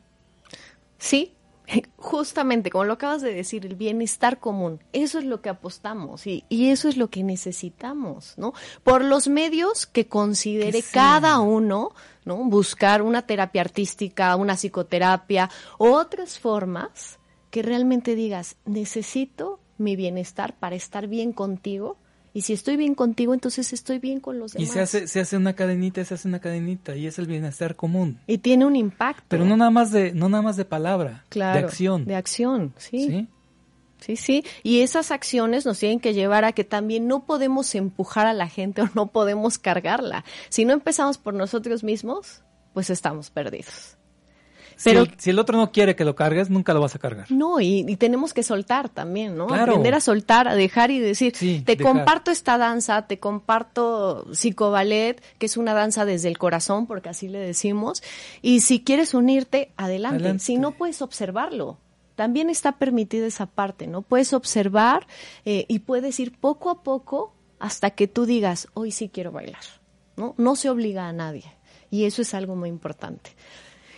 Sí, 0.98 1.36
justamente, 1.98 2.70
como 2.70 2.86
lo 2.86 2.94
acabas 2.94 3.22
de 3.22 3.34
decir, 3.34 3.66
el 3.66 3.76
bienestar 3.76 4.40
común, 4.40 4.80
eso 4.94 5.20
es 5.20 5.26
lo 5.26 5.42
que 5.42 5.50
apostamos 5.50 6.28
y, 6.28 6.46
y 6.50 6.70
eso 6.70 6.88
es 6.88 6.98
lo 6.98 7.10
que 7.10 7.24
necesitamos, 7.24 8.34
¿no? 8.38 8.54
Por 8.84 9.04
los 9.04 9.28
medios 9.28 9.86
que 9.86 10.08
considere 10.08 10.84
cada 10.84 11.40
uno, 11.40 11.92
¿no? 12.24 12.38
Buscar 12.46 13.02
una 13.02 13.24
terapia 13.24 13.62
artística, 13.62 14.36
una 14.36 14.56
psicoterapia, 14.56 15.50
otras 15.78 16.40
formas 16.40 17.20
que 17.52 17.62
realmente 17.62 18.16
digas, 18.16 18.58
necesito 18.66 19.60
mi 19.78 19.96
bienestar 19.96 20.58
para 20.58 20.76
estar 20.76 21.08
bien 21.08 21.34
contigo 21.34 21.98
y 22.36 22.42
si 22.42 22.52
estoy 22.52 22.76
bien 22.76 22.96
contigo, 22.96 23.34
entonces 23.34 23.72
estoy 23.72 23.98
bien 23.98 24.20
con 24.20 24.40
los 24.40 24.52
demás. 24.52 24.70
Y 24.70 24.74
se 24.74 24.82
hace, 24.82 25.08
se 25.08 25.22
hace 25.22 25.38
una 25.38 25.54
cadenita, 25.54 26.04
se 26.04 26.16
hace 26.16 26.28
una 26.28 26.40
cadenita, 26.40 26.94
y 26.94 27.08
es 27.08 27.18
el 27.18 27.28
bienestar 27.28 27.78
común. 27.78 28.20
Y 28.28 28.40
tiene 28.40 28.66
un 28.66 28.76
impacto. 28.76 29.24
Pero 29.30 29.46
no 29.46 29.56
nada 29.56 29.72
más 29.72 29.90
de, 29.94 30.12
no 30.12 30.28
nada 30.28 30.44
más 30.44 30.58
de 30.58 30.66
palabra, 30.66 31.24
de 31.32 31.42
acción. 31.42 32.04
De 32.04 32.14
acción, 32.18 32.74
sí. 32.76 33.08
sí. 33.08 33.28
Sí, 34.02 34.18
sí. 34.18 34.44
Y 34.64 34.82
esas 34.82 35.12
acciones 35.12 35.66
nos 35.66 35.80
tienen 35.80 36.02
que 36.02 36.14
llevar 36.14 36.44
a 36.44 36.52
que 36.52 36.66
también 36.66 37.08
no 37.08 37.26
podemos 37.26 37.74
empujar 37.74 38.28
a 38.28 38.34
la 38.34 38.50
gente 38.50 38.82
o 38.82 38.90
no 38.96 39.08
podemos 39.08 39.58
cargarla. 39.58 40.26
Si 40.50 40.66
no 40.66 40.74
empezamos 40.74 41.18
por 41.18 41.34
nosotros 41.34 41.86
mismos, 41.86 42.44
pues 42.74 42.90
estamos 42.90 43.30
perdidos. 43.30 43.96
Pero, 44.84 45.06
si, 45.18 45.30
el, 45.30 45.40
otro 45.40 45.58
no 45.58 45.72
quiere 45.72 45.96
que 45.96 46.06
lo 46.06 46.16
cargues, 46.16 46.50
nunca 46.50 46.74
lo 46.74 46.82
vas 46.82 46.96
a 46.96 47.00
cargar. 47.00 47.32
No, 47.32 47.60
y, 47.62 47.96
tenemos 47.96 48.34
que 48.34 48.44
soltar 48.44 48.90
también, 48.90 49.38
¿no? 49.38 49.48
Aprender 49.54 49.96
a 49.96 50.00
soltar, 50.00 50.48
a 50.48 50.56
dejar 50.56 50.92
y 50.92 51.00
decir, 51.00 51.34
te 51.64 51.78
comparto 51.78 52.32
esta 52.32 52.58
danza, 52.58 53.08
te 53.08 53.20
comparto 53.20 54.28
psicoballet, 54.34 55.22
que 55.38 55.46
es 55.46 55.58
una 55.58 55.74
danza 55.74 56.06
desde 56.06 56.28
el 56.28 56.38
corazón, 56.38 56.88
porque 56.88 57.10
así 57.10 57.28
le 57.28 57.40
decimos, 57.40 58.04
y 58.42 58.62
si 58.62 58.84
quieres 58.84 59.14
unirte, 59.14 59.72
adelante. 59.78 60.40
Si 60.40 60.58
no, 60.58 60.72
puedes 60.72 61.02
observarlo. 61.02 61.78
También 62.16 62.50
está 62.50 62.74
permitida 62.74 63.28
esa 63.28 63.46
parte, 63.46 63.88
¿no? 63.88 64.02
Puedes 64.02 64.34
observar 64.34 65.06
eh, 65.44 65.66
y 65.68 65.80
puedes 65.80 66.18
ir 66.20 66.38
poco 66.38 66.70
a 66.70 66.82
poco 66.82 67.34
hasta 67.60 67.92
que 67.92 68.08
tú 68.08 68.26
digas, 68.26 68.70
hoy 68.74 68.92
sí 68.92 69.10
quiero 69.10 69.32
bailar, 69.32 69.64
¿no? 70.16 70.34
No 70.38 70.56
se 70.56 70.70
obliga 70.70 71.08
a 71.08 71.14
nadie. 71.14 71.44
Y 71.92 72.06
eso 72.06 72.22
es 72.22 72.34
algo 72.34 72.56
muy 72.56 72.70
importante. 72.70 73.32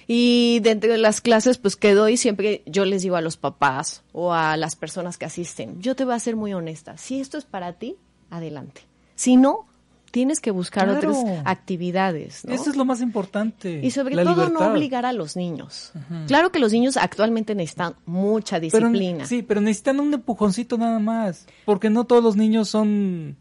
Y 0.07 0.59
dentro 0.61 0.91
de 0.91 0.97
las 0.97 1.19
clases, 1.19 1.57
pues 1.57 1.75
que 1.75 1.93
doy, 1.93 2.15
siempre 2.15 2.63
yo 2.65 2.85
les 2.85 3.01
digo 3.01 3.17
a 3.17 3.21
los 3.21 3.35
papás 3.35 4.03
o 4.13 4.33
a 4.33 4.55
las 4.55 4.75
personas 4.75 5.17
que 5.17 5.25
asisten, 5.25 5.81
yo 5.81 5.95
te 5.95 6.05
voy 6.05 6.13
a 6.13 6.19
ser 6.19 6.35
muy 6.35 6.53
honesta, 6.53 6.97
si 6.97 7.19
esto 7.19 7.37
es 7.37 7.43
para 7.43 7.73
ti, 7.73 7.97
adelante. 8.29 8.81
Si 9.15 9.35
no, 9.35 9.65
tienes 10.11 10.39
que 10.39 10.51
buscar 10.51 10.89
otras 10.89 11.17
actividades. 11.45 12.45
Eso 12.45 12.69
es 12.69 12.75
lo 12.75 12.85
más 12.85 13.01
importante. 13.01 13.81
Y 13.83 13.91
sobre 13.91 14.15
todo 14.15 14.49
no 14.49 14.59
obligar 14.71 15.05
a 15.05 15.13
los 15.13 15.35
niños. 15.35 15.91
Claro 16.27 16.51
que 16.51 16.59
los 16.59 16.71
niños 16.71 16.97
actualmente 16.97 17.53
necesitan 17.55 17.95
mucha 18.05 18.59
disciplina. 18.59 19.25
sí, 19.25 19.43
pero 19.43 19.61
necesitan 19.61 19.99
un 19.99 20.13
empujoncito 20.13 20.77
nada 20.77 20.99
más, 20.99 21.45
porque 21.65 21.89
no 21.89 22.05
todos 22.05 22.23
los 22.23 22.35
niños 22.35 22.69
son 22.69 23.35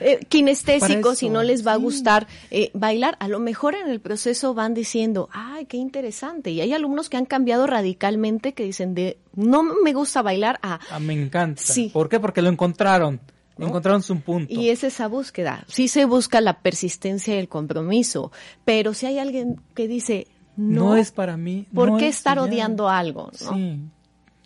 eh, 0.00 0.20
kinestésicos 0.28 1.22
y 1.22 1.28
no 1.28 1.42
les 1.42 1.66
va 1.66 1.72
a 1.72 1.76
gustar 1.76 2.26
eh, 2.50 2.70
bailar, 2.74 3.16
a 3.20 3.28
lo 3.28 3.38
mejor 3.38 3.74
en 3.74 3.88
el 3.88 4.00
proceso 4.00 4.54
van 4.54 4.74
diciendo, 4.74 5.28
ay, 5.32 5.66
qué 5.66 5.76
interesante. 5.76 6.50
Y 6.50 6.60
hay 6.60 6.72
alumnos 6.72 7.08
que 7.08 7.16
han 7.16 7.26
cambiado 7.26 7.66
radicalmente 7.66 8.52
que 8.54 8.64
dicen 8.64 8.94
de, 8.94 9.18
no 9.34 9.62
me 9.62 9.92
gusta 9.92 10.22
bailar 10.22 10.58
a... 10.62 10.80
Ah, 10.90 10.98
me 10.98 11.14
encanta. 11.14 11.62
Sí. 11.62 11.90
¿Por 11.92 12.08
qué? 12.08 12.20
Porque 12.20 12.42
lo 12.42 12.48
encontraron. 12.48 13.20
Encontraron 13.58 14.02
su 14.02 14.20
punto. 14.20 14.52
Y 14.52 14.68
es 14.68 14.84
esa 14.84 15.08
búsqueda. 15.08 15.64
Sí 15.66 15.88
se 15.88 16.04
busca 16.04 16.42
la 16.42 16.60
persistencia 16.60 17.34
y 17.34 17.38
el 17.38 17.48
compromiso, 17.48 18.30
pero 18.66 18.92
si 18.92 19.06
hay 19.06 19.18
alguien 19.18 19.62
que 19.74 19.88
dice, 19.88 20.26
no, 20.56 20.86
no 20.86 20.96
es 20.96 21.10
para 21.10 21.36
mí. 21.38 21.66
¿Por 21.74 21.96
qué 21.96 22.08
estar 22.08 22.38
odiando 22.38 22.88
algo? 22.88 23.30
Sí. 23.32 23.80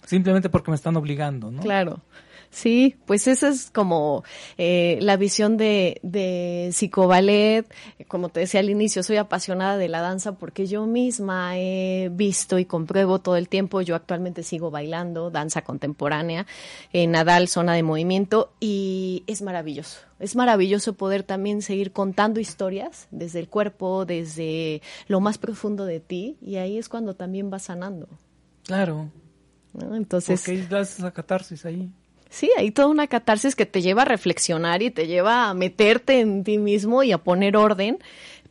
Simplemente 0.06 0.48
porque 0.48 0.70
me 0.70 0.76
están 0.76 0.96
obligando, 0.96 1.50
¿no? 1.50 1.60
Claro. 1.60 2.00
Sí, 2.50 2.96
pues 3.06 3.28
esa 3.28 3.48
es 3.48 3.70
como 3.70 4.24
eh, 4.58 4.98
la 5.00 5.16
visión 5.16 5.56
de, 5.56 6.00
de 6.02 6.70
psicoballet. 6.72 7.64
Como 8.08 8.28
te 8.28 8.40
decía 8.40 8.58
al 8.58 8.70
inicio, 8.70 9.04
soy 9.04 9.18
apasionada 9.18 9.76
de 9.76 9.88
la 9.88 10.00
danza 10.00 10.32
porque 10.32 10.66
yo 10.66 10.84
misma 10.84 11.56
he 11.56 12.10
visto 12.12 12.58
y 12.58 12.64
compruebo 12.64 13.20
todo 13.20 13.36
el 13.36 13.48
tiempo. 13.48 13.82
Yo 13.82 13.94
actualmente 13.94 14.42
sigo 14.42 14.72
bailando 14.72 15.30
danza 15.30 15.62
contemporánea 15.62 16.46
en 16.92 17.12
Nadal, 17.12 17.46
zona 17.46 17.74
de 17.74 17.84
movimiento, 17.84 18.52
y 18.58 19.22
es 19.28 19.42
maravilloso. 19.42 20.00
Es 20.18 20.34
maravilloso 20.34 20.94
poder 20.94 21.22
también 21.22 21.62
seguir 21.62 21.92
contando 21.92 22.40
historias 22.40 23.06
desde 23.12 23.38
el 23.38 23.48
cuerpo, 23.48 24.04
desde 24.04 24.82
lo 25.06 25.20
más 25.20 25.38
profundo 25.38 25.84
de 25.84 26.00
ti, 26.00 26.36
y 26.42 26.56
ahí 26.56 26.78
es 26.78 26.88
cuando 26.88 27.14
también 27.14 27.48
vas 27.48 27.62
sanando. 27.62 28.08
Claro. 28.64 29.08
Entonces. 29.92 30.42
Porque 30.44 30.66
das 30.66 30.98
esa 30.98 31.12
catarsis 31.12 31.64
ahí. 31.64 31.90
Sí, 32.30 32.48
hay 32.56 32.70
toda 32.70 32.88
una 32.88 33.08
catarsis 33.08 33.56
que 33.56 33.66
te 33.66 33.82
lleva 33.82 34.02
a 34.02 34.04
reflexionar 34.04 34.82
y 34.82 34.90
te 34.92 35.08
lleva 35.08 35.50
a 35.50 35.54
meterte 35.54 36.20
en 36.20 36.44
ti 36.44 36.58
mismo 36.58 37.02
y 37.02 37.10
a 37.10 37.18
poner 37.18 37.56
orden, 37.56 37.98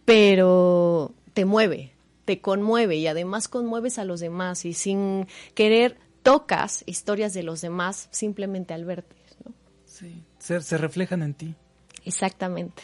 pero 0.03 1.13
te 1.33 1.45
mueve, 1.45 1.93
te 2.25 2.41
conmueve 2.41 2.97
y 2.97 3.07
además 3.07 3.47
conmueves 3.47 3.97
a 3.97 4.03
los 4.03 4.19
demás 4.19 4.65
y 4.65 4.73
sin 4.73 5.27
querer 5.53 5.97
tocas 6.23 6.83
historias 6.87 7.33
de 7.33 7.43
los 7.43 7.61
demás 7.61 8.09
simplemente 8.11 8.73
al 8.73 8.83
verte. 8.83 9.15
¿no? 9.45 9.53
Sí, 9.85 10.23
se, 10.39 10.59
se, 10.61 10.77
reflejan 10.77 11.23
en 11.23 11.33
ti. 11.33 11.55
Exactamente. 12.03 12.83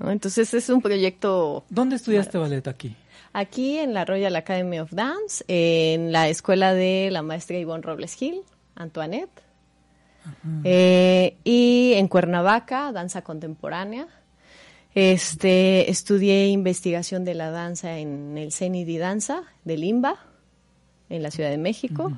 Entonces 0.00 0.52
es 0.52 0.68
un 0.68 0.82
proyecto... 0.82 1.64
¿Dónde 1.70 1.96
estudiaste 1.96 2.36
ballet 2.36 2.68
aquí? 2.68 2.94
Aquí 3.32 3.78
en 3.78 3.94
la 3.94 4.04
Royal 4.04 4.36
Academy 4.36 4.78
of 4.78 4.92
Dance, 4.92 5.44
en 5.48 6.12
la 6.12 6.28
escuela 6.28 6.74
de 6.74 7.08
la 7.10 7.22
maestra 7.22 7.58
Yvonne 7.58 7.82
Robles 7.82 8.14
Gil, 8.14 8.42
Antoinette. 8.74 9.47
Eh, 10.64 11.36
y 11.44 11.92
en 11.94 12.08
Cuernavaca, 12.08 12.92
danza 12.92 13.22
contemporánea. 13.22 14.06
Este, 14.94 15.90
estudié 15.90 16.48
investigación 16.48 17.24
de 17.24 17.34
la 17.34 17.50
danza 17.50 17.98
en 17.98 18.36
el 18.38 18.52
CENIDI 18.52 18.98
Danza 18.98 19.42
de 19.64 19.76
Limba, 19.76 20.16
en 21.08 21.22
la 21.22 21.30
Ciudad 21.30 21.50
de 21.50 21.58
México. 21.58 22.12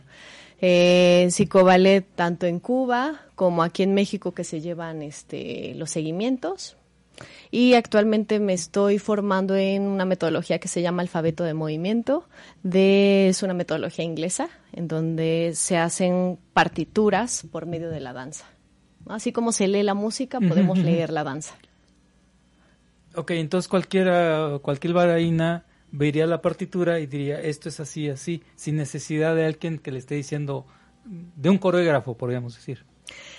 Eh, 0.62 1.28
psicoballet 1.30 2.06
tanto 2.14 2.46
en 2.46 2.60
Cuba 2.60 3.22
como 3.34 3.62
aquí 3.62 3.82
en 3.82 3.94
México 3.94 4.32
que 4.32 4.44
se 4.44 4.60
llevan 4.60 5.00
este, 5.02 5.74
los 5.74 5.90
seguimientos 5.90 6.76
y 7.50 7.74
actualmente 7.74 8.38
me 8.40 8.52
estoy 8.52 8.98
formando 8.98 9.56
en 9.56 9.82
una 9.82 10.04
metodología 10.04 10.58
que 10.58 10.68
se 10.68 10.82
llama 10.82 11.02
alfabeto 11.02 11.44
de 11.44 11.54
movimiento. 11.54 12.24
De, 12.62 13.28
es 13.28 13.42
una 13.42 13.54
metodología 13.54 14.04
inglesa 14.04 14.48
en 14.72 14.88
donde 14.88 15.52
se 15.54 15.76
hacen 15.76 16.38
partituras 16.52 17.46
por 17.50 17.66
medio 17.66 17.90
de 17.90 18.00
la 18.00 18.12
danza. 18.12 18.46
Así 19.06 19.32
como 19.32 19.52
se 19.52 19.66
lee 19.66 19.82
la 19.82 19.94
música, 19.94 20.40
podemos 20.40 20.78
leer 20.78 21.10
la 21.10 21.24
danza. 21.24 21.54
Ok, 23.14 23.32
entonces 23.32 23.68
cualquiera, 23.68 24.58
cualquier 24.62 24.92
bailarina 24.92 25.64
vería 25.90 26.26
la 26.26 26.40
partitura 26.40 27.00
y 27.00 27.06
diría, 27.06 27.40
esto 27.40 27.68
es 27.68 27.80
así, 27.80 28.08
así, 28.08 28.42
sin 28.54 28.76
necesidad 28.76 29.34
de 29.34 29.46
alguien 29.46 29.78
que 29.78 29.90
le 29.90 29.98
esté 29.98 30.14
diciendo, 30.14 30.66
de 31.04 31.50
un 31.50 31.58
coreógrafo, 31.58 32.16
podríamos 32.16 32.54
decir. 32.54 32.84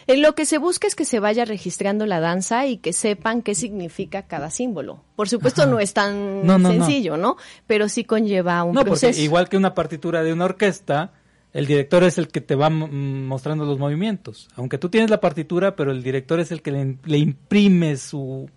Lo 0.08 0.36
que 0.36 0.46
se 0.46 0.58
busca 0.58 0.88
es 0.88 0.96
que 0.96 1.06
se 1.06 1.20
vaya 1.20 1.46
registrando 1.46 2.06
la 2.06 2.20
danza 2.20 2.66
y 2.68 2.78
que 2.78 2.94
sepan 2.94 3.42
qué 3.42 3.56
significa 3.56 4.24
cada 4.24 4.50
símbolo. 4.50 5.04
Por 5.16 5.30
supuesto 5.30 5.66
no 5.66 5.80
es 5.80 5.94
tan 5.94 6.44
sencillo, 6.64 7.18
no. 7.18 7.38
Pero 7.68 7.90
sí 7.90 8.04
conlleva 8.04 8.64
un 8.64 8.76
proceso. 8.76 9.22
igual 9.22 9.50
que 9.50 9.58
una 9.58 9.74
partitura 9.74 10.24
de 10.24 10.34
una 10.34 10.46
orquesta, 10.46 11.14
el 11.54 11.66
director 11.66 12.04
es 12.04 12.18
el 12.18 12.30
que 12.30 12.42
te 12.42 12.56
va 12.56 12.70
mostrando 12.70 13.66
los 13.66 13.78
movimientos. 13.78 14.48
Aunque 14.56 14.78
tú 14.78 14.90
tienes 14.90 15.10
la 15.10 15.20
partitura, 15.20 15.76
pero 15.76 15.92
el 15.92 16.02
director 16.02 16.40
es 16.40 16.52
el 16.52 16.62
que 16.62 16.72
le, 16.72 17.18
imprime 17.18 17.98
su 17.98 18.50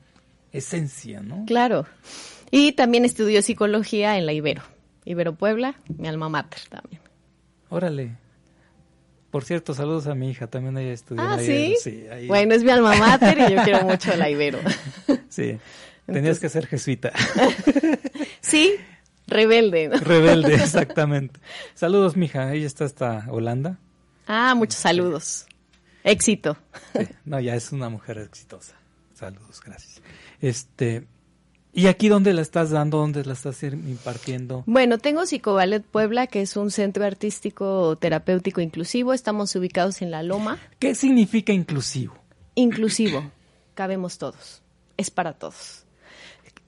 esencia, 0.52 1.20
¿no? 1.20 1.44
Claro. 1.46 1.86
Y 2.50 2.72
también 2.72 3.04
estudió 3.04 3.42
psicología 3.42 4.16
en 4.16 4.26
la 4.26 4.32
Ibero. 4.32 4.62
Ibero 5.04 5.34
Puebla, 5.34 5.74
mi 5.98 6.08
alma 6.08 6.28
mater 6.28 6.60
también. 6.70 7.02
Órale. 7.68 8.23
Por 9.34 9.42
cierto, 9.42 9.74
saludos 9.74 10.06
a 10.06 10.14
mi 10.14 10.30
hija, 10.30 10.46
también 10.46 10.78
ella 10.78 10.92
estudió 10.92 11.20
ah, 11.20 11.40
¿sí? 11.40 11.74
Bueno, 12.28 12.54
es 12.54 12.62
mi 12.62 12.70
alma 12.70 12.94
mater 12.94 13.36
y 13.36 13.52
yo 13.52 13.64
quiero 13.64 13.82
mucho 13.84 14.14
la 14.14 14.30
Ibero. 14.30 14.60
Sí, 15.28 15.58
tenías 16.06 16.38
que 16.38 16.48
ser 16.48 16.68
jesuita. 16.68 17.10
sí, 18.40 18.76
rebelde. 19.26 19.88
Rebelde, 19.88 20.54
exactamente. 20.62 21.40
Saludos, 21.74 22.16
mija, 22.16 22.54
ella 22.54 22.64
está 22.64 22.84
hasta 22.84 23.26
Holanda. 23.28 23.76
Ah, 24.28 24.54
muchos 24.54 24.78
saludos. 24.78 25.46
Éxito. 26.04 26.56
no, 27.24 27.40
ya 27.40 27.56
es 27.56 27.72
una 27.72 27.88
mujer 27.88 28.18
exitosa. 28.18 28.76
Saludos, 29.14 29.60
gracias. 29.66 30.00
Este, 30.40 31.08
¿Y 31.76 31.88
aquí 31.88 32.08
dónde 32.08 32.32
la 32.32 32.40
estás 32.40 32.70
dando? 32.70 32.98
¿Dónde 32.98 33.24
la 33.24 33.32
estás 33.32 33.60
impartiendo? 33.64 34.62
Bueno, 34.66 34.98
tengo 34.98 35.26
Psicoballet 35.26 35.82
Puebla, 35.82 36.28
que 36.28 36.40
es 36.40 36.56
un 36.56 36.70
centro 36.70 37.04
artístico 37.04 37.96
terapéutico 37.96 38.60
inclusivo. 38.60 39.12
Estamos 39.12 39.54
ubicados 39.56 40.00
en 40.00 40.12
La 40.12 40.22
Loma. 40.22 40.58
¿Qué 40.78 40.94
significa 40.94 41.52
inclusivo? 41.52 42.14
Inclusivo. 42.54 43.24
Cabemos 43.74 44.18
todos. 44.18 44.62
Es 44.96 45.10
para 45.10 45.32
todos. 45.32 45.84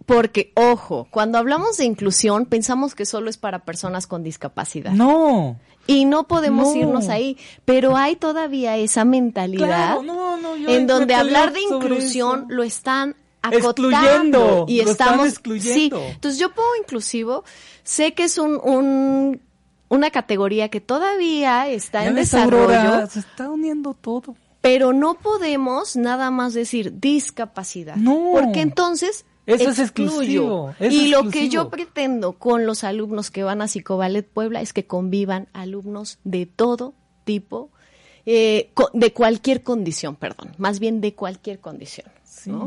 Porque, 0.06 0.50
ojo, 0.54 1.06
cuando 1.10 1.38
hablamos 1.38 1.76
de 1.76 1.84
inclusión, 1.84 2.46
pensamos 2.46 2.96
que 2.96 3.06
solo 3.06 3.30
es 3.30 3.36
para 3.36 3.60
personas 3.60 4.08
con 4.08 4.24
discapacidad. 4.24 4.90
No. 4.90 5.56
Y 5.86 6.04
no 6.04 6.26
podemos 6.26 6.74
irnos 6.74 7.08
ahí. 7.08 7.38
Pero 7.64 7.96
hay 7.96 8.16
todavía 8.16 8.76
esa 8.76 9.04
mentalidad 9.04 9.98
en 10.66 10.88
donde 10.88 11.14
hablar 11.14 11.52
de 11.52 11.60
inclusión 11.60 12.46
lo 12.48 12.64
están 12.64 13.14
excluyendo 13.52 14.66
y 14.68 14.80
estamos 14.80 15.28
excluyendo. 15.28 15.98
Sí, 15.98 16.04
entonces 16.12 16.38
yo 16.38 16.50
pongo 16.52 16.76
inclusivo, 16.80 17.44
sé 17.84 18.14
que 18.14 18.24
es 18.24 18.38
un, 18.38 19.40
una 19.88 20.10
categoría 20.10 20.68
que 20.68 20.80
todavía 20.80 21.68
está 21.68 22.06
en 22.06 22.14
desarrollo. 22.14 23.06
se 23.06 23.20
está 23.20 23.50
uniendo 23.50 23.94
todo. 23.94 24.34
Pero 24.60 24.92
no 24.92 25.14
podemos 25.14 25.94
nada 25.94 26.30
más 26.30 26.52
decir 26.52 26.98
discapacidad. 26.98 27.94
No. 27.96 28.30
Porque 28.32 28.62
entonces 28.62 29.24
eso 29.46 29.70
es 29.70 29.78
excluyo. 29.78 30.74
y 30.80 31.08
lo 31.08 31.30
que 31.30 31.48
yo 31.48 31.70
pretendo 31.70 32.32
con 32.32 32.66
los 32.66 32.82
alumnos 32.82 33.30
que 33.30 33.44
van 33.44 33.62
a 33.62 33.68
Psicoballet 33.68 34.26
Puebla 34.26 34.60
es 34.60 34.72
que 34.72 34.86
convivan 34.86 35.48
alumnos 35.52 36.18
de 36.24 36.46
todo 36.46 36.94
tipo, 37.24 37.70
eh, 38.26 38.72
de 38.92 39.12
cualquier 39.12 39.62
condición, 39.62 40.16
perdón, 40.16 40.52
más 40.58 40.80
bien 40.80 41.00
de 41.00 41.14
cualquier 41.14 41.60
condición. 41.60 42.08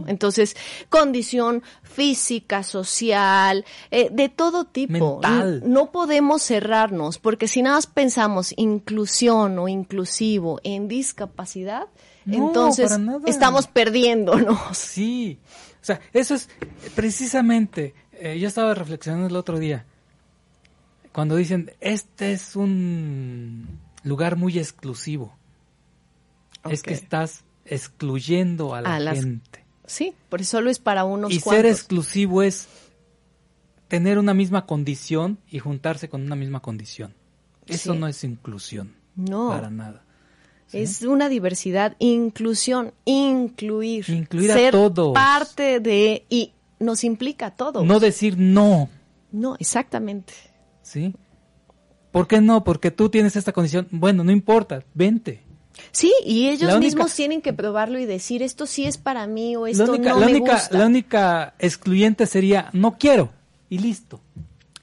Entonces, 0.08 0.56
condición 0.90 1.64
física, 1.84 2.64
social, 2.64 3.66
eh, 3.92 4.10
de 4.12 4.30
todo 4.30 4.66
tipo. 4.66 5.22
No 5.64 5.92
podemos 5.92 6.44
cerrarnos, 6.44 7.18
porque 7.18 7.48
si 7.48 7.62
nada 7.62 7.78
más 7.78 7.88
pensamos 7.88 8.54
inclusión 8.58 9.58
o 9.60 9.68
inclusivo 9.68 10.60
en 10.64 10.88
discapacidad, 10.88 11.88
entonces 12.26 12.98
estamos 13.26 13.68
perdiéndonos. 13.68 14.78
Sí, 14.78 15.40
o 15.82 15.86
sea, 15.86 16.00
eso 16.14 16.36
es 16.36 16.50
precisamente, 16.96 17.94
eh, 18.14 18.38
yo 18.40 18.48
estaba 18.48 18.74
reflexionando 18.74 19.28
el 19.28 19.36
otro 19.36 19.60
día, 19.60 19.86
cuando 21.12 21.36
dicen, 21.36 21.72
este 21.80 22.34
es 22.34 22.56
un 22.56 23.80
lugar 24.04 24.36
muy 24.36 24.58
exclusivo. 24.58 25.36
Es 26.70 26.84
que 26.84 26.94
estás 26.94 27.44
excluyendo 27.66 28.76
a 28.76 28.82
la 28.82 29.16
gente. 29.16 29.66
Sí, 29.90 30.14
por 30.30 30.40
eso 30.40 30.58
solo 30.58 30.70
es 30.70 30.78
para 30.78 31.04
unos 31.04 31.34
y 31.34 31.40
ser 31.40 31.66
exclusivo 31.66 32.44
es 32.44 32.68
tener 33.88 34.20
una 34.20 34.36
misma 34.36 34.68
condición 34.68 35.40
y 35.50 35.58
juntarse 35.58 36.10
con 36.10 36.22
una 36.22 36.36
misma 36.36 36.60
condición. 36.60 37.16
Eso 37.66 37.96
no 37.96 38.08
es 38.08 38.24
inclusión. 38.24 38.96
No. 39.16 39.50
Para 39.50 39.72
nada. 39.72 40.04
Es 40.72 41.02
una 41.02 41.28
diversidad, 41.28 41.96
inclusión, 41.98 42.94
incluir. 43.04 44.08
Incluir 44.08 44.52
a 44.52 44.72
todos. 44.72 45.14
Parte 45.16 45.80
de, 45.80 46.24
y 46.30 46.54
nos 46.80 47.04
implica 47.04 47.48
a 47.48 47.56
todos. 47.56 47.84
No 47.84 48.00
decir 48.00 48.38
no. 48.38 48.90
No, 49.32 49.56
exactamente. 49.58 50.34
¿Sí? 50.84 51.16
¿Por 52.12 52.28
qué 52.28 52.42
no? 52.42 52.64
Porque 52.64 52.92
tú 52.92 53.10
tienes 53.10 53.36
esta 53.36 53.54
condición. 53.54 53.88
Bueno, 53.90 54.24
no 54.24 54.32
importa, 54.32 54.84
vente. 54.94 55.49
Sí, 55.92 56.14
y 56.26 56.50
ellos 56.50 56.80
mismos 56.80 57.14
tienen 57.14 57.42
que 57.42 57.54
probarlo 57.54 58.00
y 58.00 58.06
decir 58.06 58.44
esto 58.44 58.66
sí 58.66 58.86
es 58.86 58.98
para 58.98 59.28
mí 59.28 59.56
o 59.56 59.68
esto 59.68 59.86
no 59.86 59.98
la 59.98 60.16
me 60.16 60.32
única, 60.32 60.54
gusta. 60.54 60.78
La 60.78 60.86
única 60.86 61.54
excluyente 61.60 62.26
sería 62.26 62.70
no 62.74 62.98
quiero 62.98 63.32
y 63.70 63.80
listo. 63.80 64.22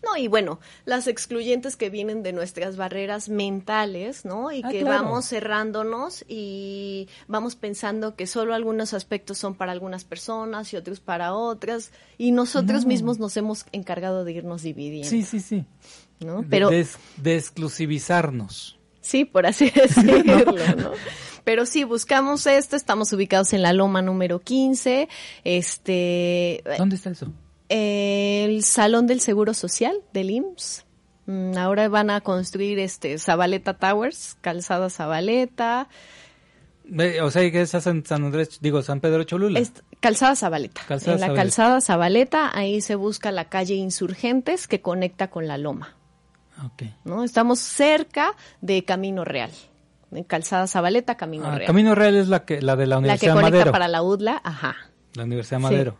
No, 0.07 0.17
y 0.17 0.29
bueno, 0.29 0.61
las 0.85 1.09
excluyentes 1.09 1.75
que 1.75 1.91
vienen 1.91 2.23
de 2.23 2.33
nuestras 2.33 2.77
barreras 2.77 3.29
mentales, 3.29 4.25
¿no? 4.25 4.53
Y 4.53 4.63
ah, 4.65 4.69
que 4.69 4.85
vamos 4.85 5.29
cerrándonos 5.29 6.25
y 6.29 7.09
vamos 7.27 7.57
pensando 7.57 8.15
que 8.15 8.29
solo 8.29 8.55
algunos 8.55 8.95
aspectos 8.95 9.39
son 9.39 9.57
para 9.57 9.73
algunas 9.73 10.05
personas 10.05 10.73
y 10.73 10.77
otros 10.77 11.01
para 11.01 11.35
otras, 11.35 11.91
y 12.19 12.31
nosotros 12.31 12.87
mismos 12.87 13.19
nos 13.19 13.37
hemos 13.37 13.67
encargado 13.73 14.25
de 14.25 14.33
irnos 14.33 14.63
dividiendo. 14.63 15.11
Sí, 15.11 15.25
sí, 15.25 15.41
sí. 15.41 15.65
¿no? 16.21 16.45
Pero, 16.49 16.71
de 16.71 17.37
exclusivizarnos. 17.37 18.76
Sí, 19.07 19.25
por 19.25 19.47
así 19.47 19.71
decirlo, 19.75 20.53
¿no? 20.77 20.91
Pero 21.45 21.65
sí, 21.65 21.85
buscamos 21.85 22.45
esto, 22.49 22.75
estamos 22.75 23.13
ubicados 23.13 23.53
en 23.53 23.63
la 23.63 23.73
Loma 23.73 24.03
número 24.03 24.41
15. 24.41 25.09
Este, 25.45 26.65
¿Dónde 26.77 26.97
está 26.97 27.11
eso? 27.11 27.33
El 27.69 28.65
Salón 28.65 29.07
del 29.07 29.21
Seguro 29.21 29.55
Social 29.55 29.97
del 30.13 30.31
IMSS. 30.31 30.87
Mm, 31.27 31.57
ahora 31.57 31.89
van 31.89 32.11
a 32.11 32.21
construir 32.21 32.81
este 32.81 33.17
Zabaleta 33.21 33.75
Towers, 33.75 34.37
Calzada 34.41 34.91
Zabaleta. 34.91 35.89
O 37.23 37.31
sea, 37.31 37.51
que 37.53 37.61
es 37.61 37.71
San, 37.71 38.03
Andrés, 38.11 38.59
digo, 38.61 38.83
San 38.83 39.01
Pedro 39.01 39.23
Cholula. 39.23 39.61
calzada 40.01 40.35
Zabaleta. 40.35 40.81
en 40.89 41.21
la 41.21 41.33
Calzada 41.33 41.81
Zabaleta, 41.81 42.51
ahí 42.57 42.81
se 42.81 42.97
busca 42.97 43.31
la 43.31 43.49
calle 43.49 43.75
Insurgentes 43.75 44.67
que 44.67 44.81
conecta 44.81 45.31
con 45.31 45.47
la 45.47 45.59
Loma. 45.59 45.96
¿No? 47.05 47.25
Estamos 47.25 47.59
cerca 47.59 48.35
de 48.61 48.85
Camino 48.85 49.25
Real. 49.25 49.51
En 50.13 50.25
Calzada 50.25 50.67
Zabaleta, 50.67 51.17
Camino 51.17 51.47
ah, 51.47 51.57
Real. 51.57 51.67
Camino 51.67 51.95
Real 51.95 52.17
es 52.17 52.29
la 52.29 52.45
que 52.45 52.63
la 52.63 52.77
de 52.77 52.87
la 52.87 52.99
Universidad 52.99 53.35
La 53.35 53.41
que 53.41 53.47
conecta 53.47 53.73
para 53.73 53.89
la 53.89 54.03
UDLA, 54.03 54.41
ajá. 54.43 54.77
La 55.15 55.25
Universidad 55.25 55.61
Madero. 55.61 55.99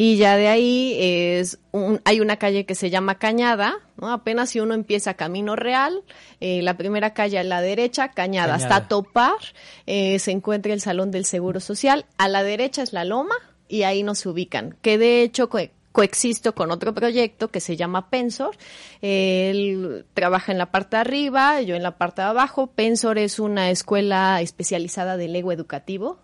Y 0.00 0.16
ya 0.16 0.36
de 0.36 0.46
ahí 0.46 0.96
es 1.00 1.58
un, 1.72 2.00
hay 2.04 2.20
una 2.20 2.36
calle 2.36 2.64
que 2.66 2.76
se 2.76 2.88
llama 2.88 3.16
Cañada, 3.16 3.78
¿no? 3.96 4.12
Apenas 4.12 4.50
si 4.50 4.60
uno 4.60 4.74
empieza 4.74 5.14
Camino 5.14 5.56
Real, 5.56 6.04
eh, 6.38 6.62
la 6.62 6.76
primera 6.76 7.14
calle 7.14 7.36
a 7.36 7.42
la 7.42 7.60
derecha, 7.60 8.12
Cañada, 8.12 8.54
hasta 8.54 8.86
topar, 8.86 9.38
eh, 9.86 10.20
se 10.20 10.30
encuentra 10.30 10.72
el 10.72 10.80
Salón 10.80 11.10
del 11.10 11.24
Seguro 11.24 11.58
Social, 11.58 12.06
a 12.16 12.28
la 12.28 12.44
derecha 12.44 12.84
es 12.84 12.92
la 12.92 13.04
Loma 13.04 13.34
y 13.66 13.82
ahí 13.82 14.04
nos 14.04 14.24
ubican, 14.24 14.76
que 14.82 14.98
de 14.98 15.22
hecho 15.22 15.48
coexisto 15.92 16.54
con 16.54 16.70
otro 16.70 16.94
proyecto 16.94 17.48
que 17.48 17.60
se 17.60 17.76
llama 17.76 18.10
Pensor. 18.10 18.56
Él 19.00 20.06
trabaja 20.14 20.52
en 20.52 20.58
la 20.58 20.70
parte 20.70 20.96
de 20.96 21.00
arriba, 21.00 21.60
yo 21.62 21.74
en 21.74 21.82
la 21.82 21.98
parte 21.98 22.22
de 22.22 22.28
abajo. 22.28 22.68
Pensor 22.68 23.18
es 23.18 23.38
una 23.38 23.70
escuela 23.70 24.40
especializada 24.40 25.16
de 25.16 25.28
Lego 25.28 25.52
educativo 25.52 26.18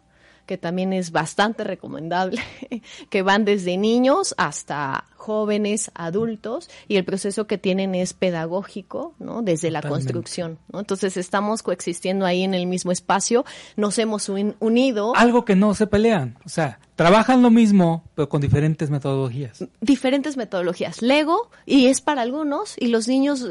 que 0.47 0.59
también 0.59 0.93
es 0.93 1.11
bastante 1.11 1.65
recomendable, 1.65 2.41
que 3.11 3.23
van 3.23 3.45
desde 3.45 3.77
niños 3.77 4.35
hasta 4.39 5.05
jóvenes, 5.17 5.91
adultos, 5.95 6.69
y 6.87 6.97
el 6.97 7.05
proceso 7.05 7.47
que 7.47 7.57
tienen 7.57 7.95
es 7.95 8.13
pedagógico, 8.13 9.15
¿no? 9.19 9.41
Desde 9.41 9.71
la 9.71 9.81
construcción, 9.81 10.59
¿no? 10.71 10.81
Entonces 10.81 11.17
estamos 11.17 11.63
coexistiendo 11.63 12.27
ahí 12.27 12.43
en 12.43 12.53
el 12.53 12.67
mismo 12.67 12.93
espacio, 12.93 13.47
nos 13.77 13.99
hemos 13.99 14.29
unido. 14.29 15.15
Algo 15.17 15.47
que 15.47 15.57
no 15.57 15.75
se 15.75 15.87
pelean, 15.87 16.37
o 16.45 16.51
sea, 16.51 16.79
trabajan 16.95 17.41
lo 17.41 17.51
mismo, 17.51 18.05
pero 18.15 18.29
con 18.29 18.43
diferentes 18.43 18.91
metodologías. 18.91 19.65
Diferentes 19.81 20.37
metodologías. 20.37 21.01
Lego, 21.01 21.51
y 21.65 21.87
es 21.87 22.03
para 22.03 22.21
algunos, 22.21 22.75
y 22.79 22.89
los 22.89 23.09
niños 23.09 23.49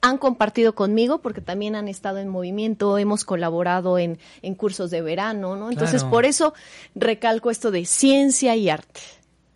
han 0.00 0.18
compartido 0.18 0.74
conmigo 0.74 1.18
porque 1.18 1.40
también 1.40 1.74
han 1.74 1.88
estado 1.88 2.18
en 2.18 2.28
movimiento, 2.28 2.98
hemos 2.98 3.24
colaborado 3.24 3.98
en, 3.98 4.18
en 4.42 4.54
cursos 4.54 4.90
de 4.90 5.02
verano, 5.02 5.56
¿no? 5.56 5.70
Entonces, 5.70 6.04
por 6.04 6.24
eso 6.24 6.54
recalco 6.94 7.50
esto 7.50 7.70
de 7.70 7.84
ciencia 7.84 8.54
y 8.56 8.70
arte. 8.70 9.00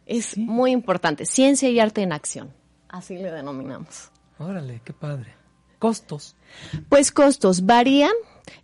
Es 0.07 0.36
muy 0.36 0.72
importante, 0.72 1.26
ciencia 1.26 1.68
y 1.70 1.78
arte 1.78 2.03
en 2.03 2.12
acción. 2.12 2.53
Así 2.88 3.16
le 3.16 3.30
denominamos. 3.30 4.11
Órale, 4.38 4.80
qué 4.84 4.93
padre. 4.93 5.34
¿Costos? 5.78 6.36
Pues 6.88 7.11
costos 7.12 7.64
varían. 7.64 8.12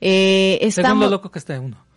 Eh, 0.01 0.59
estamos... 0.61 0.89
Según 0.89 1.01
lo 1.01 1.11
loco 1.11 1.31
que 1.31 1.39
está 1.39 1.59
uno. 1.59 1.88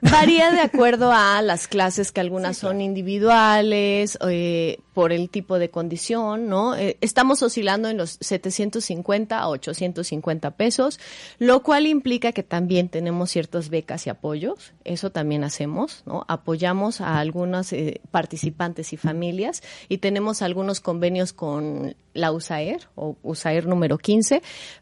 Varía 0.00 0.50
de 0.50 0.60
acuerdo 0.60 1.12
a 1.12 1.40
las 1.42 1.68
clases 1.68 2.12
que 2.12 2.20
algunas 2.20 2.56
son 2.56 2.80
individuales, 2.80 4.18
eh, 4.28 4.78
por 4.96 5.12
el 5.12 5.28
tipo 5.28 5.58
de 5.58 5.68
condición, 5.68 6.48
¿no? 6.48 6.74
Eh, 6.74 6.96
estamos 7.02 7.42
oscilando 7.42 7.90
en 7.90 7.98
los 7.98 8.16
750 8.20 9.38
a 9.38 9.48
850 9.48 10.52
pesos, 10.52 10.98
lo 11.38 11.62
cual 11.62 11.86
implica 11.86 12.32
que 12.32 12.42
también 12.42 12.88
tenemos 12.88 13.30
ciertas 13.30 13.68
becas 13.68 14.06
y 14.06 14.10
apoyos, 14.10 14.72
eso 14.84 15.10
también 15.10 15.44
hacemos, 15.44 16.02
¿no? 16.06 16.24
Apoyamos 16.28 17.02
a 17.02 17.18
algunos 17.18 17.74
eh, 17.74 18.00
participantes 18.10 18.94
y 18.94 18.96
familias 18.96 19.62
y 19.90 19.98
tenemos 19.98 20.40
algunos 20.40 20.80
convenios 20.80 21.34
con 21.34 21.94
la 22.14 22.32
USAER 22.32 22.88
o 22.94 23.18
USAER 23.22 23.66
número 23.66 23.98
15 23.98 24.40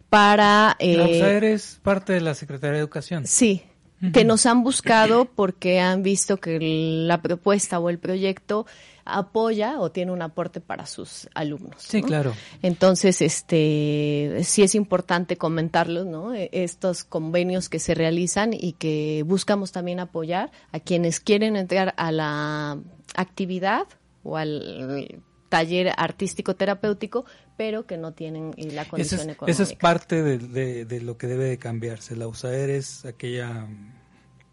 para... 0.08 0.76
la 0.78 1.04
USAER 1.04 1.44
es 1.44 1.80
parte 1.82 2.12
de 2.12 2.20
la 2.20 2.34
Secretaría 2.34 2.74
de 2.74 2.78
Educación. 2.78 3.26
Sí, 3.26 3.64
que 4.12 4.24
nos 4.24 4.46
han 4.46 4.62
buscado 4.62 5.24
porque 5.24 5.80
han 5.80 6.02
visto 6.02 6.38
que 6.38 6.58
la 6.60 7.22
propuesta 7.22 7.78
o 7.78 7.90
el 7.90 7.98
proyecto 7.98 8.66
apoya 9.04 9.78
o 9.80 9.90
tiene 9.90 10.12
un 10.12 10.22
aporte 10.22 10.60
para 10.60 10.86
sus 10.86 11.28
alumnos. 11.34 11.76
Sí, 11.78 12.02
claro. 12.02 12.32
Entonces, 12.62 13.20
este, 13.20 14.40
sí 14.44 14.62
es 14.62 14.74
importante 14.74 15.36
comentarlos, 15.36 16.06
¿no? 16.06 16.34
E, 16.34 16.48
estos 16.52 17.04
convenios 17.04 17.68
que 17.68 17.78
se 17.78 17.94
realizan 17.94 18.52
y 18.52 18.72
que 18.72 19.22
buscamos 19.26 19.72
también 19.72 20.00
apoyar 20.00 20.50
a 20.72 20.80
quienes 20.80 21.20
quieren 21.20 21.56
entrar 21.56 21.94
a 21.96 22.12
la 22.12 22.78
actividad 23.14 23.86
o 24.22 24.36
al 24.36 25.22
taller 25.54 25.92
artístico 25.96 26.56
terapéutico, 26.56 27.24
pero 27.56 27.86
que 27.86 27.96
no 27.96 28.12
tienen 28.12 28.52
la 28.56 28.86
condición 28.86 29.30
económica. 29.30 29.52
Esa 29.52 29.62
es 29.62 29.74
parte 29.74 30.20
de, 30.24 30.84
de, 30.84 31.00
lo 31.00 31.16
que 31.16 31.28
debe 31.28 31.44
de 31.44 31.58
cambiarse. 31.58 32.16
La 32.16 32.26
USAER 32.26 32.70
es 32.70 33.04
aquella 33.04 33.68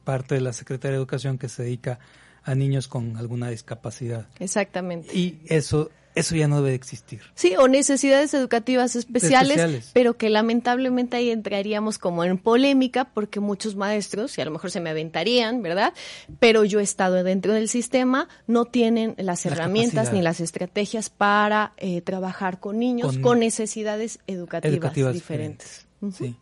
parte 0.03 0.35
de 0.35 0.41
la 0.41 0.53
Secretaría 0.53 0.93
de 0.93 0.97
Educación 0.97 1.37
que 1.37 1.49
se 1.49 1.63
dedica 1.63 1.99
a 2.43 2.55
niños 2.55 2.87
con 2.87 3.17
alguna 3.17 3.49
discapacidad. 3.49 4.27
Exactamente. 4.39 5.15
Y 5.15 5.39
eso 5.45 5.91
eso 6.13 6.35
ya 6.35 6.47
no 6.47 6.61
debe 6.61 6.75
existir. 6.75 7.21
Sí, 7.35 7.55
o 7.57 7.67
necesidades 7.69 8.33
educativas 8.33 8.95
especiales, 8.97 9.91
pero 9.93 10.17
que 10.17 10.29
lamentablemente 10.29 11.15
ahí 11.15 11.29
entraríamos 11.29 11.97
como 11.97 12.25
en 12.25 12.37
polémica 12.37 13.05
porque 13.05 13.39
muchos 13.39 13.75
maestros, 13.75 14.37
y 14.37 14.41
a 14.41 14.45
lo 14.45 14.51
mejor 14.51 14.71
se 14.71 14.81
me 14.81 14.89
aventarían, 14.89 15.61
¿verdad? 15.61 15.93
Pero 16.39 16.65
yo 16.65 16.81
he 16.81 16.83
estado 16.83 17.23
dentro 17.23 17.53
del 17.53 17.69
sistema, 17.69 18.27
no 18.45 18.65
tienen 18.65 19.15
las, 19.17 19.45
herramientas 19.45 20.11
ni 20.11 20.21
las 20.21 20.41
estrategias 20.41 21.09
para 21.09 21.73
eh, 21.77 22.01
trabajar 22.01 22.59
con 22.59 22.77
niños 22.77 23.17
con, 23.17 23.39
necesidades 23.39 24.19
educativas, 24.27 25.13
diferentes. 25.13 25.87
Sí, 26.13 26.35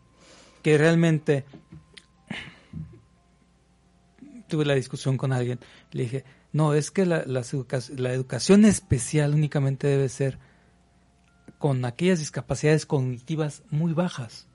que 0.62 0.78
realmente 0.78 1.44
tuve 4.50 4.66
la 4.66 4.74
discusión 4.74 5.16
con 5.16 5.32
alguien, 5.32 5.58
le 5.92 6.02
dije, 6.02 6.24
no, 6.52 6.74
es 6.74 6.90
que 6.90 7.06
la, 7.06 7.24
la, 7.24 7.42
la 7.96 8.12
educación 8.12 8.64
especial 8.66 9.34
únicamente 9.34 9.86
debe 9.86 10.08
ser 10.08 10.38
con 11.58 11.84
aquellas 11.84 12.18
discapacidades 12.18 12.84
cognitivas 12.86 13.62
muy 13.70 13.92
bajas. 13.92 14.46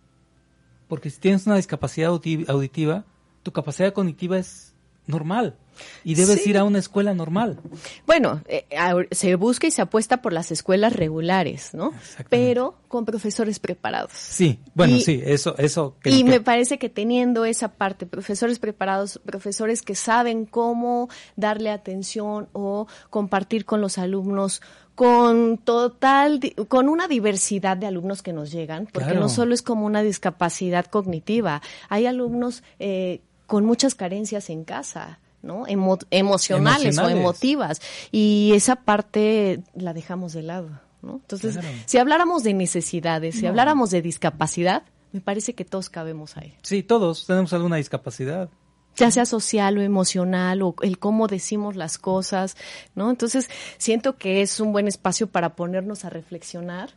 Porque 0.88 1.10
si 1.10 1.20
tienes 1.20 1.48
una 1.48 1.56
discapacidad 1.56 2.10
auditiva, 2.10 3.06
tu 3.44 3.52
capacidad 3.52 3.94
cognitiva 3.94 4.38
es 4.38 4.75
normal 5.08 5.56
y 6.04 6.16
debes 6.16 6.46
ir 6.48 6.58
a 6.58 6.64
una 6.64 6.80
escuela 6.80 7.14
normal. 7.14 7.58
Bueno, 8.06 8.42
eh, 8.48 8.66
se 9.12 9.36
busca 9.36 9.68
y 9.68 9.72
se 9.72 9.82
apuesta 9.82 10.22
por 10.22 10.34
las 10.34 10.52
escuelas 10.52 10.94
regulares, 10.94 11.74
¿no? 11.74 11.94
Pero 12.30 12.76
con 12.88 13.06
profesores 13.06 13.60
preparados. 13.60 14.12
Sí, 14.14 14.60
bueno, 14.74 15.00
sí, 15.00 15.22
eso, 15.26 15.56
eso. 15.58 15.96
y 16.04 16.24
me 16.24 16.40
parece 16.40 16.78
que 16.78 16.90
teniendo 16.90 17.46
esa 17.46 17.74
parte, 17.74 18.06
profesores 18.06 18.60
preparados, 18.60 19.20
profesores 19.26 19.82
que 19.82 19.96
saben 19.96 20.46
cómo 20.46 21.10
darle 21.36 21.72
atención 21.72 22.48
o 22.54 22.88
compartir 23.10 23.66
con 23.66 23.82
los 23.82 23.98
alumnos 23.98 24.62
con 24.96 25.58
total, 25.58 26.40
con 26.70 26.88
una 26.88 27.10
diversidad 27.10 27.76
de 27.76 27.86
alumnos 27.86 28.22
que 28.22 28.32
nos 28.32 28.50
llegan, 28.50 28.88
porque 28.94 29.14
no 29.14 29.28
solo 29.28 29.54
es 29.54 29.62
como 29.62 29.86
una 29.86 30.02
discapacidad 30.02 30.86
cognitiva, 30.86 31.62
hay 31.90 32.06
alumnos 32.06 32.64
eh, 32.80 33.20
con 33.48 33.66
muchas 33.66 33.96
carencias 33.96 34.50
en 34.50 34.64
casa. 34.64 35.20
¿no? 35.42 35.66
emocionales, 35.68 36.98
o 36.98 37.08
emotivas. 37.08 37.80
Y 38.12 38.52
esa 38.56 38.78
parte 38.78 39.62
la 39.76 39.94
dejamos 39.94 40.34
de 40.34 40.42
lado. 40.42 40.82
¿no? 41.04 41.18
Entonces, 41.18 41.60
si 41.86 42.00
habláramos 42.00 42.42
de 42.44 42.56
necesidades, 42.56 43.36
si 43.36 43.46
habláramos 43.46 43.92
de 43.92 44.02
discapacidad, 44.02 44.84
me 45.12 45.22
parece 45.22 45.54
que 45.54 45.64
todos 45.64 45.90
cabemos 45.90 46.36
ahí. 46.36 46.54
Sí, 46.62 46.84
todos 46.84 47.26
tenemos 47.26 47.54
alguna 47.54 47.78
discapacidad. 47.78 48.50
Ya 48.98 49.12
sea 49.12 49.26
social 49.26 49.78
o 49.78 49.82
emocional 49.82 50.62
o 50.62 50.76
el 50.82 51.00
cómo 51.00 51.28
decimos 51.28 51.76
las 51.76 51.98
cosas, 51.98 52.58
¿no? 52.96 53.10
Entonces, 53.10 53.50
siento 53.78 54.18
que 54.18 54.42
es 54.42 54.60
un 54.60 54.72
buen 54.72 54.88
espacio 54.88 55.28
para 55.28 55.56
ponernos 55.56 56.06
a 56.06 56.10
reflexionar. 56.10 56.90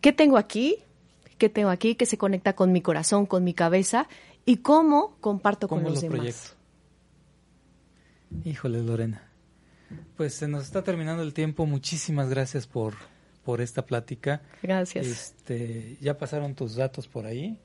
¿Qué 0.00 0.12
tengo 0.12 0.36
aquí? 0.36 0.78
¿Qué 1.38 1.48
tengo 1.48 1.70
aquí 1.70 1.96
que 1.96 2.06
se 2.06 2.18
conecta 2.18 2.54
con 2.54 2.72
mi 2.72 2.80
corazón, 2.82 3.26
con 3.26 3.44
mi 3.44 3.52
cabeza? 3.52 4.08
Y 4.44 4.58
cómo 4.58 5.16
comparto 5.20 5.68
con 5.68 5.82
los 5.84 6.00
demás. 6.00 6.56
Híjole, 8.44 8.82
Lorena. 8.82 9.22
Pues 10.16 10.34
se 10.34 10.48
nos 10.48 10.64
está 10.64 10.82
terminando 10.82 11.22
el 11.22 11.34
tiempo. 11.34 11.66
Muchísimas 11.66 12.28
gracias 12.28 12.66
por, 12.66 12.94
por 13.44 13.60
esta 13.60 13.84
plática. 13.84 14.42
Gracias. 14.62 15.06
Este, 15.06 15.96
ya 16.00 16.16
pasaron 16.18 16.54
tus 16.54 16.76
datos 16.76 17.08
por 17.08 17.26
ahí, 17.26 17.58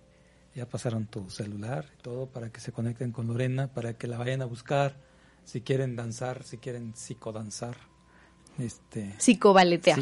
ya 0.55 0.67
pasaron 0.67 1.05
tu 1.05 1.29
celular 1.29 1.85
y 1.97 2.01
todo 2.01 2.27
para 2.27 2.51
que 2.51 2.59
se 2.59 2.71
conecten 2.71 3.11
con 3.11 3.27
Lorena, 3.27 3.67
para 3.67 3.93
que 3.93 4.07
la 4.07 4.17
vayan 4.17 4.41
a 4.41 4.45
buscar, 4.45 4.95
si 5.45 5.61
quieren 5.61 5.95
danzar, 5.95 6.43
si 6.43 6.57
quieren 6.57 6.93
psicodanzar. 6.95 7.77
Este, 8.59 9.13
psicobaletear. 9.19 9.99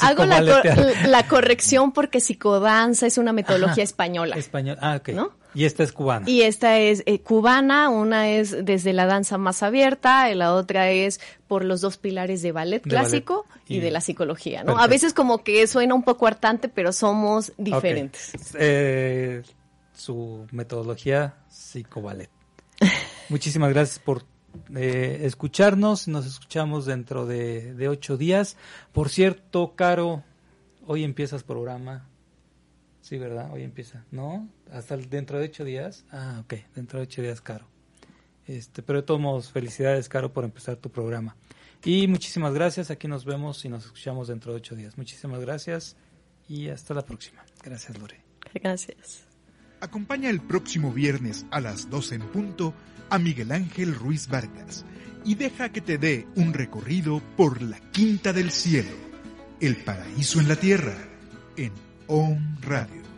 Hago 0.00 0.24
la, 0.26 1.26
corrección 1.26 1.90
porque 1.90 2.20
psicodanza 2.20 3.06
es 3.08 3.18
una 3.18 3.32
metodología 3.32 3.82
española. 3.82 4.36
Español, 4.36 4.78
ah, 4.80 4.96
ok. 5.00 5.08
¿no? 5.08 5.32
Y 5.54 5.64
esta 5.64 5.82
es 5.82 5.92
cubana. 5.92 6.28
Y 6.28 6.42
esta 6.42 6.78
es 6.78 7.02
eh, 7.06 7.20
cubana, 7.20 7.88
una 7.88 8.28
es 8.30 8.64
desde 8.64 8.92
la 8.92 9.06
danza 9.06 9.38
más 9.38 9.62
abierta, 9.62 10.30
y 10.30 10.34
la 10.34 10.54
otra 10.54 10.90
es 10.90 11.20
por 11.46 11.64
los 11.64 11.80
dos 11.80 11.96
pilares 11.96 12.42
de 12.42 12.52
ballet 12.52 12.82
clásico 12.82 13.46
y, 13.68 13.80
de 13.80 13.90
la 13.90 14.00
psicología, 14.00 14.64
¿no? 14.64 14.78
A 14.78 14.86
veces 14.86 15.14
como 15.14 15.44
que 15.44 15.66
suena 15.66 15.94
un 15.94 16.02
poco 16.02 16.26
hartante, 16.26 16.68
pero 16.68 16.92
somos 16.92 17.52
diferentes. 17.56 18.32
Eh, 18.58 19.42
su 19.94 20.46
metodología 20.50 21.36
psicoballet. 21.48 22.30
Muchísimas 23.28 23.72
gracias 23.72 23.98
por 24.00 24.24
eh, 24.74 25.20
escucharnos. 25.22 26.08
Nos 26.08 26.26
escuchamos 26.26 26.86
dentro 26.86 27.26
de, 27.26 27.74
de 27.74 27.88
ocho 27.88 28.16
días. 28.16 28.56
Por 28.92 29.08
cierto, 29.08 29.74
Caro, 29.76 30.22
hoy 30.86 31.04
empiezas 31.04 31.42
programa. 31.42 32.08
Sí, 33.00 33.18
¿verdad? 33.18 33.50
Hoy 33.52 33.62
empieza. 33.62 34.04
¿No? 34.10 34.48
Hasta 34.72 34.96
dentro 34.96 35.38
de 35.38 35.46
ocho 35.46 35.64
días. 35.64 36.04
Ah, 36.10 36.42
ok. 36.44 36.54
Dentro 36.74 36.98
de 36.98 37.04
ocho 37.04 37.22
días, 37.22 37.40
Caro. 37.40 37.66
Este, 38.46 38.82
pero 38.82 39.00
de 39.00 39.06
todos 39.06 39.20
modos, 39.20 39.50
felicidades, 39.50 40.08
Caro, 40.08 40.32
por 40.32 40.44
empezar 40.44 40.76
tu 40.76 40.90
programa. 40.90 41.36
Y 41.84 42.08
muchísimas 42.08 42.54
gracias. 42.54 42.90
Aquí 42.90 43.08
nos 43.08 43.24
vemos 43.24 43.64
y 43.64 43.68
nos 43.68 43.84
escuchamos 43.84 44.28
dentro 44.28 44.52
de 44.52 44.58
ocho 44.58 44.74
días. 44.74 44.96
Muchísimas 44.96 45.40
gracias 45.40 45.96
y 46.48 46.68
hasta 46.68 46.94
la 46.94 47.04
próxima. 47.04 47.44
Gracias, 47.62 47.98
Lore. 47.98 48.20
Gracias. 48.54 49.26
Acompaña 49.80 50.30
el 50.30 50.40
próximo 50.40 50.92
viernes 50.92 51.44
a 51.50 51.60
las 51.60 51.90
12 51.90 52.14
en 52.14 52.22
punto 52.28 52.74
a 53.10 53.18
Miguel 53.18 53.52
Ángel 53.52 53.94
Ruiz 53.94 54.28
Vargas 54.28 54.84
y 55.24 55.34
deja 55.34 55.70
que 55.70 55.80
te 55.80 55.98
dé 55.98 56.26
un 56.36 56.54
recorrido 56.54 57.20
por 57.36 57.62
la 57.62 57.78
Quinta 57.90 58.32
del 58.32 58.50
Cielo, 58.50 58.96
el 59.60 59.76
paraíso 59.76 60.40
en 60.40 60.48
la 60.48 60.56
tierra, 60.56 60.96
en 61.56 61.72
Om 62.06 62.56
Radio. 62.60 63.13